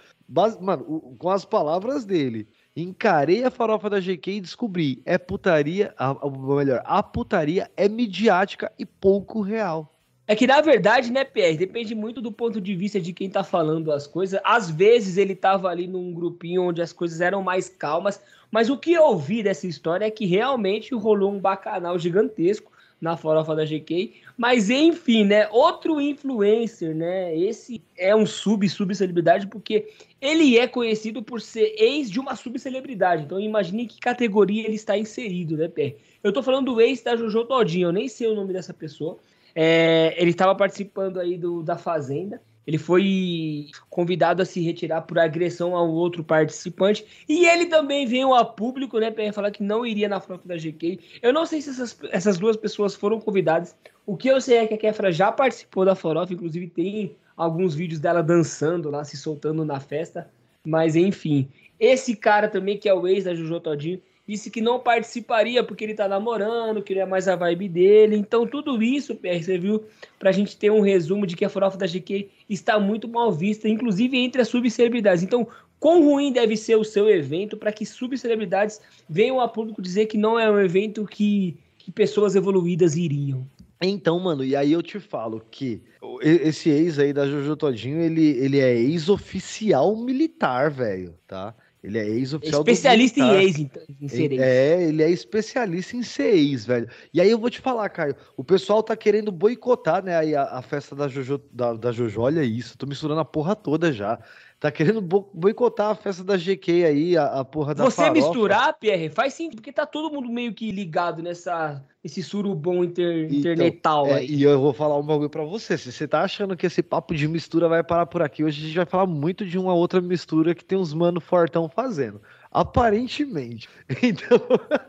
mano, 0.59 1.15
com 1.17 1.29
as 1.29 1.45
palavras 1.45 2.03
dele, 2.03 2.47
Encarei 2.77 3.45
a 3.45 3.49
farofa 3.49 3.89
da 3.89 4.01
GQ 4.01 4.31
e 4.31 4.41
descobri. 4.41 5.01
É 5.05 5.17
putaria, 5.17 5.95
ou 6.21 6.57
melhor, 6.57 6.81
a 6.83 7.01
putaria 7.01 7.71
é 7.77 7.87
midiática 7.87 8.69
e 8.77 8.85
pouco 8.85 9.39
real. 9.39 9.95
É 10.27 10.35
que 10.35 10.45
na 10.45 10.59
verdade, 10.59 11.09
né, 11.09 11.23
PR, 11.23 11.55
depende 11.57 11.95
muito 11.95 12.19
do 12.19 12.33
ponto 12.33 12.59
de 12.59 12.75
vista 12.75 12.99
de 12.99 13.13
quem 13.13 13.29
tá 13.29 13.45
falando 13.45 13.93
as 13.93 14.05
coisas. 14.07 14.41
Às 14.43 14.69
vezes 14.69 15.15
ele 15.15 15.35
tava 15.35 15.69
ali 15.69 15.87
num 15.87 16.13
grupinho 16.13 16.63
onde 16.63 16.81
as 16.81 16.91
coisas 16.91 17.21
eram 17.21 17.41
mais 17.41 17.69
calmas, 17.69 18.21
mas 18.51 18.69
o 18.69 18.77
que 18.77 18.93
eu 18.93 19.03
ouvi 19.03 19.43
dessa 19.43 19.67
história 19.67 20.05
é 20.05 20.11
que 20.11 20.25
realmente 20.25 20.93
rolou 20.93 21.31
um 21.31 21.39
bacanal 21.39 21.97
gigantesco 21.97 22.71
na 22.99 23.17
farofa 23.17 23.55
da 23.55 23.65
GK. 23.65 24.13
Mas 24.37 24.69
enfim, 24.69 25.25
né? 25.25 25.47
Outro 25.49 26.01
influencer, 26.01 26.95
né? 26.95 27.37
Esse 27.37 27.81
é 27.97 28.15
um 28.15 28.25
sub-subcelebridade 28.25 29.47
porque 29.47 29.89
ele 30.19 30.57
é 30.57 30.67
conhecido 30.67 31.21
por 31.21 31.41
ser 31.41 31.75
ex 31.77 32.09
de 32.09 32.19
uma 32.19 32.35
subcelebridade. 32.35 33.23
Então 33.23 33.39
imagine 33.39 33.85
que 33.85 33.99
categoria 33.99 34.65
ele 34.65 34.75
está 34.75 34.97
inserido, 34.97 35.57
né, 35.57 35.67
Pé? 35.67 35.95
Eu 36.23 36.33
tô 36.33 36.41
falando 36.41 36.73
do 36.73 36.81
ex 36.81 37.01
da 37.01 37.15
Jojo 37.15 37.45
Todinho, 37.45 37.89
eu 37.89 37.93
nem 37.93 38.07
sei 38.07 38.27
o 38.27 38.35
nome 38.35 38.53
dessa 38.53 38.73
pessoa. 38.73 39.17
É, 39.53 40.15
ele 40.17 40.31
estava 40.31 40.55
participando 40.55 41.19
aí 41.19 41.37
do, 41.37 41.63
da 41.63 41.77
Fazenda. 41.77 42.41
Ele 42.65 42.77
foi 42.77 43.67
convidado 43.89 44.41
a 44.41 44.45
se 44.45 44.59
retirar 44.61 45.01
por 45.01 45.19
agressão 45.19 45.75
a 45.75 45.83
um 45.83 45.91
outro 45.91 46.23
participante. 46.23 47.05
E 47.29 47.45
ele 47.45 47.67
também 47.67 48.07
veio 48.07 48.33
a 48.33 48.43
público, 48.43 48.99
né, 48.99 49.11
para 49.11 49.31
falar 49.31 49.51
que 49.51 49.61
não 49.61 49.85
iria 49.85 50.09
na 50.09 50.19
frente 50.19 50.47
da 50.47 50.55
GK. 50.55 50.99
Eu 51.21 51.31
não 51.31 51.45
sei 51.45 51.61
se 51.61 51.69
essas, 51.69 51.97
essas 52.11 52.37
duas 52.37 52.57
pessoas 52.57 52.95
foram 52.95 53.19
convidadas. 53.19 53.75
O 54.05 54.17
que 54.17 54.27
eu 54.27 54.41
sei 54.41 54.57
é 54.57 54.67
que 54.67 54.73
a 54.73 54.77
Kefra 54.77 55.11
já 55.11 55.31
participou 55.31 55.85
da 55.85 55.95
farofa, 55.95 56.33
inclusive 56.33 56.67
tem 56.67 57.15
alguns 57.37 57.75
vídeos 57.75 57.99
dela 57.99 58.23
dançando 58.23 58.89
lá, 58.89 59.03
se 59.03 59.17
soltando 59.17 59.63
na 59.63 59.79
festa. 59.79 60.29
Mas 60.65 60.95
enfim, 60.95 61.47
esse 61.79 62.15
cara 62.15 62.47
também, 62.47 62.77
que 62.77 62.89
é 62.89 62.93
o 62.93 63.07
ex 63.07 63.25
da 63.25 63.35
Jojo 63.35 63.59
Todinho, 63.59 64.01
disse 64.27 64.49
que 64.49 64.61
não 64.61 64.79
participaria 64.79 65.63
porque 65.63 65.83
ele 65.83 65.93
tá 65.93 66.07
namorando, 66.07 66.81
que 66.81 66.95
não 66.95 67.01
é 67.01 67.05
mais 67.05 67.27
a 67.27 67.35
vibe 67.35 67.69
dele. 67.69 68.15
Então, 68.15 68.47
tudo 68.47 68.81
isso, 68.81 69.15
PR, 69.15 69.41
você 69.41 69.57
viu, 69.57 69.83
pra 70.17 70.31
gente 70.31 70.57
ter 70.57 70.71
um 70.71 70.81
resumo 70.81 71.27
de 71.27 71.35
que 71.35 71.45
a 71.45 71.49
farofa 71.49 71.77
da 71.77 71.85
GQ 71.85 72.27
está 72.49 72.79
muito 72.79 73.07
mal 73.07 73.31
vista, 73.31 73.69
inclusive 73.69 74.17
entre 74.17 74.41
as 74.41 74.47
subcelebridades. 74.47 75.23
Então, 75.23 75.47
quão 75.79 76.03
ruim 76.03 76.31
deve 76.31 76.57
ser 76.57 76.75
o 76.75 76.83
seu 76.83 77.09
evento 77.09 77.55
para 77.55 77.71
que 77.71 77.85
subcelebridades 77.85 78.81
venham 79.07 79.39
a 79.39 79.47
público 79.47 79.81
dizer 79.81 80.07
que 80.07 80.17
não 80.17 80.39
é 80.39 80.49
um 80.49 80.59
evento 80.59 81.05
que, 81.05 81.55
que 81.77 81.91
pessoas 81.91 82.35
evoluídas 82.35 82.95
iriam? 82.95 83.47
Então, 83.81 84.19
mano, 84.19 84.43
e 84.43 84.55
aí 84.55 84.71
eu 84.71 84.81
te 84.81 84.99
falo 84.99 85.41
que 85.51 85.81
esse 86.21 86.69
ex 86.69 86.97
aí 86.97 87.11
da 87.11 87.27
Jojo 87.27 87.55
Todinho, 87.55 87.99
ele, 87.99 88.29
ele 88.39 88.59
é 88.59 88.73
ex-oficial 88.73 89.95
militar, 89.95 90.71
velho, 90.71 91.13
tá? 91.27 91.53
Ele 91.85 91.99
é 91.99 92.07
ex-oficial 92.09 92.61
Especialista 92.61 93.19
em 93.19 93.35
ex, 93.35 93.59
então, 93.59 93.83
em 94.01 94.07
ser 94.07 94.31
ex. 94.31 94.41
É, 94.41 94.83
ele 94.83 95.03
é 95.03 95.09
especialista 95.09 95.95
em 95.95 96.01
ser 96.01 96.33
ex, 96.35 96.65
velho. 96.65 96.89
E 97.13 97.21
aí 97.21 97.29
eu 97.29 97.37
vou 97.37 97.49
te 97.49 97.61
falar, 97.61 97.87
Caio, 97.89 98.15
o 98.35 98.43
pessoal 98.43 98.81
tá 98.81 98.95
querendo 98.95 99.31
boicotar, 99.31 100.03
né, 100.03 100.17
aí 100.17 100.35
a, 100.35 100.43
a 100.43 100.61
festa 100.63 100.95
da 100.95 101.07
Jojo, 101.07 101.39
da, 101.51 101.73
da 101.73 101.91
Jojo, 101.91 102.21
olha 102.21 102.43
isso, 102.43 102.77
tô 102.77 102.87
misturando 102.87 103.19
a 103.19 103.25
porra 103.25 103.55
toda 103.55 103.93
já. 103.93 104.19
Tá 104.65 104.71
querendo 104.71 104.99
boicotar 104.99 105.91
a 105.91 105.95
festa 105.95 106.23
da 106.23 106.35
GK 106.35 106.85
aí, 106.85 107.15
a, 107.15 107.41
a 107.41 107.45
porra 107.45 107.75
da 107.75 107.83
Você 107.83 107.97
farofa. 107.97 108.13
misturar, 108.13 108.73
Pierre, 108.79 109.09
faz 109.09 109.35
sim, 109.35 109.51
porque 109.51 109.71
tá 109.71 109.85
todo 109.85 110.11
mundo 110.11 110.27
meio 110.27 110.55
que 110.55 110.71
ligado 110.71 111.21
nessa 111.21 111.85
esse 112.03 112.23
surubom 112.23 112.83
inter, 112.83 113.25
então, 113.25 113.37
internetal 113.37 114.07
é, 114.07 114.13
aí. 114.15 114.25
E 114.27 114.41
eu 114.41 114.59
vou 114.59 114.73
falar 114.73 114.97
um 114.97 115.05
bagulho 115.05 115.29
pra 115.29 115.43
você. 115.43 115.77
Se 115.77 115.91
você 115.91 116.07
tá 116.07 116.23
achando 116.23 116.57
que 116.57 116.65
esse 116.65 116.81
papo 116.81 117.13
de 117.13 117.27
mistura 117.27 117.69
vai 117.69 117.83
parar 117.83 118.07
por 118.07 118.23
aqui, 118.23 118.43
hoje 118.43 118.59
a 118.59 118.65
gente 118.65 118.75
vai 118.75 118.87
falar 118.87 119.05
muito 119.05 119.45
de 119.45 119.55
uma 119.59 119.75
outra 119.75 120.01
mistura 120.01 120.55
que 120.55 120.65
tem 120.65 120.79
uns 120.79 120.95
mano 120.95 121.21
fortão 121.21 121.69
fazendo. 121.69 122.19
Aparentemente. 122.49 123.69
Então, 124.01 124.39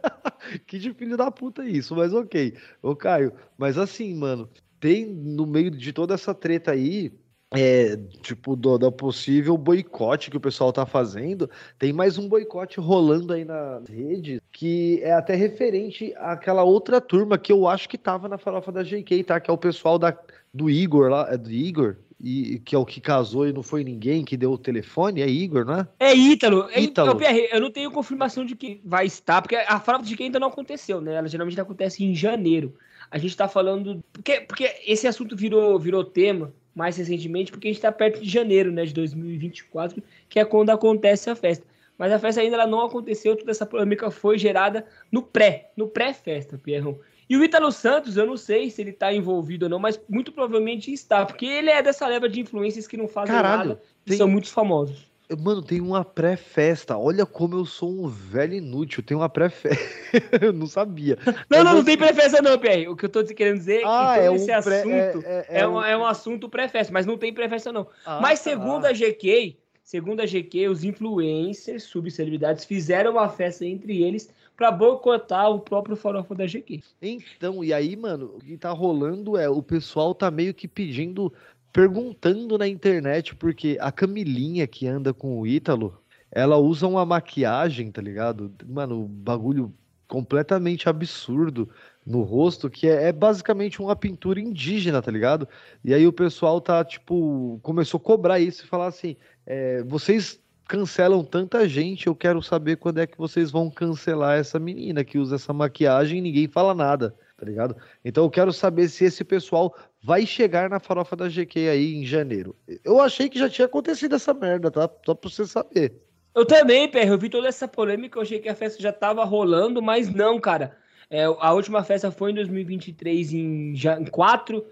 que 0.67 0.79
de 0.79 0.95
filho 0.95 1.19
da 1.19 1.31
puta 1.31 1.67
isso, 1.67 1.95
mas 1.95 2.15
ok. 2.15 2.55
Ô, 2.83 2.97
Caio, 2.97 3.31
mas 3.59 3.77
assim, 3.77 4.15
mano, 4.15 4.49
tem 4.81 5.05
no 5.05 5.45
meio 5.45 5.71
de 5.71 5.93
toda 5.93 6.15
essa 6.15 6.33
treta 6.33 6.71
aí 6.71 7.12
é, 7.55 7.97
tipo, 8.23 8.57
do, 8.57 8.77
do, 8.77 8.91
possível 8.91 9.57
boicote 9.57 10.31
que 10.31 10.37
o 10.37 10.41
pessoal 10.41 10.73
tá 10.73 10.85
fazendo, 10.85 11.49
tem 11.79 11.93
mais 11.93 12.19
um 12.19 12.29
boicote 12.29 12.81
rolando 12.81 13.33
aí 13.33 13.45
nas 13.45 13.87
redes, 13.89 14.41
que 14.51 15.01
é 15.03 15.13
até 15.13 15.35
referente 15.35 16.13
àquela 16.17 16.65
outra 16.65 17.01
turma 17.01 17.39
que 17.39 17.53
eu 17.53 17.69
acho 17.69 17.89
que 17.89 17.97
tava 17.97 18.29
na 18.29 18.39
farofa 18.39 18.73
da 18.73 18.83
JK, 18.83 19.23
tá? 19.23 19.39
Que 19.39 19.51
é 19.51 19.55
o 19.55 19.59
pessoal 19.59 19.99
da, 19.99 20.17
do 20.53 20.69
Igor 20.69 21.09
lá, 21.09 21.29
é 21.31 21.37
do 21.37 21.51
Igor, 21.51 21.97
e 22.21 22.59
que 22.65 22.75
é 22.75 22.79
o 22.79 22.87
que 22.87 23.01
casou 23.01 23.47
e 23.47 23.53
não 23.53 23.63
foi 23.63 23.85
ninguém 23.85 24.25
que 24.25 24.37
deu 24.37 24.51
o 24.51 24.59
telefone, 24.59 25.23
é 25.23 25.29
Igor, 25.29 25.65
não 25.65 25.81
é? 25.81 25.89
É 26.01 26.15
Ítalo. 26.15 26.69
É 26.73 26.81
Ítalo. 26.81 27.23
Eu, 27.23 27.49
eu 27.53 27.61
não 27.61 27.71
tenho 27.71 27.93
confirmação 27.93 28.45
de 28.45 28.57
que 28.57 28.81
vai 28.85 29.07
estar, 29.07 29.41
porque 29.41 29.55
a 29.55 29.79
farofa 29.79 30.05
de 30.05 30.15
JK 30.15 30.25
ainda 30.25 30.41
não 30.41 30.49
aconteceu, 30.49 31.01
né? 31.01 31.15
Ela 31.15 31.29
geralmente 31.29 31.61
acontece 31.61 32.03
em 32.03 32.15
janeiro. 32.15 32.75
A 33.09 33.19
gente 33.19 33.37
tá 33.37 33.47
falando. 33.47 34.03
Porque, 34.13 34.41
porque 34.41 34.69
esse 34.85 35.07
assunto 35.07 35.37
virou, 35.37 35.79
virou 35.79 36.03
tema 36.03 36.53
mais 36.77 36.99
recentemente, 36.99 37.51
porque 37.51 37.69
a 37.69 37.71
gente 37.71 37.79
está 37.79 37.91
perto 37.91 38.21
de 38.21 38.29
janeiro 38.29 38.71
né, 38.71 38.85
de 38.85 38.93
2024, 38.93 40.03
que 40.29 40.39
é 40.39 40.45
quando 40.45 40.69
acontece 40.69 41.31
a 41.31 41.35
festa. 41.35 41.67
Mas 41.97 42.12
a 42.12 42.19
festa 42.19 42.43
ainda 42.43 42.67
não 42.67 42.83
aconteceu, 42.83 43.35
toda 43.35 43.51
essa 43.51 43.65
polêmica 43.65 44.11
foi 44.11 44.39
gerada 44.39 44.85
no 45.11 45.23
pré, 45.23 45.71
no 45.75 45.89
pré-festa, 45.89 46.59
Pierrão. 46.59 46.99
E 47.29 47.37
o 47.37 47.43
Ítalo 47.43 47.73
Santos, 47.73 48.19
eu 48.19 48.27
não 48.27 48.37
sei 48.37 48.71
se 48.71 48.83
ele 48.83 48.91
está 48.91 49.11
envolvido 49.12 49.65
ou 49.65 49.71
não, 49.71 49.79
mas 49.79 49.99
muito 50.07 50.31
provavelmente 50.31 50.93
está, 50.93 51.25
porque 51.25 51.47
ele 51.47 51.71
é 51.71 51.83
dessa 51.83 52.07
leva 52.07 52.29
de 52.29 52.41
influências 52.41 52.87
que 52.87 52.97
não 52.99 53.09
fazem 53.09 53.35
Caralho, 53.35 53.71
nada 53.71 53.83
e 54.05 54.11
tem... 54.11 54.19
são 54.19 54.29
muito 54.29 54.49
famosos. 54.49 55.06
Mano, 55.43 55.61
tem 55.61 55.81
uma 55.81 56.05
pré-festa. 56.05 56.97
Olha 56.97 57.27
como 57.27 57.57
eu 57.57 57.65
sou 57.65 57.91
um 57.91 58.09
velho 58.09 58.55
inútil. 58.55 59.03
Tem 59.03 59.17
uma 59.17 59.29
pré-festa. 59.29 59.85
eu 60.41 60.53
não 60.53 60.67
sabia. 60.67 61.19
Não, 61.51 61.65
não, 61.65 61.75
não 61.75 61.85
tem 61.85 61.97
pré-festa, 61.97 62.41
não, 62.43 62.59
Pierre. 62.59 62.89
O 62.89 62.97
que 62.97 63.05
eu 63.05 63.09
tô 63.09 63.25
querendo 63.25 63.59
dizer 63.59 63.83
ah, 63.85 64.17
é 64.17 64.21
que 64.21 64.27
é 64.27 64.35
esse 64.35 64.51
um 64.51 64.55
assunto 64.55 64.89
é, 64.91 65.47
é, 65.49 65.61
é, 65.61 65.69
um, 65.69 65.83
é, 65.83 65.97
um, 65.97 66.05
assunto 66.05 66.49
pré-festa, 66.49 66.93
mas 66.93 67.07
não 67.07 67.17
tem 67.17 67.33
pré-festa, 67.33 67.73
não. 67.73 67.87
Ah, 68.05 68.21
mas 68.21 68.41
segundo 68.41 68.83
tá. 68.83 68.89
a 68.89 68.93
GK, 68.93 69.57
segundo 69.83 70.21
a 70.21 70.27
GQ, 70.27 70.69
os 70.69 70.85
influencers, 70.85 71.85
subcelebridades, 71.85 72.65
fizeram 72.65 73.12
uma 73.12 73.29
festa 73.29 73.65
entre 73.65 74.03
eles 74.03 74.29
para 74.57 74.71
boicotar 74.71 75.51
o 75.51 75.61
próprio 75.61 75.97
farofa 75.97 76.35
da 76.35 76.47
GQ. 76.47 76.83
Então, 77.01 77.62
e 77.62 77.73
aí, 77.73 77.95
mano, 77.95 78.33
o 78.37 78.39
que 78.39 78.57
tá 78.57 78.71
rolando 78.71 79.37
é 79.37 79.49
o 79.49 79.62
pessoal 79.62 80.15
tá 80.15 80.31
meio 80.31 80.55
que 80.55 80.67
pedindo 80.67 81.33
perguntando 81.77 82.57
na 82.57 82.67
internet, 82.67 83.35
porque 83.35 83.77
a 83.83 83.93
Camilinha 83.93 84.67
que 84.67 84.87
anda 84.87 85.12
com 85.12 85.39
o 85.39 85.47
Ítalo, 85.47 86.01
ela 86.33 86.57
usa 86.57 86.87
uma 86.87 87.05
maquiagem, 87.05 87.93
tá 87.93 88.01
ligado? 88.01 88.51
Mano, 88.67 89.07
bagulho 89.07 89.71
completamente 90.09 90.89
absurdo 90.89 91.69
no 92.07 92.23
rosto, 92.23 92.71
que 92.71 92.89
é, 92.89 93.09
é, 93.09 93.12
basicamente 93.12 93.83
uma 93.83 93.95
pintura 93.95 94.41
indígena, 94.41 95.03
tá 95.03 95.11
ligado? 95.11 95.47
E 95.85 95.93
aí 95.93 96.07
o 96.07 96.12
pessoal 96.15 96.62
tá, 96.62 96.83
tipo, 96.83 97.61
começou 97.62 97.99
a 97.99 98.03
cobrar 98.03 98.41
isso 98.41 98.65
e 98.65 98.67
falar 98.67 98.87
assim: 98.87 99.15
é, 99.45 99.83
vocês 99.83 100.41
cancelam 100.67 101.23
tanta 101.23 101.69
gente, 101.69 102.07
eu 102.07 102.15
quero 102.15 102.43
saber 102.43 102.77
quando 102.77 103.01
é 103.01 103.07
que 103.07 103.19
vocês 103.19 103.51
vão 103.51 103.69
cancelar 103.69 104.39
essa 104.39 104.59
menina 104.59 105.05
que 105.05 105.19
usa 105.19 105.35
essa 105.35 105.53
maquiagem 105.53 106.21
e 106.21 106.23
ninguém 106.23 106.49
fala 106.49 106.75
nada, 106.75 107.15
tá 107.37 107.44
ligado? 107.44 107.77
Então 108.05 108.25
eu 108.25 108.31
quero 108.31 108.53
saber 108.53 108.88
se 108.88 109.05
esse 109.05 109.22
pessoal 109.22 109.75
vai 110.03 110.25
chegar 110.25 110.70
na 110.70 110.81
farofa 110.81 111.14
da 111.14 111.29
GQ 111.29 111.68
aí 111.68 111.94
em 111.94 112.05
janeiro. 112.05 112.57
Eu 112.85 113.01
achei 113.01 113.29
que 113.29 113.38
já 113.38 113.49
tinha 113.49 113.66
acontecido 113.66 114.14
essa 114.14 114.33
merda, 114.33 114.70
tá? 114.70 114.88
Só 115.05 115.14
pra 115.14 115.31
você 115.31 115.44
saber. 115.44 116.01
Eu 116.35 116.44
também, 116.44 116.90
PR, 116.90 117.09
eu 117.09 117.18
vi 117.18 117.29
toda 117.29 117.49
essa 117.49 117.66
polêmica, 117.66 118.18
eu 118.18 118.22
achei 118.22 118.38
que 118.38 118.49
a 118.49 118.55
festa 118.55 118.83
já 118.83 118.92
tava 118.92 119.25
rolando, 119.25 119.81
mas 119.81 120.12
não, 120.12 120.38
cara. 120.38 120.77
É, 121.09 121.25
a 121.25 121.53
última 121.53 121.83
festa 121.85 122.11
foi 122.11 122.33
em 122.33 122.35
2023, 122.35 123.33
em, 123.33 123.75
em 123.75 124.05
4, 124.07 124.66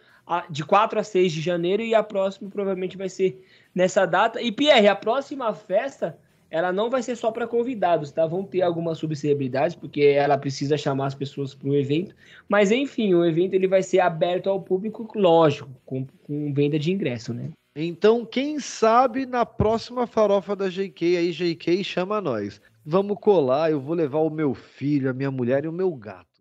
de 0.51 0.65
4 0.65 0.99
a 0.99 1.05
6 1.05 1.33
de 1.33 1.41
janeiro, 1.41 1.83
e 1.83 1.95
a 1.95 2.03
próxima 2.03 2.51
provavelmente 2.51 2.97
vai 2.97 3.09
ser 3.09 3.47
nessa 3.75 4.05
data. 4.05 4.43
E, 4.43 4.53
Pierre, 4.53 4.89
a 4.89 4.97
próxima 4.97 5.55
festa 5.55 6.19
ela 6.55 6.73
não 6.73 6.89
vai 6.89 7.03
ser 7.03 7.17
só 7.17 7.33
para 7.33 7.49
convidados, 7.49 8.13
tá? 8.13 8.25
Vão 8.29 8.45
ter 8.45 8.63
algumas 8.63 8.99
subcelebridades, 8.99 9.75
porque 9.75 10.03
ela 10.03 10.39
precisa 10.39 10.79
chamar 10.79 11.07
as 11.07 11.15
pessoas 11.15 11.53
para 11.53 11.69
o 11.69 11.75
evento. 11.75 12.15
Mas, 12.49 12.71
enfim, 12.71 13.13
o 13.13 13.25
evento 13.25 13.55
ele 13.55 13.67
vai 13.67 13.83
ser 13.83 13.99
aberto 13.99 14.49
ao 14.49 14.63
público, 14.63 15.05
lógico, 15.17 15.69
com, 15.85 16.07
com 16.23 16.55
venda 16.55 16.79
de 16.79 16.93
ingresso, 16.93 17.35
né? 17.35 17.51
Então, 17.75 18.25
quem 18.25 18.61
sabe 18.61 19.27
na 19.27 19.45
próxima 19.45 20.07
farofa 20.07 20.55
da 20.55 20.69
JK 20.69 21.17
aí, 21.17 21.33
JK 21.33 21.83
chama 21.83 22.21
nós. 22.21 22.61
Vamos 22.87 23.17
colar, 23.21 23.73
eu 23.73 23.81
vou 23.81 23.97
levar 23.97 24.21
o 24.21 24.31
meu 24.31 24.55
filho, 24.55 25.11
a 25.11 25.13
minha 25.13 25.33
mulher 25.33 25.65
e 25.65 25.69
o 25.69 25.73
meu 25.73 25.93
gato. 25.93 26.34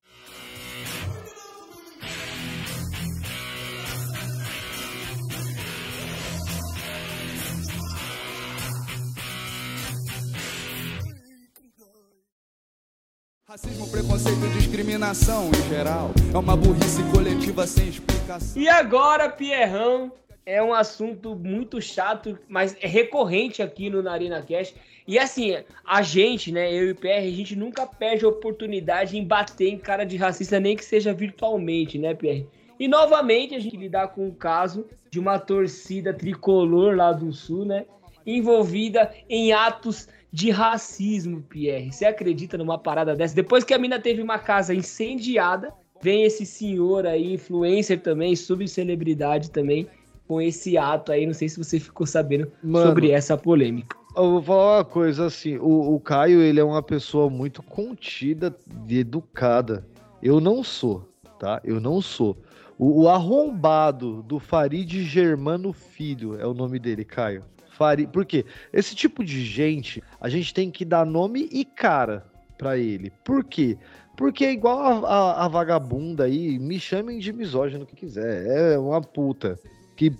Racismo, 13.53 13.87
preconceito 13.87 14.51
discriminação 14.57 15.51
em 15.51 15.69
geral 15.69 16.09
é 16.33 16.37
uma 16.39 16.57
burrice 16.57 17.03
coletiva 17.13 17.67
sem 17.67 17.87
explicação. 17.87 18.59
E 18.59 18.67
agora, 18.67 19.29
Pierrão, 19.29 20.11
é 20.43 20.63
um 20.63 20.73
assunto 20.73 21.35
muito 21.35 21.79
chato, 21.79 22.35
mas 22.49 22.75
é 22.81 22.87
recorrente 22.87 23.61
aqui 23.61 23.91
no 23.91 24.01
Narina 24.01 24.41
Cash. 24.41 24.73
E 25.07 25.19
assim, 25.19 25.55
a 25.85 26.01
gente, 26.01 26.51
né, 26.51 26.73
eu 26.73 26.87
e 26.87 26.91
o 26.93 26.95
PR, 26.95 27.19
a 27.19 27.29
gente 27.29 27.55
nunca 27.55 27.85
perde 27.85 28.25
a 28.25 28.29
oportunidade 28.29 29.19
em 29.19 29.23
bater 29.23 29.67
em 29.67 29.77
cara 29.77 30.03
de 30.03 30.17
racista, 30.17 30.59
nem 30.59 30.75
que 30.75 30.83
seja 30.83 31.13
virtualmente, 31.13 31.99
né, 31.99 32.15
PR? 32.15 32.47
E 32.79 32.87
novamente 32.87 33.53
a 33.53 33.59
gente 33.59 33.77
lidar 33.77 34.07
com 34.07 34.27
o 34.27 34.33
caso 34.33 34.83
de 35.11 35.19
uma 35.19 35.37
torcida 35.37 36.11
tricolor 36.11 36.95
lá 36.95 37.11
do 37.11 37.31
sul, 37.31 37.65
né, 37.65 37.85
envolvida 38.25 39.13
em 39.29 39.53
atos 39.53 40.07
de 40.33 40.49
racismo, 40.49 41.43
Pierre. 41.43 41.91
Você 41.91 42.05
acredita 42.05 42.57
numa 42.57 42.79
parada 42.79 43.15
dessa? 43.15 43.35
Depois 43.35 43.63
que 43.63 43.71
a 43.71 43.77
mina 43.77 43.99
teve 43.99 44.19
uma 44.19 44.39
casa 44.39 44.73
incendiada, 44.73 45.71
vem 46.01 46.23
esse 46.23 46.43
senhor 46.43 47.05
aí, 47.05 47.35
influencer 47.35 48.01
também, 48.01 48.35
subcelebridade 48.35 49.51
também, 49.51 49.87
com 50.27 50.41
esse 50.41 50.75
ato 50.75 51.11
aí. 51.11 51.27
Não 51.27 51.35
sei 51.35 51.47
se 51.47 51.63
você 51.63 51.79
ficou 51.79 52.07
sabendo 52.07 52.51
Mano, 52.63 52.87
sobre 52.87 53.11
essa 53.11 53.37
polêmica. 53.37 53.95
Eu 54.15 54.31
vou 54.31 54.41
falar 54.41 54.77
uma 54.77 54.85
coisa 54.85 55.27
assim: 55.27 55.57
o, 55.57 55.93
o 55.93 55.99
Caio, 55.99 56.41
ele 56.41 56.59
é 56.59 56.63
uma 56.63 56.81
pessoa 56.81 57.29
muito 57.29 57.61
contida 57.61 58.55
e 58.89 58.97
educada. 58.97 59.85
Eu 60.19 60.41
não 60.41 60.63
sou, 60.63 61.07
tá? 61.37 61.61
Eu 61.63 61.79
não 61.79 62.01
sou. 62.01 62.35
O, 62.75 63.03
o 63.03 63.07
arrombado 63.07 64.23
do 64.23 64.39
Farid 64.39 65.03
Germano 65.03 65.71
Filho 65.71 66.41
é 66.41 66.47
o 66.47 66.55
nome 66.55 66.79
dele, 66.79 67.05
Caio 67.05 67.43
faria. 67.73 68.07
Porque 68.07 68.45
esse 68.71 68.95
tipo 68.95 69.23
de 69.23 69.43
gente, 69.43 70.03
a 70.19 70.29
gente 70.29 70.53
tem 70.53 70.71
que 70.71 70.85
dar 70.85 71.05
nome 71.05 71.49
e 71.51 71.65
cara 71.65 72.25
para 72.57 72.77
ele. 72.77 73.11
Por 73.23 73.43
quê? 73.43 73.77
Porque 74.15 74.45
é 74.45 74.51
igual 74.51 75.05
a, 75.05 75.09
a, 75.09 75.45
a, 75.45 75.47
vagabunda 75.47 76.25
aí, 76.25 76.59
me 76.59 76.79
chamem 76.79 77.19
de 77.19 77.33
misógino 77.33 77.85
que 77.85 77.95
quiser. 77.95 78.73
É 78.73 78.77
uma 78.77 79.01
puta. 79.01 79.59
Que 79.95 80.11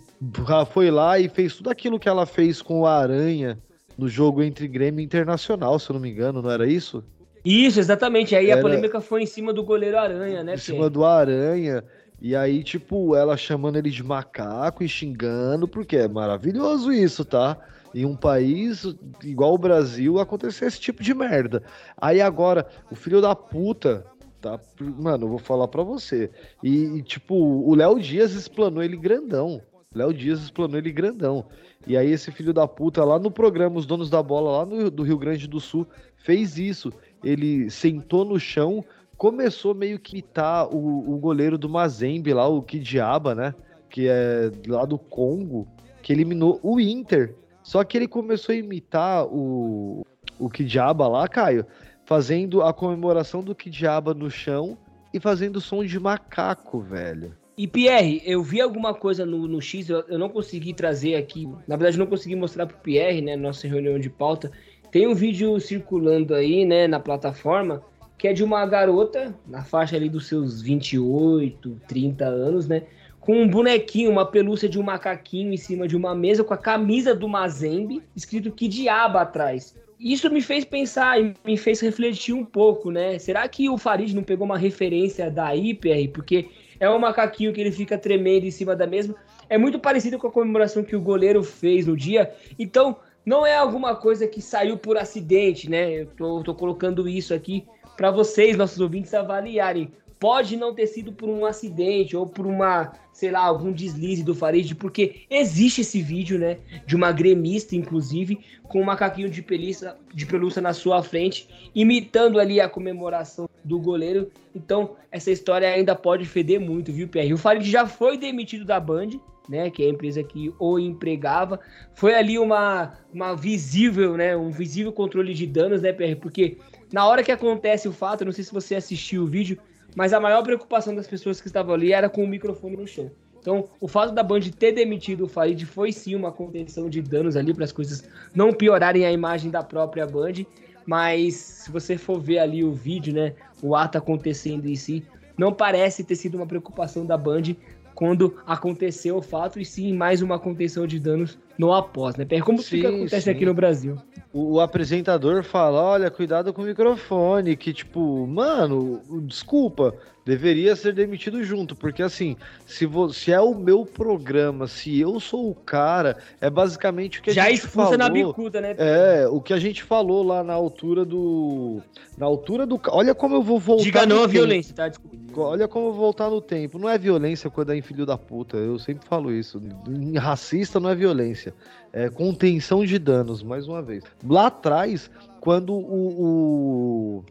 foi 0.71 0.89
lá 0.89 1.19
e 1.19 1.29
fez 1.29 1.55
tudo 1.55 1.69
aquilo 1.69 1.99
que 1.99 2.09
ela 2.09 2.25
fez 2.25 2.61
com 2.61 2.81
o 2.81 2.87
Aranha 2.87 3.57
no 3.97 4.07
jogo 4.07 4.41
entre 4.41 4.67
Grêmio 4.67 5.01
e 5.01 5.03
Internacional, 5.03 5.77
se 5.77 5.89
eu 5.89 5.93
não 5.93 6.01
me 6.01 6.09
engano, 6.09 6.41
não 6.41 6.49
era 6.49 6.67
isso? 6.67 7.03
Isso, 7.45 7.79
exatamente. 7.79 8.35
Aí 8.35 8.49
era... 8.49 8.59
a 8.59 8.63
polêmica 8.63 9.01
foi 9.01 9.23
em 9.23 9.25
cima 9.25 9.53
do 9.53 9.63
goleiro 9.63 9.97
Aranha, 9.97 10.43
né? 10.43 10.55
Em 10.55 10.57
cima 10.57 10.89
do 10.89 11.03
Aranha. 11.03 11.83
E 12.23 12.35
aí, 12.35 12.63
tipo, 12.63 13.15
ela 13.15 13.35
chamando 13.35 13.75
ele 13.75 13.89
de 13.89 14.01
macaco 14.01 14.83
e 14.83 14.87
xingando, 14.87 15.67
porque 15.67 15.97
é 15.97 16.07
maravilhoso 16.07 16.91
isso, 16.91 17.25
tá? 17.25 17.57
Em 17.93 18.05
um 18.05 18.15
país 18.15 18.85
igual 19.21 19.53
o 19.53 19.57
Brasil 19.57 20.17
acontecer 20.17 20.65
esse 20.65 20.79
tipo 20.79 21.03
de 21.03 21.13
merda. 21.13 21.61
Aí 21.97 22.21
agora, 22.21 22.65
o 22.89 22.95
filho 22.95 23.21
da 23.21 23.35
puta 23.35 24.05
Tá? 24.43 24.59
Mano, 24.99 25.23
eu 25.23 25.29
vou 25.29 25.39
falar 25.39 25.69
pra 25.69 25.83
você. 25.83 26.29
E, 26.61 26.97
e 26.97 27.01
tipo, 27.01 27.33
o 27.33 27.73
Léo 27.73 27.97
Dias 27.97 28.33
explanou 28.33 28.83
ele 28.83 28.97
grandão. 28.97 29.61
Léo 29.95 30.13
Dias 30.13 30.41
explanou 30.41 30.77
ele 30.77 30.91
grandão. 30.91 31.45
E 31.87 31.95
aí 31.95 32.11
esse 32.11 32.29
filho 32.29 32.53
da 32.53 32.67
puta 32.67 33.05
lá 33.05 33.17
no 33.17 33.31
programa 33.31 33.77
Os 33.77 33.85
Donos 33.85 34.09
da 34.09 34.21
Bola, 34.21 34.57
lá 34.57 34.65
no, 34.65 34.91
do 34.91 35.03
Rio 35.03 35.17
Grande 35.17 35.47
do 35.47 35.61
Sul, 35.61 35.87
fez 36.17 36.57
isso. 36.57 36.91
Ele 37.23 37.69
sentou 37.69 38.25
no 38.25 38.37
chão, 38.37 38.83
começou 39.17 39.73
meio 39.73 39.99
que 39.99 40.13
imitar 40.13 40.67
o, 40.67 41.13
o 41.13 41.17
goleiro 41.17 41.57
do 41.57 41.69
Mazembe 41.69 42.33
lá, 42.33 42.47
o 42.47 42.61
Kidiaba, 42.61 43.33
né? 43.33 43.55
Que 43.89 44.07
é 44.07 44.51
lá 44.67 44.85
do 44.85 44.97
Congo, 44.97 45.67
que 46.01 46.11
eliminou 46.11 46.59
o 46.63 46.79
Inter. 46.79 47.35
Só 47.61 47.83
que 47.83 47.97
ele 47.97 48.07
começou 48.07 48.53
a 48.53 48.57
imitar 48.57 49.25
o, 49.25 50.05
o 50.37 50.49
Kidiaba 50.49 51.07
lá, 51.07 51.27
Caio, 51.27 51.65
fazendo 52.05 52.61
a 52.61 52.73
comemoração 52.73 53.41
do 53.41 53.55
Kidiaba 53.55 54.13
no 54.13 54.29
chão 54.29 54.77
e 55.13 55.19
fazendo 55.19 55.61
som 55.61 55.83
de 55.83 55.99
macaco, 55.99 56.79
velho. 56.79 57.35
E 57.55 57.67
Pierre, 57.67 58.21
eu 58.25 58.41
vi 58.41 58.59
alguma 58.59 58.95
coisa 58.95 59.25
no, 59.25 59.47
no 59.47 59.61
X, 59.61 59.87
eu, 59.87 60.03
eu, 60.07 60.17
não 60.17 60.27
consegui 60.27 60.73
trazer 60.73 61.15
aqui, 61.15 61.47
na 61.67 61.75
verdade 61.75 61.99
não 61.99 62.07
consegui 62.07 62.35
mostrar 62.35 62.65
pro 62.65 62.77
Pierre, 62.77 63.21
né, 63.21 63.35
nossa 63.35 63.67
reunião 63.67 63.99
de 63.99 64.09
pauta. 64.09 64.51
Tem 64.91 65.07
um 65.07 65.13
vídeo 65.13 65.59
circulando 65.59 66.33
aí, 66.33 66.65
né, 66.65 66.87
na 66.87 66.99
plataforma, 66.99 67.83
que 68.17 68.27
é 68.27 68.33
de 68.33 68.43
uma 68.43 68.65
garota, 68.65 69.35
na 69.47 69.63
faixa 69.63 69.95
ali 69.95 70.09
dos 70.09 70.27
seus 70.27 70.61
28, 70.61 71.81
30 71.87 72.25
anos, 72.25 72.67
né, 72.67 72.83
com 73.19 73.41
um 73.41 73.47
bonequinho, 73.47 74.11
uma 74.11 74.25
pelúcia 74.25 74.67
de 74.67 74.77
um 74.77 74.83
macaquinho 74.83 75.53
em 75.53 75.57
cima 75.57 75.87
de 75.87 75.95
uma 75.95 76.13
mesa 76.13 76.43
com 76.43 76.53
a 76.53 76.57
camisa 76.57 77.15
do 77.15 77.27
Mazembe, 77.27 78.03
escrito 78.15 78.51
que 78.51 78.67
diabo 78.67 79.17
atrás. 79.17 79.75
Isso 79.97 80.29
me 80.29 80.41
fez 80.41 80.65
pensar 80.65 81.21
e 81.21 81.33
me 81.45 81.55
fez 81.55 81.79
refletir 81.79 82.33
um 82.33 82.43
pouco, 82.43 82.91
né? 82.91 83.17
Será 83.19 83.47
que 83.47 83.69
o 83.69 83.77
Farid 83.77 84.13
não 84.13 84.23
pegou 84.23 84.45
uma 84.45 84.57
referência 84.57 85.31
da 85.31 85.55
IPR? 85.55 86.09
Porque 86.13 86.49
é 86.77 86.89
um 86.89 86.99
macaquinho 86.99 87.53
que 87.53 87.61
ele 87.61 87.71
fica 87.71 87.97
tremendo 87.97 88.45
em 88.45 88.51
cima 88.51 88.75
da 88.75 88.85
mesa. 88.85 89.15
É 89.47 89.57
muito 89.57 89.79
parecido 89.79 90.19
com 90.19 90.27
a 90.27 90.31
comemoração 90.31 90.83
que 90.83 90.95
o 90.95 91.01
goleiro 91.01 91.41
fez 91.41 91.87
no 91.87 91.95
dia. 91.95 92.33
Então, 92.59 92.97
não 93.25 93.45
é 93.45 93.55
alguma 93.55 93.95
coisa 93.95 94.27
que 94.27 94.41
saiu 94.41 94.77
por 94.77 94.97
acidente, 94.97 95.69
né? 95.69 96.01
Eu 96.01 96.07
tô, 96.07 96.43
tô 96.43 96.53
colocando 96.53 97.07
isso 97.07 97.33
aqui 97.33 97.65
para 97.95 98.11
vocês, 98.11 98.57
nossos 98.57 98.79
ouvintes, 98.79 99.13
avaliarem. 99.13 99.91
Pode 100.19 100.55
não 100.55 100.73
ter 100.73 100.87
sido 100.87 101.11
por 101.11 101.27
um 101.27 101.45
acidente 101.45 102.15
ou 102.15 102.25
por 102.25 102.47
uma, 102.47 102.93
sei 103.11 103.29
lá, 103.29 103.41
algum 103.41 103.73
deslize 103.73 104.23
do 104.23 104.33
Farid, 104.33 104.73
porque 104.75 105.23
existe 105.29 105.81
esse 105.81 106.01
vídeo, 106.01 106.39
né, 106.39 106.59
de 106.85 106.95
uma 106.95 107.11
gremista, 107.11 107.75
inclusive, 107.75 108.39
com 108.63 108.79
um 108.81 108.85
macaquinho 108.85 109.29
de 109.29 109.41
pelúcia, 109.41 109.97
de 110.13 110.25
pelúcia 110.25 110.61
na 110.61 110.71
sua 110.71 111.03
frente, 111.03 111.49
imitando 111.75 112.39
ali 112.39 112.61
a 112.61 112.69
comemoração 112.69 113.49
do 113.65 113.77
goleiro. 113.77 114.31
Então, 114.55 114.95
essa 115.11 115.29
história 115.29 115.67
ainda 115.67 115.93
pode 115.93 116.25
feder 116.25 116.59
muito, 116.59 116.93
viu, 116.93 117.09
Pierre? 117.09 117.33
O 117.33 117.37
Farid 117.37 117.69
já 117.69 117.85
foi 117.85 118.17
demitido 118.17 118.63
da 118.63 118.79
Band, 118.79 119.09
né, 119.49 119.69
que 119.69 119.83
é 119.83 119.87
a 119.87 119.89
empresa 119.89 120.23
que 120.23 120.53
o 120.57 120.79
empregava. 120.79 121.59
Foi 121.93 122.15
ali 122.15 122.39
uma, 122.39 122.93
uma 123.13 123.35
visível, 123.35 124.15
né, 124.15 124.35
um 124.37 124.51
visível 124.51 124.91
controle 124.91 125.33
de 125.33 125.45
danos, 125.45 125.81
né, 125.81 125.91
Pierre? 125.91 126.15
Porque 126.15 126.57
na 126.93 127.07
hora 127.07 127.23
que 127.23 127.31
acontece 127.31 127.87
o 127.87 127.91
fato, 127.91 128.23
não 128.23 128.31
sei 128.31 128.43
se 128.43 128.53
você 128.53 128.75
assistiu 128.75 129.23
o 129.23 129.27
vídeo, 129.27 129.57
mas 129.95 130.13
a 130.13 130.19
maior 130.19 130.43
preocupação 130.43 130.93
das 130.93 131.07
pessoas 131.07 131.41
que 131.41 131.47
estavam 131.47 131.73
ali 131.73 131.91
era 131.91 132.07
com 132.07 132.23
o 132.23 132.27
microfone 132.27 132.77
no 132.77 132.85
chão. 132.85 133.09
Então, 133.39 133.67
o 133.81 133.87
fato 133.87 134.13
da 134.13 134.21
Band 134.21 134.41
ter 134.59 134.73
demitido 134.73 135.25
o 135.25 135.27
Farid 135.27 135.65
foi 135.65 135.91
sim 135.91 136.13
uma 136.13 136.31
contenção 136.31 136.87
de 136.87 137.01
danos 137.01 137.35
ali 137.35 137.51
para 137.51 137.63
as 137.63 137.71
coisas 137.71 138.07
não 138.35 138.53
piorarem 138.53 139.07
a 139.07 139.11
imagem 139.11 139.49
da 139.49 139.63
própria 139.63 140.05
Band. 140.05 140.45
Mas 140.85 141.33
se 141.33 141.71
você 141.71 141.97
for 141.97 142.19
ver 142.19 142.37
ali 142.37 142.63
o 142.63 142.71
vídeo, 142.71 143.11
né, 143.11 143.33
o 143.59 143.75
ato 143.75 143.97
acontecendo 143.97 144.67
em 144.67 144.75
si, 144.75 145.03
não 145.35 145.51
parece 145.51 146.03
ter 146.03 146.15
sido 146.15 146.35
uma 146.35 146.45
preocupação 146.45 147.07
da 147.07 147.17
Band 147.17 147.55
quando 147.95 148.37
aconteceu 148.45 149.17
o 149.17 149.21
fato, 149.21 149.59
e 149.59 149.65
sim 149.65 149.93
mais 149.93 150.21
uma 150.21 150.37
contenção 150.37 150.85
de 150.85 150.99
danos 150.99 151.39
no 151.57 151.73
após, 151.73 152.15
né? 152.15 152.25
Como 152.41 152.61
sim, 152.61 152.81
que 152.81 152.87
acontece 152.87 153.21
sim. 153.21 153.29
aqui 153.31 153.45
no 153.45 153.53
Brasil? 153.53 153.97
O, 154.31 154.53
o, 154.53 154.59
apresentador 154.59 155.43
fala: 155.43 155.81
olha, 155.81 156.09
cuidado 156.09 156.53
com 156.53 156.61
o 156.61 156.65
microfone, 156.65 157.55
que 157.55 157.73
tipo, 157.73 158.25
mano, 158.27 159.01
desculpa, 159.25 159.93
deveria 160.25 160.75
ser 160.75 160.93
demitido 160.93 161.43
junto, 161.43 161.75
porque 161.75 162.01
assim, 162.01 162.35
se, 162.65 162.87
se 163.13 163.31
é 163.31 163.41
o 163.41 163.53
meu 163.53 163.85
programa, 163.85 164.67
se 164.67 164.99
eu 164.99 165.19
sou 165.19 165.49
o 165.49 165.55
cara, 165.55 166.17
é 166.39 166.49
basicamente 166.49 167.19
o 167.19 167.21
que 167.23 167.31
a 167.31 167.33
Já 167.33 167.49
gente 167.49 167.67
falou. 167.67 167.91
Já 167.91 167.97
na 167.97 168.09
bicuda, 168.09 168.61
né? 168.61 168.75
É, 168.77 169.27
o 169.27 169.41
que 169.41 169.53
a 169.53 169.59
gente 169.59 169.83
falou 169.83 170.23
lá 170.23 170.43
na 170.43 170.53
altura 170.53 171.03
do... 171.03 171.81
Na 172.17 172.25
altura 172.25 172.65
do... 172.65 172.79
Olha 172.89 173.13
como 173.13 173.35
eu 173.35 173.41
vou 173.41 173.59
voltar 173.59 173.83
Diga 173.83 174.05
não 174.05 174.23
a 174.23 174.27
violência, 174.27 174.73
tá? 174.73 174.87
Desculpa. 174.87 175.17
Olha 175.35 175.67
como 175.67 175.87
eu 175.87 175.91
vou 175.91 176.01
voltar 176.01 176.29
no 176.29 176.39
tempo. 176.39 176.77
Não 176.77 176.87
é 176.87 176.97
violência 176.97 177.49
quando 177.49 177.71
é 177.71 177.75
em 177.75 177.81
filho 177.81 178.05
da 178.05 178.17
puta, 178.17 178.57
eu 178.57 178.77
sempre 178.79 179.07
falo 179.07 179.31
isso. 179.31 179.61
Em 179.87 180.17
racista 180.17 180.79
não 180.79 180.89
é 180.89 180.95
violência, 180.95 181.42
é 181.91 182.09
contenção 182.09 182.85
de 182.85 182.99
danos, 182.99 183.41
mais 183.41 183.67
uma 183.67 183.81
vez. 183.81 184.03
Lá 184.23 184.47
atrás, 184.47 185.09
quando 185.39 185.73
o, 185.73 187.17
o, 187.17 187.25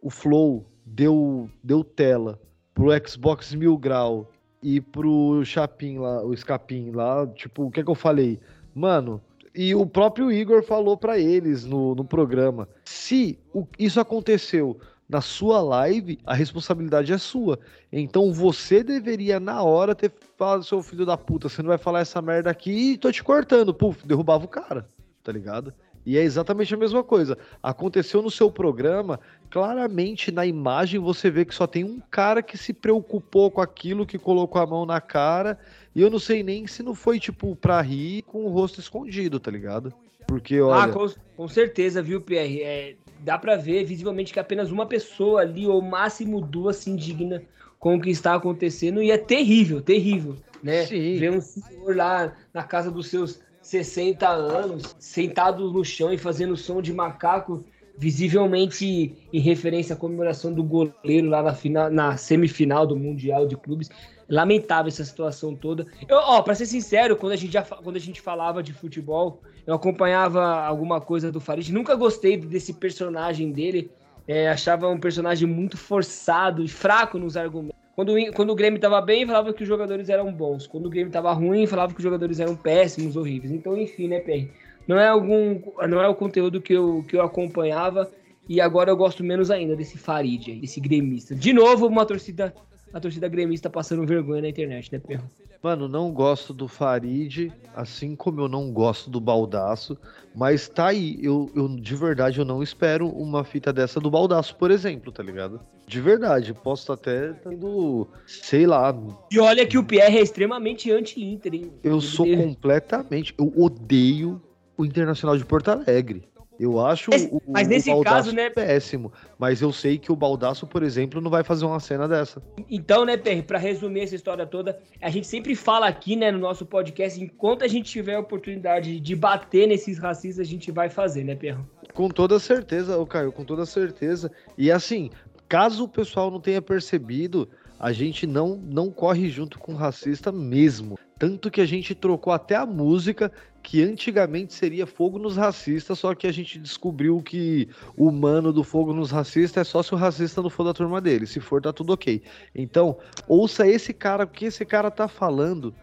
o 0.00 0.10
Flow 0.10 0.64
deu, 0.84 1.50
deu 1.62 1.84
tela 1.84 2.40
pro 2.74 2.90
Xbox 3.06 3.54
Mil 3.54 3.76
Grau 3.76 4.30
e 4.62 4.80
pro 4.80 5.44
Chapin 5.44 5.98
lá, 5.98 6.24
o 6.24 6.36
Scapin 6.36 6.90
lá, 6.90 7.26
tipo, 7.26 7.64
o 7.64 7.70
que 7.70 7.80
é 7.80 7.84
que 7.84 7.90
eu 7.90 7.94
falei? 7.94 8.40
Mano, 8.74 9.20
e 9.54 9.74
o 9.74 9.86
próprio 9.86 10.30
Igor 10.30 10.62
falou 10.62 10.96
para 10.96 11.18
eles 11.18 11.64
no, 11.64 11.94
no 11.94 12.04
programa: 12.04 12.68
se 12.84 13.38
o, 13.52 13.66
isso 13.78 14.00
aconteceu 14.00 14.78
na 15.08 15.20
sua 15.20 15.62
live, 15.62 16.18
a 16.26 16.34
responsabilidade 16.34 17.12
é 17.12 17.18
sua. 17.18 17.58
Então 17.90 18.32
você 18.32 18.82
deveria, 18.82 19.40
na 19.40 19.62
hora, 19.62 19.94
ter 19.94 20.12
falado, 20.36 20.64
seu 20.64 20.82
filho 20.82 21.06
da 21.06 21.16
puta, 21.16 21.48
você 21.48 21.62
não 21.62 21.68
vai 21.68 21.78
falar 21.78 22.00
essa 22.00 22.20
merda 22.20 22.50
aqui 22.50 22.92
e 22.92 22.98
tô 22.98 23.10
te 23.10 23.24
cortando. 23.24 23.72
Puf, 23.72 24.06
derrubava 24.06 24.44
o 24.44 24.48
cara, 24.48 24.86
tá 25.22 25.32
ligado? 25.32 25.72
E 26.04 26.16
é 26.16 26.22
exatamente 26.22 26.72
a 26.72 26.76
mesma 26.76 27.02
coisa. 27.02 27.36
Aconteceu 27.62 28.22
no 28.22 28.30
seu 28.30 28.50
programa, 28.50 29.20
claramente 29.50 30.32
na 30.32 30.46
imagem 30.46 31.00
você 31.00 31.30
vê 31.30 31.44
que 31.44 31.54
só 31.54 31.66
tem 31.66 31.84
um 31.84 32.00
cara 32.10 32.42
que 32.42 32.56
se 32.56 32.72
preocupou 32.72 33.50
com 33.50 33.60
aquilo, 33.60 34.06
que 34.06 34.18
colocou 34.18 34.60
a 34.60 34.66
mão 34.66 34.86
na 34.86 35.00
cara. 35.00 35.58
E 35.94 36.00
eu 36.00 36.08
não 36.08 36.18
sei 36.18 36.42
nem 36.42 36.66
se 36.66 36.82
não 36.82 36.94
foi, 36.94 37.18
tipo, 37.18 37.54
pra 37.56 37.80
rir 37.80 38.22
com 38.22 38.44
o 38.44 38.48
rosto 38.48 38.80
escondido, 38.80 39.38
tá 39.38 39.50
ligado? 39.50 39.92
Porque, 40.26 40.56
ah, 40.56 40.66
olha. 40.66 40.82
Ah, 40.84 40.88
com, 40.88 41.08
com 41.36 41.48
certeza, 41.48 42.00
viu, 42.00 42.20
Pierre? 42.20 42.62
É, 42.62 42.94
dá 43.20 43.38
pra 43.38 43.56
ver 43.56 43.84
visivelmente 43.84 44.32
que 44.32 44.40
apenas 44.40 44.70
uma 44.70 44.86
pessoa 44.86 45.40
ali, 45.40 45.66
ou 45.66 45.82
máximo 45.82 46.40
duas, 46.40 46.76
se 46.76 46.90
indigna 46.90 47.42
com 47.78 47.96
o 47.96 48.00
que 48.00 48.10
está 48.10 48.34
acontecendo. 48.34 49.02
E 49.02 49.10
é 49.10 49.18
terrível, 49.18 49.80
terrível, 49.80 50.36
né? 50.62 50.86
Sim. 50.86 51.16
Ver 51.16 51.32
um 51.32 51.40
senhor 51.40 51.96
lá 51.96 52.34
na 52.52 52.62
casa 52.62 52.90
dos 52.90 53.08
seus 53.08 53.40
60 53.62 54.26
anos, 54.28 54.96
sentados 54.98 55.72
no 55.72 55.84
chão 55.84 56.12
e 56.12 56.18
fazendo 56.18 56.56
som 56.56 56.80
de 56.80 56.92
macaco, 56.92 57.64
visivelmente 57.96 59.14
em 59.32 59.40
referência 59.40 59.94
à 59.94 59.98
comemoração 59.98 60.52
do 60.52 60.62
goleiro 60.62 61.28
lá 61.28 61.42
na, 61.42 61.54
final, 61.54 61.90
na 61.90 62.16
semifinal 62.16 62.86
do 62.86 62.96
Mundial 62.96 63.46
de 63.46 63.56
Clubes. 63.56 63.90
Lamentável 64.28 64.88
essa 64.88 65.04
situação 65.04 65.54
toda. 65.54 65.86
Eu, 66.08 66.16
ó, 66.18 66.42
pra 66.42 66.54
ser 66.54 66.66
sincero, 66.66 67.16
quando 67.16 67.32
a, 67.32 67.36
gente 67.36 67.52
já, 67.52 67.62
quando 67.62 67.96
a 67.96 68.00
gente 68.00 68.20
falava 68.20 68.62
de 68.62 68.72
futebol, 68.72 69.42
eu 69.68 69.74
acompanhava 69.74 70.42
alguma 70.64 70.98
coisa 70.98 71.30
do 71.30 71.40
Farid. 71.40 71.70
Nunca 71.74 71.94
gostei 71.94 72.38
desse 72.38 72.72
personagem 72.72 73.52
dele. 73.52 73.90
É, 74.26 74.48
achava 74.48 74.88
um 74.88 74.98
personagem 74.98 75.46
muito 75.46 75.76
forçado 75.76 76.64
e 76.64 76.68
fraco 76.68 77.18
nos 77.18 77.36
argumentos. 77.36 77.76
Quando, 77.94 78.14
quando 78.32 78.48
o 78.48 78.54
Grêmio 78.54 78.80
tava 78.80 78.98
bem, 79.02 79.26
falava 79.26 79.52
que 79.52 79.62
os 79.62 79.68
jogadores 79.68 80.08
eram 80.08 80.32
bons. 80.32 80.66
Quando 80.66 80.86
o 80.86 80.88
Grêmio 80.88 81.12
tava 81.12 81.30
ruim, 81.34 81.66
falava 81.66 81.92
que 81.92 81.98
os 81.98 82.02
jogadores 82.02 82.40
eram 82.40 82.56
péssimos, 82.56 83.14
horríveis. 83.14 83.52
Então, 83.52 83.76
enfim, 83.76 84.08
né, 84.08 84.20
PR? 84.20 84.50
Não 84.86 84.98
é 84.98 85.06
algum. 85.06 85.60
Não 85.86 86.00
é 86.00 86.08
o 86.08 86.14
conteúdo 86.14 86.62
que 86.62 86.72
eu, 86.72 87.04
que 87.06 87.14
eu 87.14 87.20
acompanhava. 87.20 88.10
E 88.48 88.62
agora 88.62 88.90
eu 88.90 88.96
gosto 88.96 89.22
menos 89.22 89.50
ainda 89.50 89.76
desse 89.76 89.98
Farid, 89.98 90.60
desse 90.62 90.80
gremista. 90.80 91.34
De 91.34 91.52
novo, 91.52 91.86
uma 91.86 92.06
torcida. 92.06 92.54
A 92.92 93.00
torcida 93.00 93.28
gremista 93.28 93.68
passando 93.68 94.06
vergonha 94.06 94.42
na 94.42 94.48
internet, 94.48 94.92
né, 94.92 94.98
Perro? 94.98 95.24
Mano, 95.62 95.88
não 95.88 96.12
gosto 96.12 96.54
do 96.54 96.68
Farid, 96.68 97.52
assim 97.74 98.14
como 98.14 98.40
eu 98.40 98.48
não 98.48 98.70
gosto 98.70 99.10
do 99.10 99.20
Baldaço, 99.20 99.98
mas 100.34 100.68
tá 100.68 100.86
aí. 100.86 101.18
Eu, 101.20 101.50
eu 101.54 101.68
de 101.68 101.96
verdade 101.96 102.38
eu 102.38 102.44
não 102.44 102.62
espero 102.62 103.08
uma 103.08 103.42
fita 103.42 103.72
dessa 103.72 103.98
do 103.98 104.08
Baldaço, 104.08 104.54
por 104.54 104.70
exemplo, 104.70 105.10
tá 105.10 105.20
ligado? 105.20 105.60
De 105.84 106.00
verdade, 106.00 106.54
posso 106.54 106.92
até 106.92 107.32
tendo, 107.32 108.06
sei 108.24 108.66
lá. 108.66 108.94
E 109.32 109.40
olha 109.40 109.66
que 109.66 109.76
o 109.76 109.82
Pierre 109.82 110.18
é 110.18 110.22
extremamente 110.22 110.92
anti-Inter, 110.92 111.54
hein? 111.54 111.72
Eu 111.82 112.00
sou 112.00 112.24
completamente, 112.24 113.34
eu 113.36 113.52
odeio 113.56 114.40
o 114.76 114.84
Internacional 114.84 115.36
de 115.36 115.44
Porto 115.44 115.70
Alegre. 115.70 116.22
Eu 116.58 116.84
acho 116.84 117.10
mas, 117.12 117.24
o, 117.30 117.40
mas 117.46 117.68
nesse 117.68 117.90
o 117.90 118.02
caso, 118.02 118.32
né, 118.32 118.50
péssimo. 118.50 119.12
Mas 119.38 119.62
eu 119.62 119.72
sei 119.72 119.96
que 119.96 120.10
o 120.10 120.16
Baldaço, 120.16 120.66
por 120.66 120.82
exemplo, 120.82 121.20
não 121.20 121.30
vai 121.30 121.44
fazer 121.44 121.64
uma 121.64 121.78
cena 121.78 122.08
dessa. 122.08 122.42
Então, 122.68 123.04
né, 123.04 123.16
Per, 123.16 123.44
para 123.44 123.58
resumir 123.58 124.00
essa 124.00 124.16
história 124.16 124.44
toda, 124.44 124.78
a 125.00 125.08
gente 125.08 125.26
sempre 125.26 125.54
fala 125.54 125.86
aqui, 125.86 126.16
né, 126.16 126.32
no 126.32 126.38
nosso 126.38 126.66
podcast, 126.66 127.22
enquanto 127.22 127.64
a 127.64 127.68
gente 127.68 127.88
tiver 127.88 128.16
a 128.16 128.20
oportunidade 128.20 128.98
de 128.98 129.14
bater 129.14 129.68
nesses 129.68 129.98
racistas, 129.98 130.46
a 130.46 130.50
gente 130.50 130.72
vai 130.72 130.90
fazer, 130.90 131.22
né, 131.22 131.36
Perro? 131.36 131.64
Com 131.94 132.08
toda 132.08 132.38
certeza, 132.40 132.98
o 132.98 133.06
Caio, 133.06 133.30
com 133.30 133.44
toda 133.44 133.64
certeza. 133.64 134.30
E 134.56 134.70
assim, 134.70 135.10
caso 135.48 135.84
o 135.84 135.88
pessoal 135.88 136.30
não 136.30 136.40
tenha 136.40 136.60
percebido, 136.60 137.48
a 137.78 137.92
gente 137.92 138.26
não, 138.26 138.56
não 138.56 138.90
corre 138.90 139.28
junto 139.28 139.58
com 139.58 139.72
o 139.72 139.76
racista 139.76 140.32
mesmo. 140.32 140.98
Tanto 141.18 141.50
que 141.50 141.60
a 141.60 141.66
gente 141.66 141.94
trocou 141.94 142.32
até 142.32 142.54
a 142.54 142.64
música, 142.64 143.30
que 143.62 143.82
antigamente 143.82 144.54
seria 144.54 144.86
Fogo 144.86 145.18
nos 145.18 145.36
Racistas, 145.36 145.98
só 145.98 146.14
que 146.14 146.26
a 146.26 146.32
gente 146.32 146.58
descobriu 146.58 147.20
que 147.20 147.68
o 147.96 148.10
mano 148.10 148.52
do 148.52 148.62
Fogo 148.62 148.94
nos 148.94 149.10
Racistas 149.10 149.66
é 149.66 149.70
só 149.70 149.82
se 149.82 149.92
o 149.92 149.96
racista 149.96 150.40
não 150.40 150.48
for 150.48 150.64
da 150.64 150.72
turma 150.72 151.00
dele. 151.00 151.26
Se 151.26 151.40
for, 151.40 151.60
tá 151.60 151.72
tudo 151.72 151.92
ok. 151.92 152.22
Então, 152.54 152.96
ouça 153.26 153.66
esse 153.66 153.92
cara, 153.92 154.24
o 154.24 154.28
que 154.28 154.46
esse 154.46 154.64
cara 154.64 154.90
tá 154.90 155.08
falando. 155.08 155.74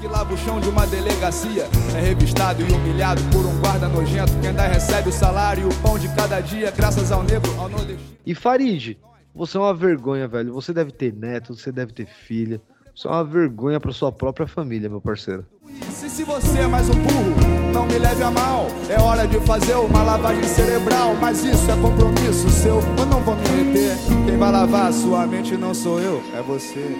Que 0.00 0.36
chão 0.36 0.60
de 0.60 0.68
uma 0.68 0.86
delegacia 0.86 1.64
é 1.96 2.00
revistado 2.00 2.62
e 2.62 2.72
humilhado 2.72 3.20
por 3.32 3.44
um 3.44 3.60
guarda 3.60 3.88
nojento 3.88 4.32
que 4.40 4.46
ainda 4.46 4.66
recebe 4.66 5.08
o 5.08 5.12
salário 5.12 5.64
e 5.64 5.66
o 5.66 5.82
pão 5.82 5.98
de 5.98 6.08
cada 6.14 6.40
dia, 6.40 6.70
graças 6.70 7.10
ao 7.10 7.24
negro, 7.24 7.50
ao 7.58 7.68
nordestino. 7.68 8.16
E 8.24 8.34
Farid, 8.34 8.96
você 9.34 9.56
é 9.56 9.60
uma 9.60 9.74
vergonha, 9.74 10.28
velho. 10.28 10.52
Você 10.54 10.72
deve 10.72 10.92
ter 10.92 11.12
neto, 11.12 11.54
você 11.54 11.72
deve 11.72 11.92
ter 11.92 12.06
filha. 12.06 12.60
Isso 12.94 13.08
é 13.08 13.10
uma 13.10 13.24
vergonha 13.24 13.80
para 13.80 13.90
sua 13.90 14.12
própria 14.12 14.46
família, 14.46 14.88
meu 14.88 15.00
parceiro. 15.00 15.44
Se, 15.90 16.08
se 16.08 16.22
você 16.22 16.60
é 16.60 16.66
mais 16.68 16.88
um 16.88 16.92
burro, 16.92 17.72
não 17.72 17.84
me 17.86 17.98
leve 17.98 18.22
a 18.22 18.30
mal. 18.30 18.68
É 18.88 19.00
hora 19.00 19.26
de 19.26 19.40
fazer 19.40 19.74
uma 19.74 20.04
lavagem 20.04 20.44
cerebral. 20.44 21.16
Mas 21.20 21.42
isso 21.44 21.68
é 21.68 21.76
compromisso 21.76 22.48
seu, 22.50 22.78
eu 22.96 23.06
não 23.06 23.20
vou 23.20 23.34
me 23.34 23.64
meter. 23.64 23.96
Quem 24.24 24.38
vai 24.38 24.52
lavar 24.52 24.86
a 24.86 24.92
sua 24.92 25.26
mente 25.26 25.56
não 25.56 25.74
sou 25.74 25.98
eu, 26.00 26.22
é 26.36 26.40
você. 26.40 26.96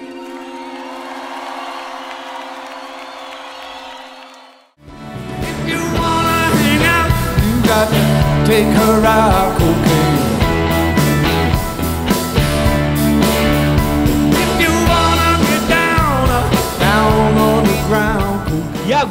If 5.40 5.68
you 5.68 5.78
wanna 5.78 6.50
hang 6.56 6.84
out, 6.84 7.12
you 7.44 7.62
got 7.62 7.88
to 7.88 8.46
take 8.50 8.66
her 8.66 9.06
out 9.06 9.93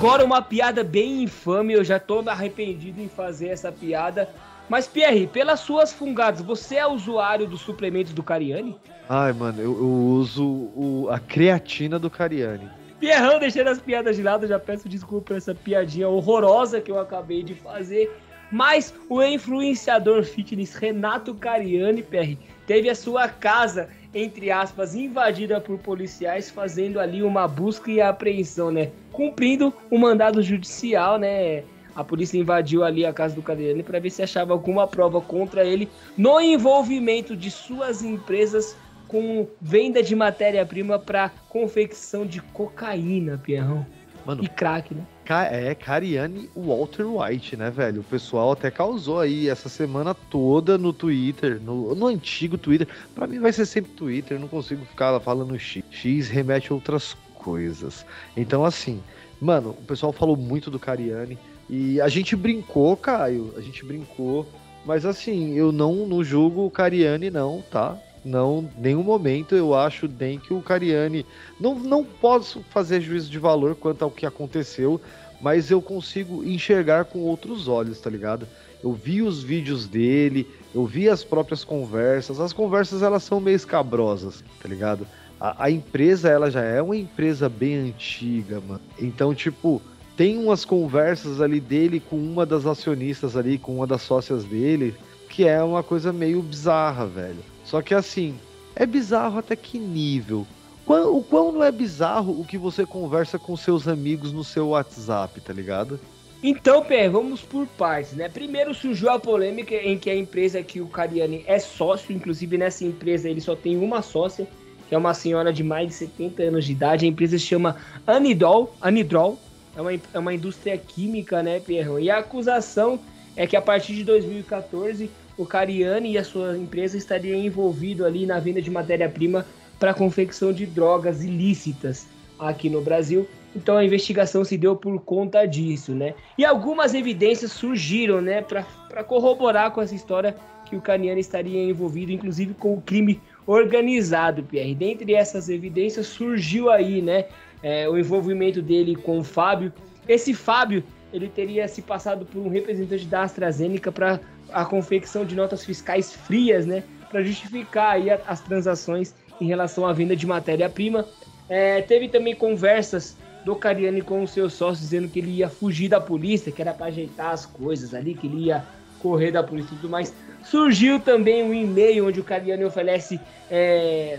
agora 0.03 0.25
uma 0.25 0.41
piada 0.41 0.83
bem 0.83 1.23
infame, 1.23 1.71
eu 1.71 1.81
já 1.81 1.97
tô 1.97 2.21
arrependido 2.27 2.99
em 2.99 3.07
fazer 3.07 3.47
essa 3.47 3.71
piada. 3.71 4.27
Mas, 4.67 4.85
Pierre, 4.85 5.27
pelas 5.27 5.61
suas 5.61 5.93
fungadas, 5.93 6.41
você 6.41 6.75
é 6.75 6.85
usuário 6.85 7.47
dos 7.47 7.61
suplementos 7.61 8.11
do 8.11 8.21
Cariani? 8.21 8.77
Ai, 9.07 9.31
mano, 9.31 9.61
eu, 9.61 9.71
eu 9.71 9.87
uso 9.87 10.43
o, 10.43 11.07
a 11.09 11.19
creatina 11.19 11.97
do 11.97 12.09
Cariani. 12.09 12.69
Pierrão, 12.99 13.39
deixando 13.39 13.69
as 13.69 13.79
piadas 13.79 14.17
de 14.17 14.23
lado, 14.23 14.45
já 14.45 14.59
peço 14.59 14.89
desculpa 14.89 15.27
por 15.27 15.37
essa 15.37 15.55
piadinha 15.55 16.09
horrorosa 16.09 16.81
que 16.81 16.91
eu 16.91 16.99
acabei 16.99 17.41
de 17.41 17.55
fazer. 17.55 18.11
Mas 18.51 18.93
o 19.09 19.23
influenciador 19.23 20.23
fitness 20.25 20.75
Renato 20.75 21.33
Cariani, 21.33 22.03
Pierre, 22.03 22.37
teve 22.67 22.89
a 22.89 22.95
sua 22.95 23.29
casa 23.29 23.87
entre 24.14 24.51
aspas, 24.51 24.95
invadida 24.95 25.59
por 25.59 25.78
policiais, 25.80 26.49
fazendo 26.49 26.99
ali 26.99 27.24
uma 27.24 27.47
busca 27.47 27.89
e 27.89 27.99
apreensão, 27.99 28.72
né? 28.72 28.91
Cumprindo 29.11 29.74
o 29.89 29.95
um 29.95 29.99
mandado 29.99 30.41
judicial, 30.41 31.18
né? 31.18 31.64
A 31.95 32.03
polícia 32.03 32.38
invadiu 32.38 32.84
ali 32.84 33.05
a 33.05 33.14
casa 33.14 33.36
do 33.36 33.41
Cadeirani 33.41 33.84
para 33.84 33.99
ver 33.99 34.09
se 34.09 34.24
achava 34.24 34.51
alguma 34.53 34.88
prova 34.88 35.22
contra 35.22 35.64
ele 35.64 35.88
no 36.18 36.39
envolvimento 36.41 37.36
de 37.36 37.51
suas 37.51 38.03
empresas 38.03 38.76
com 39.07 39.47
venda 39.61 40.01
de 40.01 40.16
matéria-prima 40.16 40.97
para 40.97 41.30
confecção 41.49 42.26
de 42.26 42.41
cocaína, 42.41 43.38
Pierrão. 43.38 43.86
Mano, 44.26 44.43
e 44.43 44.47
crack, 44.47 44.93
né? 44.93 45.05
É, 45.30 45.74
Cariane 45.76 46.49
Walter 46.55 47.05
White, 47.05 47.55
né, 47.55 47.69
velho? 47.69 48.01
O 48.01 48.03
pessoal 48.03 48.51
até 48.51 48.69
causou 48.69 49.19
aí 49.19 49.47
essa 49.47 49.69
semana 49.69 50.13
toda 50.13 50.78
no 50.78 50.91
Twitter, 50.91 51.61
no, 51.61 51.95
no 51.95 52.07
antigo 52.07 52.57
Twitter. 52.57 52.88
Para 53.15 53.28
mim 53.28 53.39
vai 53.39 53.51
ser 53.53 53.65
sempre 53.65 53.91
Twitter, 53.91 54.39
não 54.39 54.47
consigo 54.47 54.86
ficar 54.86 55.19
falando 55.19 55.57
X. 55.57 55.84
X 55.89 56.28
remete 56.30 56.71
a 56.71 56.76
outras 56.76 57.15
coisas. 57.36 58.05
Então, 58.36 58.65
assim, 58.65 59.01
mano, 59.39 59.71
o 59.71 59.84
pessoal 59.84 60.11
falou 60.11 60.36
muito 60.36 60.69
do 60.69 60.80
Cariane. 60.80 61.38
E 61.69 61.99
a 62.01 62.07
gente 62.07 62.36
brincou, 62.36 62.95
Caio, 62.97 63.53
a 63.57 63.61
gente 63.61 63.86
brincou. 63.86 64.45
Mas 64.86 65.05
assim, 65.05 65.53
eu 65.53 65.71
não, 65.71 66.05
não 66.05 66.24
julgo 66.24 66.65
o 66.65 66.71
Cariani, 66.71 67.32
não, 67.32 67.63
tá? 67.71 67.97
Não, 68.24 68.69
nenhum 68.78 69.03
momento 69.03 69.53
eu 69.53 69.76
acho 69.76 70.07
nem 70.07 70.39
que 70.39 70.53
o 70.53 70.61
Cariani. 70.61 71.26
Não, 71.59 71.76
não 71.76 72.03
posso 72.03 72.63
fazer 72.69 73.01
juízo 73.01 73.30
de 73.30 73.38
valor 73.38 73.76
quanto 73.76 74.03
ao 74.03 74.11
que 74.11 74.26
aconteceu, 74.26 74.99
mas 75.41 75.69
eu 75.69 75.82
consigo 75.82 76.43
enxergar 76.43 77.05
com 77.05 77.19
outros 77.19 77.67
olhos, 77.67 77.99
tá 77.99 78.09
ligado? 78.09 78.47
Eu 78.82 78.93
vi 78.93 79.21
os 79.21 79.43
vídeos 79.43 79.88
dele, 79.88 80.47
eu 80.74 80.86
vi 80.86 81.09
as 81.09 81.24
próprias 81.24 81.63
conversas. 81.63 82.39
As 82.39 82.53
conversas 82.53 83.01
elas 83.01 83.24
são 83.24 83.39
meio 83.39 83.55
escabrosas, 83.55 84.43
tá 84.61 84.69
ligado? 84.69 85.05
A, 85.39 85.65
a 85.65 85.71
empresa 85.71 86.30
ela 86.30 86.49
já 86.49 86.61
é 86.61 86.82
uma 86.82 86.95
empresa 86.95 87.49
bem 87.49 87.76
antiga, 87.76 88.61
mano. 88.61 88.82
Então, 88.97 89.36
tipo, 89.36 89.82
tem 90.15 90.38
umas 90.38 90.63
conversas 90.63 91.41
ali 91.41 91.59
dele 91.59 91.99
com 91.99 92.15
uma 92.15 92.45
das 92.45 92.65
acionistas 92.65 93.36
ali, 93.36 93.57
com 93.57 93.76
uma 93.76 93.88
das 93.88 94.01
sócias 94.01 94.43
dele, 94.45 94.95
que 95.30 95.45
é 95.45 95.61
uma 95.61 95.84
coisa 95.84 96.13
meio 96.13 96.41
bizarra, 96.41 97.05
velho. 97.05 97.52
Só 97.64 97.82
que 97.82 97.93
assim, 97.93 98.36
é 98.76 98.86
bizarro 98.86 99.39
até 99.39 99.55
que 99.55 99.80
nível? 99.80 100.45
O 100.86 101.24
quão 101.24 101.51
não 101.51 101.64
é 101.64 101.72
bizarro 101.72 102.39
o 102.39 102.45
que 102.45 102.57
você 102.57 102.86
conversa 102.86 103.39
com 103.39 103.55
seus 103.55 103.88
amigos 103.88 104.34
no 104.34 104.43
seu 104.43 104.70
WhatsApp, 104.70 105.39
tá 105.39 105.53
ligado? 105.53 105.99
Então, 106.43 106.84
Pé, 106.84 107.07
vamos 107.07 107.39
por 107.39 107.66
partes, 107.66 108.14
né? 108.14 108.28
Primeiro 108.28 108.74
surgiu 108.74 109.09
a 109.09 109.18
polêmica 109.18 109.76
em 109.76 109.97
que 109.97 110.09
a 110.09 110.16
empresa 110.16 110.61
que 110.61 110.82
o 110.82 110.88
Cariani 110.88 111.41
é 111.47 111.57
sócio, 111.57 112.14
inclusive 112.14 112.57
nessa 112.57 112.84
empresa 112.84 113.30
ele 113.30 113.39
só 113.39 113.55
tem 113.55 113.78
uma 113.78 114.01
sócia, 114.01 114.45
que 114.89 114.93
é 114.93 114.97
uma 114.97 115.14
senhora 115.14 115.53
de 115.53 115.64
mais 115.64 115.88
de 115.88 115.93
70 115.93 116.43
anos 116.43 116.66
de 116.66 116.74
idade. 116.74 117.05
A 117.05 117.07
empresa 117.07 117.38
se 117.39 117.45
chama 117.45 117.78
Anidol, 118.05 118.76
Anidrol, 118.82 119.39
é 119.74 119.82
uma, 119.82 119.93
é 119.93 120.20
uma 120.20 120.34
indústria 120.34 120.78
química, 120.78 121.41
né, 121.41 121.61
Pierrão? 121.61 121.97
E 121.97 122.11
a 122.11 122.18
acusação 122.18 122.99
é 123.38 123.47
que 123.47 123.55
a 123.55 123.61
partir 123.61 123.95
de 123.95 124.03
2014 124.03 125.09
o 125.38 125.45
Cariani 125.45 126.11
e 126.13 126.17
a 126.17 126.23
sua 126.23 126.57
empresa 126.57 126.97
estariam 126.97 127.39
envolvidos 127.39 128.05
ali 128.05 128.25
na 128.25 128.39
venda 128.39 128.61
de 128.61 128.69
matéria-prima 128.69 129.45
para 129.79 129.93
confecção 129.93 130.53
de 130.53 130.65
drogas 130.65 131.23
ilícitas 131.23 132.07
aqui 132.39 132.69
no 132.69 132.81
Brasil. 132.81 133.27
Então 133.55 133.77
a 133.77 133.86
investigação 133.86 134.43
se 134.43 134.57
deu 134.57 134.75
por 134.75 134.99
conta 135.01 135.45
disso, 135.45 135.93
né? 135.93 136.15
E 136.38 136.45
algumas 136.45 136.93
evidências 136.93 137.51
surgiram, 137.51 138.21
né, 138.21 138.41
para 138.41 139.03
corroborar 139.03 139.71
com 139.71 139.81
essa 139.81 139.93
história 139.93 140.36
que 140.65 140.75
o 140.75 140.81
Cariani 140.81 141.21
estaria 141.21 141.61
envolvido, 141.63 142.11
inclusive 142.11 142.53
com 142.53 142.73
o 142.73 142.81
crime 142.81 143.21
organizado, 143.45 144.43
Pierre. 144.43 144.73
Dentre 144.73 145.13
essas 145.13 145.49
evidências 145.49 146.07
surgiu 146.07 146.71
aí, 146.71 147.01
né, 147.01 147.25
é, 147.61 147.88
o 147.88 147.97
envolvimento 147.97 148.61
dele 148.61 148.95
com 148.95 149.19
o 149.19 149.23
Fábio. 149.23 149.71
Esse 150.07 150.34
Fábio, 150.34 150.84
ele 151.13 151.27
teria 151.27 151.67
se 151.67 151.81
passado 151.81 152.25
por 152.25 152.39
um 152.39 152.49
representante 152.49 153.05
da 153.05 153.21
AstraZeneca 153.21 153.91
para 153.91 154.19
a 154.51 154.65
confecção 154.65 155.25
de 155.25 155.35
notas 155.35 155.63
fiscais 155.65 156.13
frias, 156.13 156.65
né, 156.65 156.83
para 157.09 157.23
justificar 157.23 157.93
aí 157.93 158.09
as 158.09 158.41
transações 158.41 159.13
em 159.39 159.45
relação 159.45 159.85
à 159.85 159.93
venda 159.93 160.15
de 160.15 160.25
matéria-prima. 160.25 161.05
É, 161.49 161.81
teve 161.81 162.07
também 162.07 162.35
conversas 162.35 163.15
do 163.45 163.55
Cariani 163.55 164.01
com 164.01 164.23
os 164.23 164.31
seus 164.31 164.53
sócios 164.53 164.79
dizendo 164.79 165.07
que 165.07 165.19
ele 165.19 165.31
ia 165.31 165.49
fugir 165.49 165.89
da 165.89 165.99
polícia, 165.99 166.51
que 166.51 166.61
era 166.61 166.73
para 166.73 166.87
ajeitar 166.87 167.31
as 167.31 167.45
coisas 167.45 167.93
ali, 167.93 168.13
que 168.15 168.27
ele 168.27 168.45
ia 168.45 168.63
correr 168.99 169.31
da 169.31 169.43
polícia 169.43 169.73
e 169.73 169.77
tudo 169.77 169.89
mais. 169.89 170.13
Surgiu 170.45 170.99
também 170.99 171.43
um 171.43 171.53
e-mail 171.53 172.07
onde 172.07 172.19
o 172.19 172.23
Cariani 172.23 172.63
oferece 172.63 173.19
é, 173.51 174.17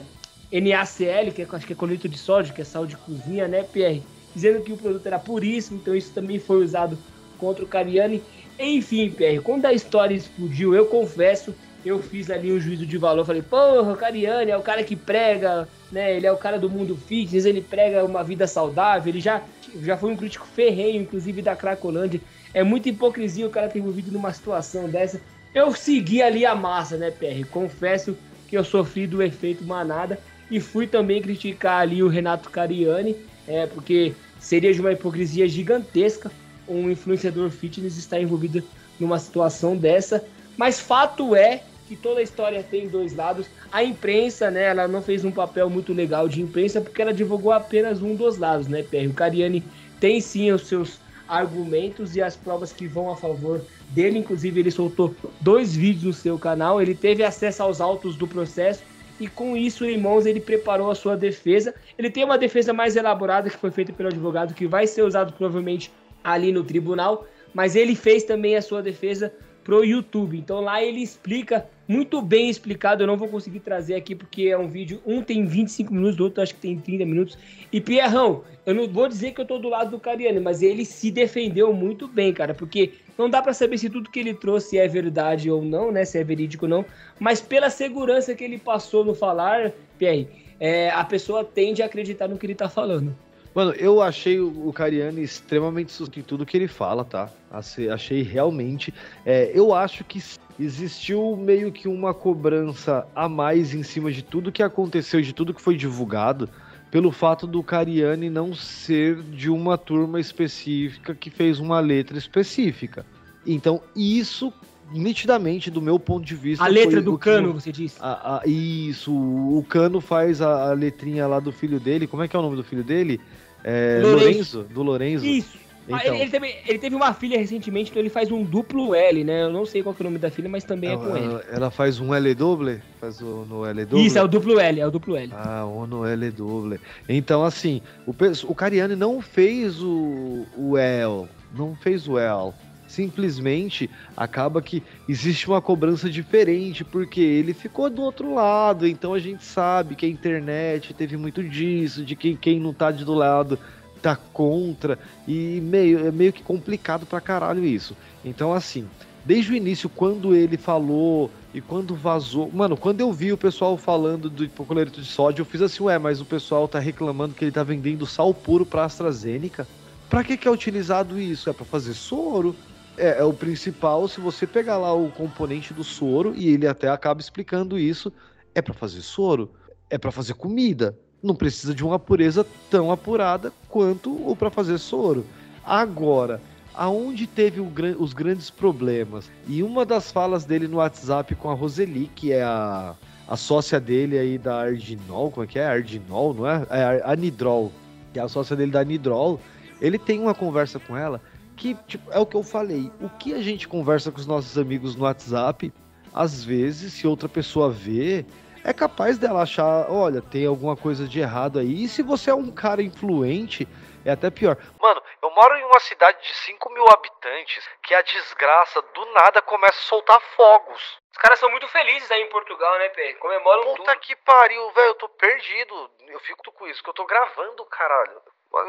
NaCl, 0.53 1.33
que 1.35 1.43
é, 1.43 1.47
acho 1.51 1.67
que 1.67 1.73
é 1.73 1.77
colito 1.77 2.09
de 2.09 2.19
sódio, 2.19 2.55
que 2.55 2.61
é 2.61 2.65
sal 2.65 2.87
de 2.87 2.97
cozinha, 2.97 3.49
né, 3.49 3.63
Pierre? 3.63 4.03
Dizendo 4.35 4.63
que 4.63 4.73
o 4.73 4.77
produto 4.77 5.07
era 5.07 5.19
puríssimo, 5.19 5.79
então 5.81 5.95
isso 5.95 6.13
também 6.13 6.39
foi 6.39 6.63
usado 6.63 6.99
contra 7.39 7.65
o 7.65 7.69
Cariani. 7.69 8.23
Enfim, 8.59 9.11
PR, 9.11 9.43
quando 9.43 9.67
a 9.67 9.73
história 9.73 10.15
explodiu, 10.15 10.75
eu 10.75 10.87
confesso, 10.87 11.55
eu 11.85 12.01
fiz 12.01 12.31
ali 12.31 12.53
um 12.53 12.61
juízo 12.61 12.87
de 12.87 12.97
valor. 12.97 13.25
Falei, 13.25 13.43
porra, 13.43 13.93
o 13.93 13.97
Cariani 13.97 14.51
é 14.51 14.57
o 14.57 14.63
cara 14.63 14.85
que 14.85 14.95
prega, 14.95 15.69
né? 15.91 16.17
Ele 16.17 16.27
é 16.27 16.33
o 16.33 16.37
cara 16.37 16.59
do 16.59 16.71
mundo 16.71 16.97
fitness, 16.97 17.45
ele 17.45 17.61
prega 17.61 18.05
uma 18.05 18.23
vida 18.23 18.47
saudável, 18.47 19.13
ele 19.13 19.21
já, 19.21 19.43
já 19.83 19.97
foi 19.97 20.11
um 20.11 20.17
crítico 20.17 20.47
ferrenho, 20.47 21.03
inclusive 21.03 21.43
da 21.43 21.57
Cracolândia. 21.57 22.21
É 22.53 22.63
muita 22.63 22.89
hipocrisia 22.89 23.47
o 23.47 23.51
cara 23.51 23.69
ter 23.69 23.81
envolvido 23.81 24.13
numa 24.13 24.33
situação 24.33 24.89
dessa. 24.89 25.21
Eu 25.53 25.75
segui 25.75 26.23
ali 26.23 26.47
a 26.47 26.55
massa, 26.55 26.97
né, 26.97 27.11
PR? 27.11 27.47
Confesso 27.51 28.17
que 28.49 28.57
eu 28.57 28.65
sofri 28.65 29.07
do 29.07 29.23
efeito 29.23 29.65
manada 29.65 30.19
e 30.51 30.61
fui 30.61 30.87
também 30.87 31.21
criticar 31.21 31.81
ali 31.81 32.03
o 32.03 32.09
Renato 32.09 32.51
Cariani, 32.51 33.17
é, 33.49 33.67
porque 33.67 34.13
seria 34.39 34.73
de 34.73 34.81
uma 34.81 34.93
hipocrisia 34.93 35.49
gigantesca 35.49 36.31
um 36.69 36.91
influenciador 36.91 37.51
fitness 37.51 37.97
está 37.97 38.21
envolvido 38.21 38.63
numa 38.99 39.19
situação 39.19 39.77
dessa. 39.77 40.25
Mas 40.57 40.81
fato 40.81 41.35
é 41.35 41.63
que 41.87 41.97
toda 41.97 42.21
a 42.21 42.23
história 42.23 42.63
tem 42.63 42.89
dois 42.89 43.15
lados. 43.15 43.47
A 43.71 43.85
imprensa, 43.85 44.51
né, 44.51 44.65
ela 44.65 44.89
não 44.89 45.03
fez 45.03 45.25
um 45.25 45.31
papel 45.31 45.69
muito 45.69 45.93
legal 45.93 46.29
de 46.29 46.41
imprensa 46.41 46.81
porque 46.81 47.03
ela 47.03 47.13
divulgou 47.13 47.53
apenas 47.53 48.03
um 48.03 48.15
dos 48.15 48.39
lados, 48.39 48.67
né, 48.69 48.83
Pierre? 48.83 49.09
O 49.09 49.15
Cariani 49.15 49.63
tem 50.01 50.21
sim 50.21 50.51
os 50.51 50.67
seus 50.67 50.99
argumentos 51.29 52.17
e 52.17 52.23
as 52.23 52.37
provas 52.37 52.73
que 52.73 52.87
vão 52.87 53.11
a 53.11 53.17
favor 53.17 53.63
dele. 53.91 54.19
Inclusive, 54.19 54.61
ele 54.61 54.71
soltou 54.71 55.15
dois 55.41 55.75
vídeos 55.75 56.05
no 56.05 56.13
seu 56.13 56.39
canal. 56.39 56.81
Ele 56.81 56.95
teve 56.95 57.23
acesso 57.23 57.63
aos 57.63 57.81
autos 57.81 58.17
do 58.17 58.27
processo 58.27 58.83
e 59.21 59.29
com 59.29 59.57
isso 59.57 59.85
em 59.85 59.99
mãos 59.99 60.27
ele 60.27 60.41
preparou 60.41 60.91
a 60.91 60.95
sua 60.95 61.17
defesa. 61.17 61.75
Ele 61.99 62.11
tem 62.11 62.25
uma 62.25 62.39
defesa 62.39 62.73
mais 62.73 62.97
elaborada 62.97 63.49
que 63.49 63.57
foi 63.57 63.71
feita 63.71 63.93
pelo 63.93 64.09
advogado 64.09 64.55
que 64.55 64.67
vai 64.67 64.87
ser 64.87 65.03
usado 65.03 65.33
provavelmente 65.33 65.91
ali 66.25 66.51
no 66.51 66.65
tribunal, 66.65 67.27
mas 67.53 67.77
ele 67.77 67.95
fez 67.95 68.25
também 68.25 68.57
a 68.57 68.63
sua 68.63 68.83
defesa 68.83 69.33
pro 69.63 69.85
YouTube. 69.85 70.37
Então 70.37 70.61
lá 70.61 70.83
ele 70.83 71.01
explica 71.01 71.67
muito 71.89 72.21
bem 72.21 72.51
explicado. 72.51 73.03
Eu 73.03 73.07
não 73.07 73.17
vou 73.17 73.29
conseguir 73.29 73.61
trazer 73.61 73.95
aqui 73.95 74.15
porque 74.15 74.45
é 74.45 74.59
um 74.59 74.69
vídeo. 74.69 75.01
Um 75.07 75.23
tem 75.23 75.45
25 75.45 75.93
minutos, 75.93 76.21
outro 76.21 76.43
acho 76.43 76.55
que 76.55 76.61
tem 76.61 76.79
30 76.79 77.05
minutos. 77.07 77.39
E 77.73 77.81
Pierrão, 77.81 78.45
eu 78.65 78.75
não 78.75 78.87
vou 78.87 79.09
dizer 79.09 79.33
que 79.33 79.41
eu 79.41 79.45
tô 79.45 79.59
do 79.59 79.69
lado 79.69 79.91
do 79.91 79.99
Cariani, 79.99 80.41
mas 80.41 80.63
ele 80.63 80.85
se 80.85 81.11
defendeu 81.11 81.73
muito 81.73 82.07
bem, 82.07 82.33
cara, 82.33 82.55
porque 82.55 82.93
não 83.17 83.29
dá 83.31 83.41
para 83.41 83.55
saber 83.55 83.79
se 83.79 83.89
tudo 83.89 84.11
que 84.11 84.19
ele 84.19 84.35
trouxe 84.35 84.79
é 84.79 84.87
verdade 84.87 85.51
ou 85.51 85.63
não, 85.63 85.91
né? 85.91 86.05
Se 86.05 86.19
é 86.19 86.25
verídico 86.25 86.67
ou 86.67 86.69
não. 86.69 86.85
Mas 87.19 87.41
pela 87.41 87.71
segurança 87.71 88.35
que 88.35 88.45
ele 88.45 88.59
passou 88.59 89.05
no 89.05 89.15
falar, 89.15 89.73
Pierre, 89.99 90.29
é, 90.61 90.91
a 90.91 91.05
pessoa 91.05 91.45
tende 91.45 91.83
a 91.83 91.87
acreditar 91.87 92.29
no 92.29 92.39
que 92.39 92.47
ele 92.47 92.55
tá 92.55 92.69
falando. 92.69 93.15
Mano, 93.55 93.71
eu 93.73 94.03
achei 94.03 94.41
o 94.41 94.73
Cariani 94.73 95.23
extremamente 95.23 95.93
susto 95.93 96.19
em 96.19 96.23
tudo 96.23 96.45
que 96.45 96.57
ele 96.57 96.67
fala, 96.67 97.05
tá? 97.05 97.31
Achei 97.51 98.23
realmente. 98.23 98.93
É, 99.25 99.53
eu 99.55 99.73
acho 99.73 100.03
que 100.03 100.21
existiu 100.59 101.37
meio 101.37 101.71
que 101.71 101.87
uma 101.87 102.13
cobrança 102.13 103.07
a 103.15 103.29
mais 103.29 103.73
em 103.73 103.85
cima 103.85 104.11
de 104.11 104.23
tudo 104.23 104.51
que 104.51 104.63
aconteceu, 104.63 105.23
de 105.23 105.33
tudo 105.33 105.55
que 105.55 105.63
foi 105.63 105.77
divulgado, 105.77 106.49
pelo 106.91 107.13
fato 107.13 107.47
do 107.47 107.63
Cariani 107.63 108.29
não 108.29 108.55
ser 108.55 109.23
de 109.23 109.49
uma 109.49 109.79
turma 109.79 110.19
específica 110.19 111.15
que 111.15 111.31
fez 111.31 111.61
uma 111.61 111.79
letra 111.79 112.19
específica. 112.19 113.07
Então, 113.47 113.81
isso 113.95 114.53
nitidamente, 114.93 115.71
do 115.71 115.81
meu 115.81 115.99
ponto 115.99 116.25
de 116.25 116.35
vista. 116.35 116.65
A 116.65 116.69
letra 116.69 117.01
do 117.01 117.19
Cano, 117.19 117.53
você 117.53 117.73
disse? 117.73 117.97
A, 118.01 118.39
a, 118.39 118.47
isso, 118.47 119.13
o 119.13 119.65
Cano 119.69 120.01
faz 120.01 120.41
a, 120.41 120.71
a, 120.71 120.73
letrinha 120.73 121.27
lá 121.27 121.41
do 121.41 121.53
filho 121.53 121.81
dele. 121.81 122.07
Como 122.07 122.23
é 122.23 122.29
que 122.29 122.37
é 122.37 122.39
o 122.39 122.43
nome 122.43 122.57
do 122.57 122.65
filho 122.65 122.85
dele? 122.85 123.21
É, 123.65 124.01
Lorenzo. 124.03 124.63
Do 124.65 124.83
Lorenzo. 124.83 125.25
Isso. 125.25 125.65
Ah, 125.91 126.01
então. 126.01 126.15
ele, 126.15 126.23
ele, 126.23 126.31
teve, 126.31 126.57
ele, 126.67 126.79
teve, 126.79 126.97
uma 126.97 127.13
filha 127.13 127.39
recentemente, 127.39 127.91
então 127.91 128.01
ele 128.01 128.09
faz 128.09 128.31
um 128.31 128.43
duplo 128.43 128.95
L, 128.95 129.23
né? 129.23 129.43
Eu 129.43 129.53
não 129.53 129.67
sei 129.67 129.83
qual 129.83 129.95
é 129.99 130.01
o 130.01 130.05
nome 130.05 130.19
da 130.19 130.31
filha, 130.31 130.49
mas 130.49 130.65
também 130.65 130.91
ela, 130.91 131.03
é 131.03 131.07
com 131.07 131.17
L. 131.17 131.45
Ela 131.51 131.71
faz 131.71 132.01
um 132.01 132.15
L 132.15 132.35
doble? 132.35 132.81
Faz 133.01 133.21
o, 133.21 133.47
no 133.49 133.67
L 133.67 133.85
doble? 133.85 134.07
Isso, 134.07 134.19
é 134.19 134.23
o 134.23 134.29
duplo 134.29 134.59
L, 134.59 134.81
é 134.81 134.87
o 134.87 134.91
duplo 134.91 135.17
L. 135.17 135.31
Ah, 135.35 135.67
o 135.67 135.87
no 135.87 136.07
L 136.07 136.31
doble. 136.31 136.81
Então, 137.07 137.45
assim, 137.45 137.83
o, 138.07 138.15
o 138.45 138.55
Cariani 138.55 138.97
não 138.97 139.21
fez 139.21 139.83
o, 139.83 140.47
o 140.57 140.79
L, 140.79 141.27
não 141.55 141.75
fez 141.75 142.09
o 142.09 142.19
L. 142.19 142.55
Simplesmente 142.95 143.91
acaba 144.17 144.63
que 144.63 144.81
existe 145.09 145.49
uma 145.49 145.61
cobrança 145.61 146.09
diferente, 146.09 146.85
porque 146.85 147.21
ele 147.21 147.53
ficou 147.53 147.91
do 147.91 148.03
outro 148.03 148.33
lado, 148.33 148.87
então 148.87 149.13
a 149.13 149.19
gente 149.19 149.45
sabe 149.45 149.97
que 149.97 150.07
a 150.07 150.09
internet 150.09 150.95
teve 150.95 151.17
muito 151.17 151.43
disso, 151.43 152.05
de 152.05 152.15
que 152.15 152.37
quem 152.37 152.61
não 152.61 152.73
tá 152.73 152.93
de 152.93 153.05
do 153.05 153.13
lado 153.13 153.59
tá 154.01 154.15
contra 154.15 154.97
e 155.27 155.61
meio, 155.61 156.07
é 156.07 156.13
meio 156.13 156.33
que 156.33 156.43
complicado 156.43 157.05
pra 157.05 157.21
caralho 157.21 157.65
isso. 157.65 157.97
Então, 158.25 158.53
assim, 158.53 158.87
desde 159.25 159.53
o 159.53 159.57
início, 159.57 159.89
quando 159.89 160.33
ele 160.33 160.57
falou 160.57 161.33
e 161.53 161.61
quando 161.61 161.97
vazou. 161.97 162.49
Mano, 162.53 162.77
quando 162.77 163.01
eu 163.01 163.13
vi 163.13 163.33
o 163.33 163.37
pessoal 163.37 163.77
falando 163.77 164.31
do 164.31 164.45
hipoclorito 164.45 165.01
de 165.01 165.07
sódio, 165.09 165.43
eu 165.43 165.47
fiz 165.47 165.63
assim, 165.63 165.83
ué, 165.83 165.99
mas 165.99 166.21
o 166.21 166.25
pessoal 166.25 166.69
tá 166.69 166.79
reclamando 166.79 167.35
que 167.35 167.45
ele 167.45 167.51
tá 167.51 167.65
vendendo 167.65 168.07
sal 168.07 168.33
puro 168.33 168.65
pra 168.65 168.85
AstraZeneca. 168.85 169.67
Pra 170.09 170.23
que, 170.23 170.37
que 170.37 170.47
é 170.47 170.51
utilizado 170.51 171.19
isso? 171.19 171.51
É 171.51 171.53
para 171.53 171.65
fazer 171.65 171.95
soro? 171.95 172.55
É, 172.97 173.19
é, 173.19 173.25
o 173.25 173.33
principal, 173.33 174.07
se 174.09 174.21
você 174.21 174.47
pegar 174.47 174.79
lá 174.79 174.93
o 174.95 175.11
componente 175.11 175.75
do 175.75 175.83
soro, 175.83 176.35
e 176.37 176.49
ele 176.49 176.67
até 176.67 176.89
acaba 176.89 177.21
explicando 177.21 177.79
isso, 177.79 178.13
é 178.55 178.63
para 178.63 178.75
fazer 178.75 179.03
soro, 179.03 179.51
é 179.91 179.99
para 179.99 180.13
fazer 180.13 180.35
comida 180.35 180.97
não 181.25 181.35
precisa 181.35 181.75
de 181.75 181.83
uma 181.83 181.99
pureza 181.99 182.47
tão 182.71 182.93
apurada 182.93 183.51
quanto 183.71 184.13
o 184.31 184.37
para 184.37 184.51
fazer 184.51 184.77
soro. 184.77 185.25
Agora, 185.65 186.39
aonde 186.75 187.27
teve 187.27 187.61
o, 187.61 187.73
os 187.99 188.13
grandes 188.13 188.51
problemas? 188.51 189.31
E 189.49 189.63
uma 189.63 189.87
das 189.87 190.13
falas 190.13 190.45
dele 190.45 190.69
no 190.69 190.77
WhatsApp 190.77 191.35
com 191.37 191.51
a 191.51 191.55
Roseli, 191.55 192.11
que 192.15 192.31
é 192.31 192.43
a, 192.43 192.95
a 193.27 193.37
sócia 193.39 193.81
dele 193.81 194.19
aí 194.19 194.37
da 194.37 194.61
Ardinol, 194.61 195.31
como 195.31 195.45
é 195.45 195.47
que 195.47 195.59
é? 195.59 195.67
Ardinol, 195.67 196.35
não 196.35 196.47
é? 196.47 196.67
É 196.69 197.03
a 197.03 197.17
Nidrol, 197.17 197.73
que 198.13 198.19
é 198.19 198.23
a 198.23 198.29
sócia 198.29 198.55
dele 198.55 198.71
da 198.71 198.85
Nidrol. 198.85 199.41
Ele 199.81 199.99
tem 199.99 200.21
uma 200.21 200.35
conversa 200.35 200.79
com 200.79 200.95
ela 200.95 201.23
que, 201.57 201.75
tipo, 201.87 202.11
é 202.13 202.19
o 202.19 202.27
que 202.27 202.37
eu 202.37 202.43
falei. 202.43 202.91
O 203.01 203.09
que 203.09 203.35
a 203.35 203.43
gente 203.43 203.69
conversa 203.69 204.11
com 204.11 204.19
os 204.19 204.27
nossos 204.27 204.59
amigos 204.59 204.95
no 204.97 205.05
WhatsApp, 205.05 205.73
às 206.13 206.45
vezes, 206.45 206.93
se 206.93 207.07
outra 207.07 207.29
pessoa 207.29 207.71
vê, 207.71 208.25
é 208.65 208.73
capaz 208.73 209.19
dela 209.19 209.43
achar, 209.43 209.91
olha, 209.91 210.23
tem 210.23 210.47
alguma 210.47 210.77
coisa 210.77 211.07
de 211.07 211.21
errado 211.21 211.59
aí. 211.59 211.85
E 211.85 211.89
se 211.89 212.03
você 212.03 212.31
é 212.31 212.35
um 212.35 212.51
cara 212.51 212.83
influente, 212.83 213.69
é 214.05 214.13
até 214.13 214.31
pior. 214.31 214.57
Mano, 214.81 215.03
eu 215.23 215.31
moro 215.31 215.57
em 215.57 215.65
uma 215.65 215.81
cidade 215.81 216.23
de 216.23 216.35
5 216.35 216.73
mil 216.73 216.85
habitantes 216.91 217.69
que 217.83 217.95
a 217.95 218.03
desgraça 218.03 218.81
do 218.95 219.05
nada 219.13 219.43
começa 219.43 219.79
a 219.79 219.83
soltar 219.83 220.21
fogos. 220.37 220.99
Os 221.13 221.19
caras 221.19 221.39
são 221.39 221.51
muito 221.51 221.69
felizes 221.69 222.11
aí 222.11 222.23
em 222.23 222.29
Portugal, 222.29 222.79
né, 222.79 222.89
Pé? 222.89 223.13
Comemoram 223.15 223.63
Puta 223.63 223.77
tudo. 223.77 223.87
Puta 223.87 223.97
que 223.97 224.17
pariu, 224.17 224.73
velho, 224.73 224.89
eu 224.89 224.95
tô 224.95 225.09
perdido. 225.11 225.91
Eu 226.09 226.21
fico 226.21 226.51
com 226.53 226.67
isso, 226.67 226.83
que 226.83 226.91
eu 226.91 226.95
tô 226.95 227.05
gravando, 227.05 227.65
caralho. 227.67 228.21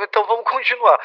Então 0.01 0.25
vamos 0.25 0.49
continuar. 0.49 0.99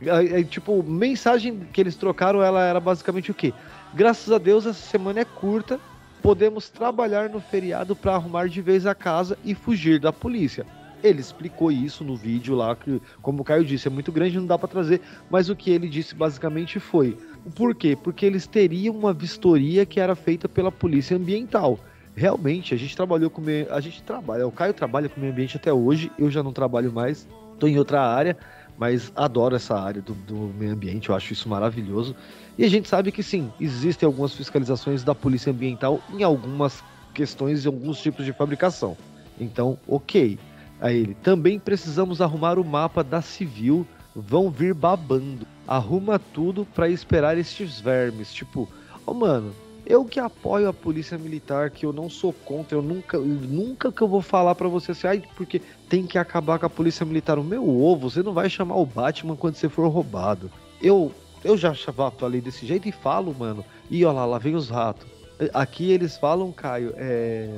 É, 0.00 0.42
tipo, 0.42 0.82
mensagem 0.82 1.60
que 1.72 1.80
eles 1.80 1.96
trocaram, 1.96 2.42
ela 2.42 2.62
era 2.62 2.80
basicamente 2.80 3.30
o 3.30 3.34
quê? 3.34 3.52
Graças 3.94 4.32
a 4.32 4.38
Deus 4.38 4.66
essa 4.66 4.80
semana 4.80 5.20
é 5.20 5.24
curta, 5.24 5.80
podemos 6.22 6.68
trabalhar 6.68 7.28
no 7.28 7.40
feriado 7.40 7.96
para 7.96 8.14
arrumar 8.14 8.48
de 8.48 8.60
vez 8.60 8.86
a 8.86 8.94
casa 8.94 9.38
e 9.44 9.54
fugir 9.54 9.98
da 9.98 10.12
polícia. 10.12 10.66
Ele 11.02 11.20
explicou 11.20 11.70
isso 11.70 12.02
no 12.02 12.16
vídeo 12.16 12.56
lá, 12.56 12.74
que, 12.74 13.00
como 13.22 13.42
o 13.42 13.44
Caio 13.44 13.64
disse, 13.64 13.86
é 13.86 13.90
muito 13.90 14.10
grande, 14.10 14.36
não 14.36 14.46
dá 14.46 14.58
para 14.58 14.68
trazer, 14.68 15.00
mas 15.30 15.48
o 15.48 15.54
que 15.54 15.70
ele 15.70 15.88
disse 15.88 16.14
basicamente 16.14 16.80
foi: 16.80 17.16
por 17.54 17.74
quê? 17.74 17.96
Porque 17.96 18.26
eles 18.26 18.46
teriam 18.46 18.96
uma 18.96 19.12
vistoria 19.12 19.86
que 19.86 20.00
era 20.00 20.16
feita 20.16 20.48
pela 20.48 20.72
polícia 20.72 21.16
ambiental. 21.16 21.78
Realmente, 22.16 22.74
a 22.74 22.76
gente 22.76 22.96
trabalhou 22.96 23.30
com. 23.30 23.42
A 23.70 23.80
gente 23.80 24.02
trabalha, 24.02 24.46
o 24.46 24.50
Caio 24.50 24.74
trabalha 24.74 25.08
com 25.08 25.20
meio 25.20 25.32
ambiente 25.32 25.56
até 25.56 25.72
hoje, 25.72 26.10
eu 26.18 26.28
já 26.30 26.42
não 26.42 26.52
trabalho 26.52 26.92
mais, 26.92 27.28
estou 27.54 27.68
em 27.68 27.78
outra 27.78 28.02
área, 28.02 28.36
mas 28.78 29.12
adoro 29.16 29.56
essa 29.56 29.78
área 29.78 30.00
do, 30.00 30.14
do 30.14 30.54
meio 30.56 30.72
ambiente, 30.72 31.08
eu 31.08 31.14
acho 31.14 31.32
isso 31.32 31.48
maravilhoso. 31.48 32.14
E 32.56 32.64
a 32.64 32.68
gente 32.68 32.88
sabe 32.88 33.10
que 33.10 33.22
sim, 33.22 33.52
existem 33.60 34.06
algumas 34.06 34.32
fiscalizações 34.32 35.02
da 35.02 35.14
Polícia 35.14 35.50
Ambiental 35.50 36.00
em 36.12 36.22
algumas 36.22 36.82
questões 37.12 37.64
e 37.64 37.66
alguns 37.66 38.00
tipos 38.00 38.24
de 38.24 38.32
fabricação. 38.32 38.96
Então, 39.38 39.78
ok. 39.86 40.38
A 40.80 40.92
ele, 40.92 41.14
também 41.14 41.58
precisamos 41.58 42.20
arrumar 42.20 42.56
o 42.56 42.64
mapa 42.64 43.02
da 43.02 43.20
Civil, 43.20 43.84
vão 44.14 44.48
vir 44.48 44.72
babando. 44.72 45.44
Arruma 45.66 46.18
tudo 46.18 46.64
para 46.64 46.88
esperar 46.88 47.36
estes 47.36 47.80
vermes. 47.80 48.32
Tipo, 48.32 48.68
oh, 49.04 49.12
mano, 49.12 49.52
eu 49.88 50.04
que 50.04 50.20
apoio 50.20 50.68
a 50.68 50.72
polícia 50.72 51.16
militar, 51.16 51.70
que 51.70 51.86
eu 51.86 51.92
não 51.92 52.10
sou 52.10 52.32
contra, 52.32 52.76
eu 52.76 52.82
nunca, 52.82 53.18
nunca 53.18 53.90
que 53.90 54.02
eu 54.02 54.06
vou 54.06 54.20
falar 54.20 54.54
para 54.54 54.68
você 54.68 54.92
assim, 54.92 55.06
ai, 55.06 55.22
porque 55.34 55.62
tem 55.88 56.06
que 56.06 56.18
acabar 56.18 56.58
com 56.58 56.66
a 56.66 56.70
polícia 56.70 57.06
militar. 57.06 57.38
O 57.38 57.44
meu 57.44 57.66
ovo, 57.66 58.10
você 58.10 58.22
não 58.22 58.34
vai 58.34 58.50
chamar 58.50 58.76
o 58.76 58.84
Batman 58.84 59.34
quando 59.34 59.54
você 59.54 59.68
for 59.68 59.88
roubado. 59.88 60.50
Eu 60.80 61.10
eu 61.44 61.56
já 61.56 61.72
falei 62.18 62.40
desse 62.40 62.66
jeito 62.66 62.88
e 62.88 62.92
falo, 62.92 63.34
mano. 63.34 63.64
E 63.90 64.04
olha 64.04 64.16
lá, 64.16 64.26
lá 64.26 64.38
vem 64.38 64.54
os 64.54 64.68
ratos. 64.68 65.06
Aqui 65.54 65.90
eles 65.90 66.16
falam, 66.16 66.52
Caio, 66.52 66.92
é. 66.96 67.48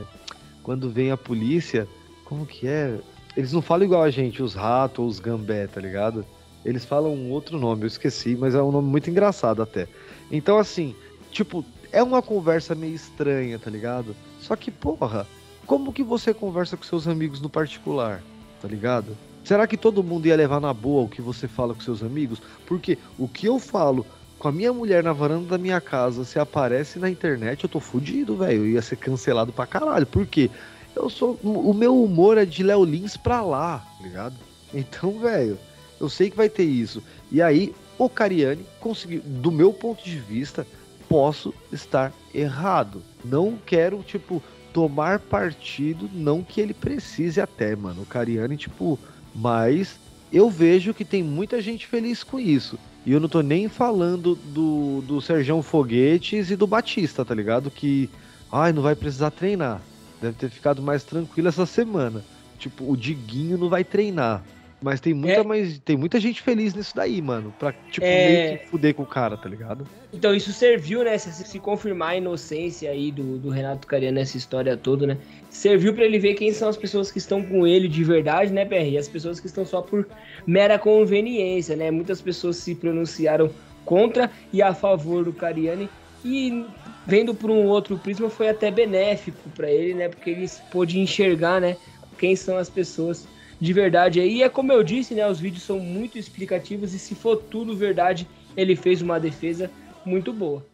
Quando 0.62 0.90
vem 0.90 1.10
a 1.10 1.16
polícia, 1.16 1.88
como 2.24 2.46
que 2.46 2.68
é? 2.68 2.98
Eles 3.36 3.52
não 3.52 3.62
falam 3.62 3.86
igual 3.86 4.02
a 4.02 4.10
gente, 4.10 4.42
os 4.42 4.54
ratos 4.54 4.98
ou 4.98 5.06
os 5.06 5.18
gambé, 5.18 5.66
tá 5.66 5.80
ligado? 5.80 6.24
Eles 6.64 6.84
falam 6.84 7.14
um 7.14 7.30
outro 7.30 7.58
nome, 7.58 7.82
eu 7.82 7.86
esqueci, 7.86 8.36
mas 8.36 8.54
é 8.54 8.62
um 8.62 8.70
nome 8.70 8.88
muito 8.88 9.08
engraçado 9.08 9.62
até. 9.62 9.88
Então, 10.30 10.58
assim, 10.58 10.94
tipo, 11.30 11.64
é 11.92 12.02
uma 12.02 12.22
conversa 12.22 12.74
meio 12.74 12.94
estranha, 12.94 13.58
tá 13.58 13.70
ligado? 13.70 14.14
Só 14.40 14.56
que, 14.56 14.70
porra, 14.70 15.26
como 15.66 15.92
que 15.92 16.02
você 16.02 16.32
conversa 16.34 16.76
com 16.76 16.84
seus 16.84 17.06
amigos 17.06 17.40
no 17.40 17.48
particular, 17.48 18.22
tá 18.60 18.68
ligado? 18.68 19.16
Será 19.44 19.66
que 19.66 19.76
todo 19.76 20.02
mundo 20.02 20.26
ia 20.26 20.36
levar 20.36 20.60
na 20.60 20.72
boa 20.72 21.04
o 21.04 21.08
que 21.08 21.22
você 21.22 21.48
fala 21.48 21.74
com 21.74 21.80
seus 21.80 22.02
amigos? 22.02 22.40
Porque 22.66 22.98
o 23.18 23.26
que 23.26 23.46
eu 23.46 23.58
falo 23.58 24.06
com 24.38 24.48
a 24.48 24.52
minha 24.52 24.72
mulher 24.72 25.02
na 25.02 25.12
varanda 25.12 25.46
da 25.46 25.58
minha 25.58 25.80
casa, 25.80 26.24
se 26.24 26.38
aparece 26.38 26.98
na 26.98 27.10
internet, 27.10 27.62
eu 27.62 27.70
tô 27.70 27.78
fudido, 27.78 28.36
velho. 28.36 28.66
Ia 28.66 28.82
ser 28.82 28.96
cancelado 28.96 29.52
pra 29.52 29.66
caralho. 29.66 30.06
Por 30.06 30.26
quê? 30.26 30.50
Eu 30.96 31.08
sou. 31.10 31.38
O 31.42 31.72
meu 31.74 32.02
humor 32.02 32.38
é 32.38 32.44
de 32.44 32.62
Léo 32.62 32.84
Lins 32.84 33.16
pra 33.16 33.42
lá, 33.42 33.84
tá 33.98 34.04
ligado? 34.04 34.36
Então, 34.72 35.18
velho, 35.18 35.58
eu 36.00 36.08
sei 36.08 36.30
que 36.30 36.36
vai 36.36 36.48
ter 36.48 36.64
isso. 36.64 37.02
E 37.30 37.42
aí, 37.42 37.74
o 37.98 38.08
Cariani 38.08 38.64
conseguiu, 38.80 39.20
do 39.24 39.52
meu 39.52 39.72
ponto 39.72 40.02
de 40.02 40.18
vista, 40.18 40.66
posso 41.10 41.52
estar 41.72 42.12
errado. 42.32 43.02
Não 43.24 43.58
quero, 43.66 44.00
tipo, 44.04 44.40
tomar 44.72 45.18
partido, 45.18 46.08
não 46.14 46.40
que 46.44 46.60
ele 46.60 46.72
precise 46.72 47.40
até, 47.40 47.74
mano. 47.74 48.02
O 48.02 48.06
Cariani, 48.06 48.56
tipo, 48.56 48.96
mas 49.34 49.98
eu 50.32 50.48
vejo 50.48 50.94
que 50.94 51.04
tem 51.04 51.20
muita 51.20 51.60
gente 51.60 51.84
feliz 51.88 52.22
com 52.22 52.38
isso. 52.38 52.78
E 53.04 53.10
eu 53.10 53.18
não 53.18 53.28
tô 53.28 53.40
nem 53.40 53.68
falando 53.68 54.36
do, 54.36 55.02
do 55.02 55.20
Serjão 55.20 55.64
Foguetes 55.64 56.48
e 56.48 56.54
do 56.54 56.66
Batista, 56.66 57.24
tá 57.24 57.34
ligado? 57.34 57.72
Que, 57.72 58.08
ai, 58.52 58.72
não 58.72 58.82
vai 58.82 58.94
precisar 58.94 59.32
treinar. 59.32 59.82
Deve 60.22 60.36
ter 60.36 60.48
ficado 60.48 60.80
mais 60.80 61.02
tranquilo 61.02 61.48
essa 61.48 61.66
semana. 61.66 62.22
Tipo, 62.56 62.88
o 62.88 62.96
Diguinho 62.96 63.58
não 63.58 63.68
vai 63.68 63.82
treinar. 63.82 64.44
Mas 64.82 64.98
tem 64.98 65.12
muita, 65.12 65.40
é... 65.40 65.44
mais, 65.44 65.78
tem 65.80 65.96
muita 65.96 66.18
gente 66.18 66.40
feliz 66.40 66.74
nisso 66.74 66.96
daí, 66.96 67.20
mano. 67.20 67.52
Pra, 67.58 67.72
tipo, 67.90 68.06
é... 68.06 68.28
meio 68.28 68.58
que 68.58 68.66
fuder 68.66 68.94
com 68.94 69.02
o 69.02 69.06
cara, 69.06 69.36
tá 69.36 69.48
ligado? 69.48 69.86
Então, 70.12 70.34
isso 70.34 70.52
serviu, 70.52 71.04
né? 71.04 71.18
Se, 71.18 71.30
se 71.32 71.58
confirmar 71.58 72.10
a 72.10 72.16
inocência 72.16 72.90
aí 72.90 73.12
do, 73.12 73.38
do 73.38 73.50
Renato 73.50 73.86
Cariano 73.86 74.18
nessa 74.18 74.38
história 74.38 74.76
toda, 74.76 75.06
né? 75.06 75.18
Serviu 75.50 75.94
para 75.94 76.04
ele 76.04 76.18
ver 76.18 76.34
quem 76.34 76.52
são 76.52 76.68
as 76.68 76.76
pessoas 76.76 77.10
que 77.10 77.18
estão 77.18 77.42
com 77.42 77.66
ele 77.66 77.88
de 77.88 78.02
verdade, 78.02 78.52
né, 78.52 78.64
PR? 78.64 78.88
E 78.88 78.96
as 78.96 79.08
pessoas 79.08 79.38
que 79.38 79.46
estão 79.46 79.66
só 79.66 79.82
por 79.82 80.08
mera 80.46 80.78
conveniência, 80.78 81.76
né? 81.76 81.90
Muitas 81.90 82.22
pessoas 82.22 82.56
se 82.56 82.74
pronunciaram 82.74 83.50
contra 83.84 84.30
e 84.52 84.62
a 84.62 84.72
favor 84.72 85.24
do 85.24 85.32
Cariani. 85.32 85.90
E 86.24 86.64
vendo 87.06 87.34
por 87.34 87.50
um 87.50 87.66
outro 87.66 87.98
prisma 87.98 88.30
foi 88.30 88.48
até 88.48 88.70
benéfico 88.70 89.48
para 89.50 89.70
ele, 89.70 89.94
né? 89.94 90.08
Porque 90.08 90.30
ele 90.30 90.46
pôde 90.70 90.98
enxergar, 90.98 91.60
né? 91.60 91.76
Quem 92.18 92.34
são 92.34 92.56
as 92.56 92.70
pessoas 92.70 93.26
de 93.60 93.72
verdade 93.72 94.20
aí. 94.20 94.36
E 94.36 94.42
é 94.42 94.48
como 94.48 94.72
eu 94.72 94.82
disse, 94.82 95.14
né? 95.14 95.28
Os 95.28 95.38
vídeos 95.38 95.62
são 95.62 95.78
muito 95.78 96.18
explicativos 96.18 96.94
e 96.94 96.98
se 96.98 97.14
for 97.14 97.36
tudo 97.36 97.76
verdade, 97.76 98.26
ele 98.56 98.74
fez 98.74 99.02
uma 99.02 99.20
defesa 99.20 99.70
muito 100.04 100.32
boa. 100.32 100.64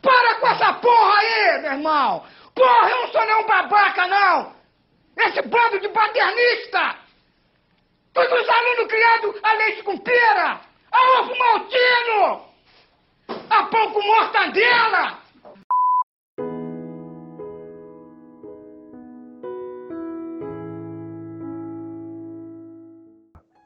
Para 0.00 0.34
com 0.40 0.46
essa 0.48 0.72
porra 0.74 1.18
aí, 1.18 1.62
meu 1.62 1.72
irmão! 1.72 2.22
Porra, 2.54 2.90
eu 2.90 3.02
não 3.02 3.12
sou 3.12 3.26
nenhum 3.26 3.46
babaca, 3.46 4.06
não! 4.06 4.61
Esse 5.16 5.42
bando 5.42 5.78
de 5.80 5.88
paternista! 5.90 6.96
Todos 8.12 8.40
os 8.40 8.48
alunos 8.48 8.86
criados 8.86 9.40
a 9.42 9.52
leite 9.54 9.82
com 9.82 9.98
pera! 9.98 10.60
A 10.90 11.20
ovo 11.20 11.34
maltino! 11.38 12.52
A 13.50 13.62
pão 13.64 13.92
com 13.92 14.02
mortadela! 14.02 15.22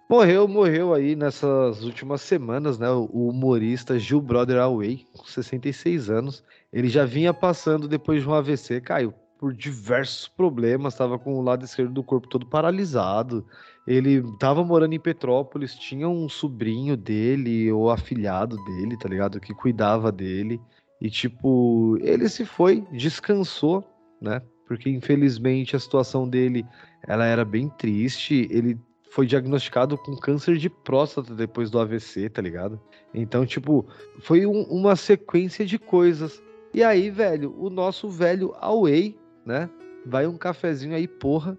Morreu, 0.08 0.46
morreu 0.46 0.94
aí 0.94 1.16
nessas 1.16 1.82
últimas 1.82 2.22
semanas, 2.22 2.78
né? 2.78 2.88
O 2.88 3.28
humorista 3.28 3.98
Gil 3.98 4.20
Brother 4.20 4.58
Away, 4.58 5.04
com 5.12 5.24
66 5.24 6.08
anos. 6.10 6.44
Ele 6.72 6.88
já 6.88 7.04
vinha 7.04 7.34
passando 7.34 7.88
depois 7.88 8.22
de 8.22 8.28
um 8.28 8.34
AVC, 8.34 8.80
caiu 8.80 9.12
por 9.38 9.52
diversos 9.52 10.28
problemas, 10.28 10.94
estava 10.94 11.18
com 11.18 11.38
o 11.38 11.42
lado 11.42 11.64
esquerdo 11.64 11.92
do 11.92 12.02
corpo 12.02 12.28
todo 12.28 12.46
paralisado. 12.46 13.46
Ele 13.86 14.16
estava 14.18 14.64
morando 14.64 14.94
em 14.94 15.00
Petrópolis, 15.00 15.74
tinha 15.74 16.08
um 16.08 16.28
sobrinho 16.28 16.96
dele 16.96 17.70
ou 17.70 17.90
afilhado 17.90 18.56
dele, 18.64 18.96
tá 18.96 19.08
ligado? 19.08 19.40
Que 19.40 19.54
cuidava 19.54 20.10
dele. 20.10 20.60
E 21.00 21.10
tipo, 21.10 21.96
ele 22.00 22.28
se 22.28 22.44
foi, 22.44 22.84
descansou, 22.92 23.84
né? 24.20 24.40
Porque 24.66 24.90
infelizmente 24.90 25.76
a 25.76 25.78
situação 25.78 26.28
dele, 26.28 26.66
ela 27.06 27.26
era 27.26 27.44
bem 27.44 27.68
triste. 27.68 28.48
Ele 28.50 28.78
foi 29.10 29.26
diagnosticado 29.26 29.96
com 29.96 30.16
câncer 30.16 30.56
de 30.56 30.68
próstata 30.68 31.34
depois 31.34 31.70
do 31.70 31.78
AVC, 31.78 32.28
tá 32.30 32.42
ligado? 32.42 32.80
Então, 33.14 33.46
tipo, 33.46 33.86
foi 34.20 34.44
um, 34.46 34.62
uma 34.64 34.96
sequência 34.96 35.64
de 35.64 35.78
coisas. 35.78 36.42
E 36.74 36.82
aí, 36.82 37.10
velho, 37.10 37.54
o 37.58 37.70
nosso 37.70 38.08
velho 38.08 38.54
Away 38.60 39.16
né? 39.46 39.70
Vai 40.04 40.26
um 40.26 40.36
cafezinho 40.36 40.94
aí, 40.94 41.06
porra. 41.06 41.56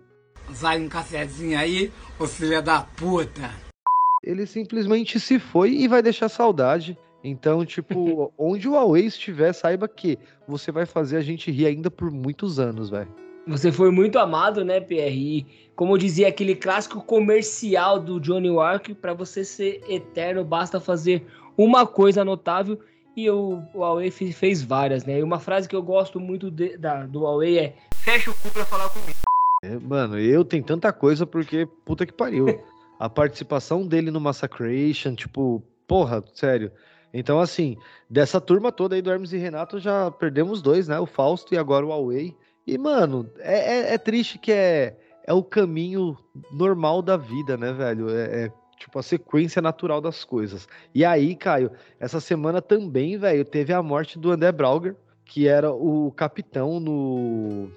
Vai 0.50 0.80
um 0.80 0.88
cafezinho 0.90 1.58
aí, 1.58 1.92
ô 2.20 2.28
filha 2.28 2.62
da 2.62 2.82
puta. 2.82 3.50
Ele 4.24 4.46
simplesmente 4.46 5.20
se 5.20 5.40
foi 5.40 5.72
e 5.72 5.88
vai 5.88 6.02
deixar 6.02 6.30
saudade. 6.30 6.98
Então, 7.24 7.66
tipo, 7.66 8.32
onde 8.38 8.68
o 8.68 8.74
Huawei 8.74 9.06
estiver, 9.06 9.54
saiba 9.54 9.88
que 9.88 10.20
você 10.48 10.72
vai 10.72 10.86
fazer 10.86 11.18
a 11.18 11.22
gente 11.22 11.50
rir 11.50 11.66
ainda 11.66 11.90
por 11.90 12.12
muitos 12.12 12.60
anos, 12.60 12.90
velho. 12.90 13.12
Você 13.48 13.72
foi 13.72 13.92
muito 13.92 14.20
amado, 14.20 14.66
né, 14.66 14.82
PRI? 14.82 15.46
Como 15.74 15.98
dizia 15.98 16.28
aquele 16.28 16.54
clássico 16.54 17.02
comercial 17.02 17.98
do 17.98 18.20
Johnny 18.20 18.50
Walker, 18.50 18.94
para 18.94 19.14
você 19.14 19.46
ser 19.46 19.82
eterno, 19.88 20.44
basta 20.44 20.82
fazer 20.82 21.26
uma 21.58 21.88
coisa 21.88 22.26
notável 22.26 22.78
e 23.18 23.28
o, 23.32 23.64
o 23.74 23.80
Huawei 23.80 24.12
fez 24.12 24.62
várias, 24.62 25.04
né? 25.04 25.18
E 25.18 25.24
uma 25.24 25.40
frase 25.40 25.68
que 25.68 25.76
eu 25.76 25.82
gosto 25.82 26.20
muito 26.20 26.52
de, 26.52 26.78
da, 26.78 27.08
do 27.08 27.22
Huawei 27.22 27.58
é: 27.58 27.76
fecha 27.96 28.30
o 28.30 28.36
cu 28.36 28.52
pra 28.52 28.64
falar 28.64 28.88
comigo. 28.90 29.18
É, 29.64 29.76
mano, 29.80 30.20
eu 30.20 30.46
tenho 30.46 30.64
tanta 30.64 30.94
coisa 30.94 31.26
porque 31.26 31.66
puta 31.84 32.06
que 32.06 32.14
pariu. 32.14 32.46
A 33.00 33.08
participação 33.08 33.86
dele 33.86 34.10
no 34.10 34.20
Massacration, 34.20 35.14
tipo, 35.14 35.62
porra, 35.88 36.24
sério. 36.34 36.72
Então, 37.14 37.40
assim, 37.40 37.78
dessa 38.10 38.42
turma 38.42 38.72
toda 38.72 38.96
aí 38.96 39.04
do 39.04 39.12
Hermes 39.12 39.34
e 39.34 39.38
Renato, 39.38 39.80
já 39.80 40.10
perdemos 40.10 40.64
dois, 40.64 40.88
né? 40.88 41.00
O 41.00 41.06
Fausto 41.06 41.54
e 41.54 41.58
agora 41.60 41.86
o 41.86 41.90
Huawei. 41.90 42.36
E, 42.66 42.76
mano, 42.76 43.30
é, 43.38 43.92
é, 43.92 43.94
é 43.94 43.98
triste 44.00 44.40
que 44.40 44.52
é, 44.52 44.98
é 45.28 45.32
o 45.32 45.44
caminho 45.44 46.18
normal 46.52 47.04
da 47.04 47.18
vida, 47.18 47.56
né, 47.56 47.72
velho? 47.72 48.10
É, 48.10 48.46
é 48.46 48.52
tipo, 48.78 48.98
a 49.00 49.04
sequência 49.04 49.62
natural 49.62 50.00
das 50.00 50.24
coisas. 50.24 50.68
E 50.94 51.04
aí, 51.04 51.36
Caio, 51.36 51.72
essa 52.00 52.20
semana 52.20 52.62
também, 52.62 53.18
velho, 53.18 53.44
teve 53.44 53.74
a 53.74 53.82
morte 53.82 54.18
do 54.18 54.32
André 54.32 54.52
Brauger, 54.52 54.96
que 55.26 55.48
era 55.48 55.72
o 55.72 56.12
capitão 56.12 56.80
no. 56.80 57.70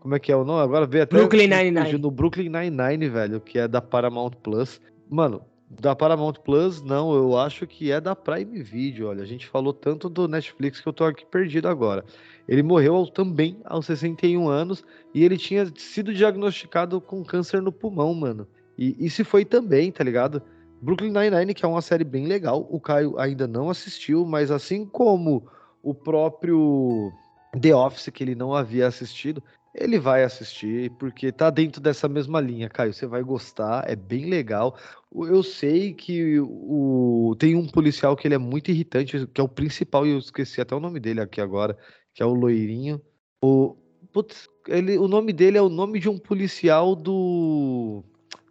Como 0.00 0.14
é 0.14 0.20
que 0.20 0.30
é 0.30 0.36
o 0.36 0.44
nome? 0.44 0.62
Agora 0.62 0.86
veio 0.86 1.04
até. 1.04 1.16
Brooklyn 1.16 1.48
Nine-Nine. 1.48 1.98
No 1.98 2.10
Brooklyn 2.10 2.48
Nine-Nine, 2.48 3.08
velho, 3.08 3.40
que 3.40 3.58
é 3.58 3.66
da 3.66 3.80
Paramount 3.80 4.30
Plus. 4.42 4.80
Mano, 5.10 5.42
da 5.68 5.96
Paramount 5.96 6.34
Plus, 6.44 6.80
não, 6.80 7.12
eu 7.14 7.36
acho 7.36 7.66
que 7.66 7.90
é 7.90 8.00
da 8.00 8.14
Prime 8.14 8.62
Video. 8.62 9.08
Olha, 9.08 9.22
a 9.22 9.26
gente 9.26 9.46
falou 9.46 9.72
tanto 9.72 10.08
do 10.08 10.28
Netflix 10.28 10.80
que 10.80 10.88
eu 10.88 10.92
tô 10.92 11.04
aqui 11.04 11.26
perdido 11.26 11.66
agora. 11.66 12.04
Ele 12.48 12.62
morreu 12.62 13.04
também 13.06 13.58
aos 13.64 13.86
61 13.86 14.48
anos 14.48 14.84
e 15.12 15.24
ele 15.24 15.36
tinha 15.36 15.66
sido 15.76 16.14
diagnosticado 16.14 17.00
com 17.00 17.24
câncer 17.24 17.60
no 17.60 17.72
pulmão, 17.72 18.14
mano. 18.14 18.46
E, 18.78 19.06
e 19.06 19.10
se 19.10 19.24
foi 19.24 19.44
também, 19.44 19.90
tá 19.90 20.04
ligado? 20.04 20.42
Brooklyn 20.80 21.10
Nine-Nine, 21.10 21.54
que 21.54 21.64
é 21.64 21.68
uma 21.68 21.80
série 21.80 22.04
bem 22.04 22.26
legal, 22.26 22.66
o 22.70 22.78
Caio 22.78 23.18
ainda 23.18 23.46
não 23.46 23.70
assistiu, 23.70 24.26
mas 24.26 24.50
assim 24.50 24.84
como 24.84 25.46
o 25.82 25.94
próprio 25.94 27.12
The 27.60 27.74
Office, 27.74 28.08
que 28.08 28.22
ele 28.22 28.34
não 28.34 28.54
havia 28.54 28.86
assistido, 28.86 29.42
ele 29.74 29.98
vai 29.98 30.24
assistir, 30.24 30.90
porque 30.98 31.30
tá 31.30 31.50
dentro 31.50 31.80
dessa 31.80 32.08
mesma 32.08 32.40
linha, 32.40 32.68
Caio. 32.68 32.94
Você 32.94 33.06
vai 33.06 33.22
gostar, 33.22 33.84
é 33.88 33.94
bem 33.94 34.24
legal. 34.24 34.76
Eu 35.14 35.42
sei 35.42 35.92
que 35.92 36.40
o 36.40 37.36
tem 37.38 37.54
um 37.54 37.66
policial 37.66 38.16
que 38.16 38.26
ele 38.26 38.34
é 38.34 38.38
muito 38.38 38.70
irritante, 38.70 39.26
que 39.26 39.40
é 39.40 39.44
o 39.44 39.48
principal, 39.48 40.06
e 40.06 40.10
eu 40.10 40.18
esqueci 40.18 40.60
até 40.60 40.74
o 40.74 40.80
nome 40.80 40.98
dele 40.98 41.20
aqui 41.20 41.40
agora, 41.40 41.76
que 42.14 42.22
é 42.22 42.26
o 42.26 42.32
Loirinho. 42.32 43.00
O, 43.42 43.76
putz, 44.12 44.48
ele, 44.66 44.96
o 44.96 45.06
nome 45.06 45.32
dele 45.32 45.58
é 45.58 45.62
o 45.62 45.68
nome 45.68 46.00
de 46.00 46.08
um 46.08 46.18
policial 46.18 46.96
do 46.96 48.02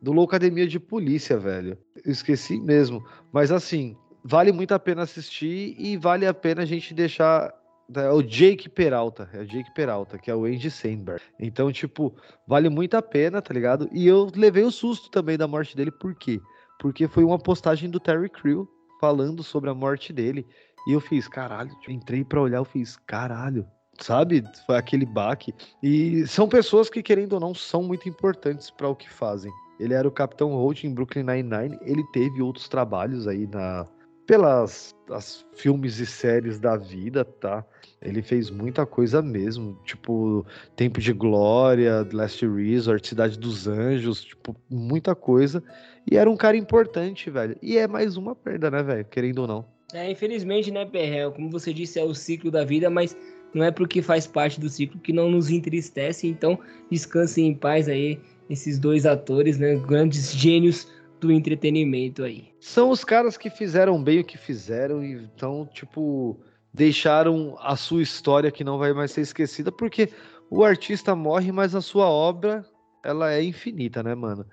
do 0.05 0.11
Loucademia 0.11 0.67
de 0.67 0.79
Polícia, 0.79 1.35
velho. 1.35 1.75
Esqueci 2.05 2.61
mesmo. 2.61 3.03
Mas 3.33 3.51
assim, 3.51 3.97
vale 4.23 4.51
muito 4.51 4.71
a 4.71 4.77
pena 4.77 5.01
assistir 5.01 5.75
e 5.79 5.97
vale 5.97 6.27
a 6.27 6.33
pena 6.33 6.61
a 6.61 6.65
gente 6.65 6.93
deixar. 6.93 7.51
É 7.91 8.11
o 8.11 8.21
Jake 8.21 8.69
Peralta, 8.69 9.27
é 9.33 9.39
o 9.39 9.47
Jake 9.47 9.73
Peralta, 9.73 10.19
que 10.19 10.29
é 10.29 10.35
o 10.35 10.45
Andy 10.45 10.69
Sandberg. 10.69 11.23
Então, 11.39 11.71
tipo, 11.71 12.15
vale 12.47 12.69
muito 12.69 12.95
a 12.95 13.01
pena, 13.01 13.41
tá 13.41 13.51
ligado? 13.51 13.89
E 13.91 14.05
eu 14.05 14.31
levei 14.35 14.63
o 14.63 14.69
susto 14.69 15.09
também 15.09 15.37
da 15.37 15.47
morte 15.47 15.75
dele, 15.75 15.89
por 15.89 16.13
quê? 16.13 16.39
Porque 16.79 17.07
foi 17.07 17.23
uma 17.23 17.39
postagem 17.39 17.89
do 17.89 17.99
Terry 17.99 18.29
Crew 18.29 18.69
falando 19.01 19.41
sobre 19.41 19.71
a 19.71 19.73
morte 19.73 20.13
dele. 20.13 20.45
E 20.87 20.91
eu 20.91 20.99
fiz, 20.99 21.27
caralho, 21.27 21.71
entrei 21.89 22.23
para 22.23 22.41
olhar, 22.41 22.57
eu 22.57 22.65
fiz, 22.65 22.95
caralho, 23.07 23.65
sabe? 23.99 24.43
Foi 24.67 24.77
aquele 24.77 25.05
baque. 25.05 25.51
E 25.81 26.27
são 26.27 26.47
pessoas 26.47 26.91
que, 26.91 27.01
querendo 27.01 27.33
ou 27.33 27.39
não, 27.39 27.55
são 27.55 27.81
muito 27.81 28.07
importantes 28.07 28.69
para 28.69 28.87
o 28.87 28.95
que 28.95 29.09
fazem. 29.09 29.51
Ele 29.79 29.93
era 29.93 30.07
o 30.07 30.11
Capitão 30.11 30.53
Holt 30.53 30.83
em 30.83 30.93
Brooklyn 30.93 31.23
Nine-Nine. 31.23 31.77
Ele 31.81 32.03
teve 32.11 32.41
outros 32.41 32.67
trabalhos 32.67 33.27
aí 33.27 33.47
na 33.47 33.87
pelas 34.25 34.95
as 35.11 35.45
filmes 35.53 35.99
e 35.99 36.05
séries 36.05 36.59
da 36.59 36.75
vida, 36.75 37.23
tá? 37.23 37.63
Ele 38.01 38.21
fez 38.21 38.49
muita 38.49 38.85
coisa 38.85 39.21
mesmo, 39.21 39.79
tipo 39.83 40.45
Tempo 40.75 40.99
de 40.99 41.13
Glória, 41.13 42.07
Last 42.11 42.45
Resort, 42.47 43.07
Cidade 43.07 43.37
dos 43.37 43.67
Anjos, 43.67 44.23
tipo 44.23 44.55
muita 44.69 45.13
coisa. 45.13 45.63
E 46.09 46.17
era 46.17 46.29
um 46.29 46.35
cara 46.35 46.57
importante, 46.57 47.29
velho. 47.29 47.55
E 47.61 47.77
é 47.77 47.87
mais 47.87 48.17
uma 48.17 48.35
perda, 48.35 48.71
né, 48.71 48.81
velho? 48.81 49.05
Querendo 49.05 49.39
ou 49.39 49.47
não. 49.47 49.65
É, 49.93 50.09
infelizmente, 50.09 50.71
né, 50.71 50.85
Perrel? 50.85 51.31
Como 51.31 51.49
você 51.49 51.73
disse, 51.73 51.99
é 51.99 52.03
o 52.03 52.13
ciclo 52.13 52.49
da 52.49 52.63
vida, 52.65 52.89
mas 52.89 53.15
não 53.53 53.63
é 53.63 53.71
porque 53.71 54.01
faz 54.01 54.27
parte 54.27 54.59
do 54.59 54.69
ciclo 54.69 54.99
que 54.99 55.13
não 55.13 55.29
nos 55.29 55.49
entristece. 55.49 56.27
Então, 56.27 56.59
descanse 56.89 57.41
em 57.41 57.53
paz 57.53 57.87
aí 57.87 58.19
esses 58.49 58.79
dois 58.79 59.05
atores, 59.05 59.57
né, 59.57 59.75
grandes 59.75 60.33
gênios 60.33 60.87
do 61.19 61.31
entretenimento 61.31 62.23
aí. 62.23 62.49
São 62.59 62.89
os 62.89 63.03
caras 63.03 63.37
que 63.37 63.49
fizeram 63.49 64.01
bem 64.01 64.19
o 64.19 64.23
que 64.23 64.37
fizeram, 64.37 65.03
então, 65.03 65.67
tipo, 65.73 66.39
deixaram 66.73 67.57
a 67.59 67.75
sua 67.75 68.01
história 68.01 68.51
que 68.51 68.63
não 68.63 68.77
vai 68.77 68.93
mais 68.93 69.11
ser 69.11 69.21
esquecida, 69.21 69.71
porque 69.71 70.09
o 70.49 70.63
artista 70.63 71.15
morre, 71.15 71.51
mas 71.51 71.73
a 71.73 71.81
sua 71.81 72.07
obra, 72.07 72.65
ela 73.03 73.31
é 73.31 73.43
infinita, 73.43 74.03
né, 74.03 74.13
mano? 74.13 74.45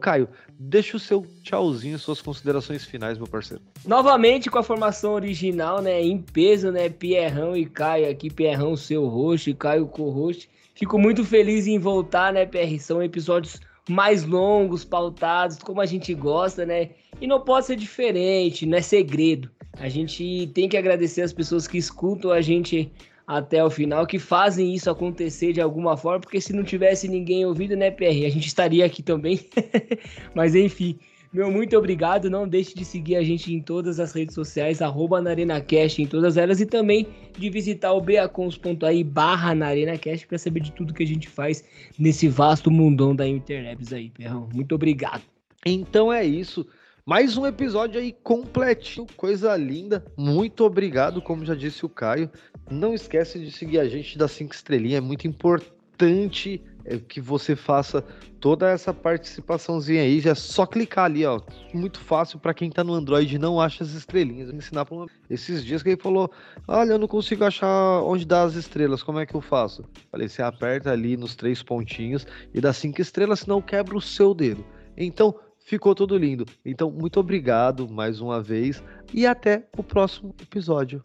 Caio, 0.00 0.28
deixa 0.58 0.96
o 0.96 1.00
seu 1.00 1.24
tchauzinho, 1.42 1.98
suas 1.98 2.20
considerações 2.20 2.84
finais, 2.84 3.18
meu 3.18 3.26
parceiro. 3.28 3.62
Novamente 3.86 4.50
com 4.50 4.58
a 4.58 4.62
formação 4.62 5.12
original, 5.12 5.80
né? 5.80 6.02
Em 6.02 6.18
peso, 6.18 6.72
né? 6.72 6.88
Pierrão 6.88 7.56
e 7.56 7.66
Caio 7.66 8.10
aqui, 8.10 8.28
Pierrão, 8.28 8.76
seu 8.76 9.06
host, 9.06 9.54
Caio 9.54 9.86
co-host. 9.86 10.48
Fico 10.74 10.98
muito 10.98 11.24
feliz 11.24 11.66
em 11.66 11.78
voltar, 11.78 12.32
né, 12.32 12.46
PR? 12.46 12.80
São 12.80 13.02
episódios 13.02 13.60
mais 13.88 14.24
longos, 14.24 14.84
pautados, 14.84 15.58
como 15.58 15.80
a 15.80 15.86
gente 15.86 16.14
gosta, 16.14 16.64
né? 16.64 16.90
E 17.20 17.26
não 17.26 17.40
pode 17.40 17.66
ser 17.66 17.76
diferente, 17.76 18.64
não 18.66 18.78
é 18.78 18.82
segredo. 18.82 19.50
A 19.78 19.88
gente 19.88 20.50
tem 20.54 20.68
que 20.68 20.76
agradecer 20.76 21.22
as 21.22 21.32
pessoas 21.32 21.66
que 21.66 21.78
escutam 21.78 22.30
a 22.30 22.40
gente 22.40 22.90
até 23.30 23.64
o 23.64 23.70
final, 23.70 24.08
que 24.08 24.18
fazem 24.18 24.74
isso 24.74 24.90
acontecer 24.90 25.52
de 25.52 25.60
alguma 25.60 25.96
forma, 25.96 26.18
porque 26.18 26.40
se 26.40 26.52
não 26.52 26.64
tivesse 26.64 27.06
ninguém 27.06 27.46
ouvido, 27.46 27.76
né, 27.76 27.88
PR, 27.88 28.26
a 28.26 28.28
gente 28.28 28.48
estaria 28.48 28.84
aqui 28.84 29.04
também. 29.04 29.38
Mas 30.34 30.56
enfim, 30.56 30.98
meu 31.32 31.48
muito 31.48 31.78
obrigado. 31.78 32.28
Não 32.28 32.48
deixe 32.48 32.74
de 32.74 32.84
seguir 32.84 33.14
a 33.14 33.22
gente 33.22 33.54
em 33.54 33.60
todas 33.60 34.00
as 34.00 34.12
redes 34.12 34.34
sociais, 34.34 34.82
arroba 34.82 35.22
NarenaCast 35.22 36.02
em 36.02 36.08
todas 36.08 36.36
elas, 36.36 36.60
e 36.60 36.66
também 36.66 37.06
de 37.38 37.48
visitar 37.48 37.92
o 37.92 38.00
beacons.ai 38.00 39.04
barra 39.04 39.54
NarenaCast 39.54 40.26
para 40.26 40.36
saber 40.36 40.58
de 40.58 40.72
tudo 40.72 40.92
que 40.92 41.04
a 41.04 41.06
gente 41.06 41.28
faz 41.28 41.62
nesse 41.96 42.26
vasto 42.26 42.68
mundão 42.68 43.14
da 43.14 43.28
internet 43.28 43.94
aí, 43.94 44.10
Perrão. 44.10 44.48
Muito 44.52 44.74
obrigado. 44.74 45.22
Então 45.64 46.12
é 46.12 46.24
isso. 46.24 46.66
Mais 47.06 47.36
um 47.36 47.46
episódio 47.46 47.98
aí 47.98 48.12
completinho, 48.12 49.06
coisa 49.16 49.56
linda. 49.56 50.04
Muito 50.16 50.64
obrigado, 50.64 51.20
como 51.22 51.44
já 51.44 51.54
disse 51.54 51.84
o 51.84 51.88
Caio. 51.88 52.30
Não 52.70 52.94
esquece 52.94 53.38
de 53.38 53.50
seguir 53.50 53.80
a 53.80 53.88
gente 53.88 54.16
das 54.16 54.30
cinco 54.30 54.54
estrelinhas, 54.54 54.98
é 54.98 55.00
muito 55.00 55.26
importante 55.26 56.62
é, 56.84 56.98
que 56.98 57.20
você 57.20 57.54
faça 57.56 58.04
toda 58.40 58.70
essa 58.70 58.94
participaçãozinha 58.94 60.02
aí. 60.02 60.20
Já 60.20 60.30
é 60.30 60.34
só 60.34 60.64
clicar 60.64 61.06
ali, 61.06 61.26
ó. 61.26 61.40
Muito 61.74 62.00
fácil 62.00 62.38
para 62.38 62.54
quem 62.54 62.70
tá 62.70 62.82
no 62.82 62.94
Android 62.94 63.34
e 63.34 63.38
não 63.38 63.60
acha 63.60 63.84
as 63.84 63.90
estrelinhas. 63.90 64.48
Vou 64.48 64.56
ensinar 64.56 64.84
pra 64.84 64.94
uma... 64.94 65.06
esses 65.28 65.64
dias 65.64 65.82
que 65.82 65.90
ele 65.90 66.00
falou: 66.00 66.30
Olha, 66.66 66.92
eu 66.92 66.98
não 66.98 67.08
consigo 67.08 67.44
achar 67.44 68.02
onde 68.02 68.24
dá 68.24 68.42
as 68.42 68.54
estrelas, 68.54 69.02
como 69.02 69.18
é 69.18 69.26
que 69.26 69.34
eu 69.34 69.40
faço? 69.40 69.84
Falei: 70.10 70.28
Você 70.28 70.40
aperta 70.40 70.90
ali 70.90 71.16
nos 71.16 71.34
três 71.34 71.62
pontinhos 71.62 72.26
e 72.54 72.60
dá 72.60 72.72
cinco 72.72 73.00
estrelas, 73.00 73.40
senão 73.40 73.60
quebra 73.60 73.96
o 73.96 74.00
seu 74.00 74.32
dedo. 74.32 74.64
Então, 74.96 75.34
ficou 75.58 75.94
tudo 75.94 76.16
lindo. 76.16 76.46
Então, 76.64 76.90
muito 76.90 77.20
obrigado 77.20 77.88
mais 77.88 78.20
uma 78.20 78.42
vez 78.42 78.82
e 79.12 79.26
até 79.26 79.66
o 79.76 79.82
próximo 79.82 80.34
episódio. 80.40 81.02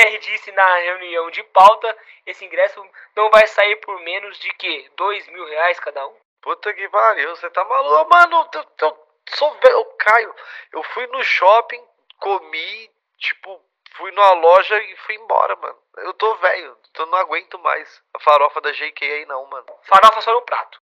Pierre 0.00 0.18
disse 0.18 0.50
na 0.52 0.76
reunião 0.76 1.30
de 1.30 1.42
pauta, 1.44 1.96
esse 2.24 2.44
ingresso 2.44 2.82
não 3.14 3.28
vai 3.30 3.46
sair 3.46 3.76
por 3.76 4.00
menos 4.00 4.38
de 4.38 4.48
que? 4.54 4.90
Dois 4.96 5.26
mil 5.28 5.44
reais 5.44 5.78
cada 5.78 6.06
um? 6.06 6.16
Puta 6.40 6.72
que 6.72 6.88
pariu, 6.88 7.36
você 7.36 7.50
tá 7.50 7.62
maluco? 7.64 8.10
Mano, 8.10 8.48
eu, 8.54 8.64
eu 8.80 9.06
sou 9.34 9.52
velho, 9.52 9.74
eu 9.74 9.84
caio. 9.98 10.34
Eu 10.72 10.82
fui 10.84 11.06
no 11.08 11.22
shopping, 11.22 11.84
comi, 12.18 12.90
Tipo, 13.20 13.60
fui 13.96 14.10
numa 14.12 14.32
loja 14.32 14.78
e 14.82 14.96
fui 14.96 15.14
embora, 15.14 15.54
mano. 15.56 15.78
Eu 15.98 16.14
tô 16.14 16.34
velho, 16.36 16.76
eu 16.98 17.06
não 17.06 17.18
aguento 17.18 17.58
mais 17.58 18.02
a 18.14 18.20
farofa 18.20 18.60
da 18.62 18.72
JK 18.72 19.04
aí 19.04 19.26
não, 19.26 19.44
mano. 19.46 19.66
Farofa 19.82 20.22
só 20.22 20.32
no 20.32 20.40
prato. 20.42 20.78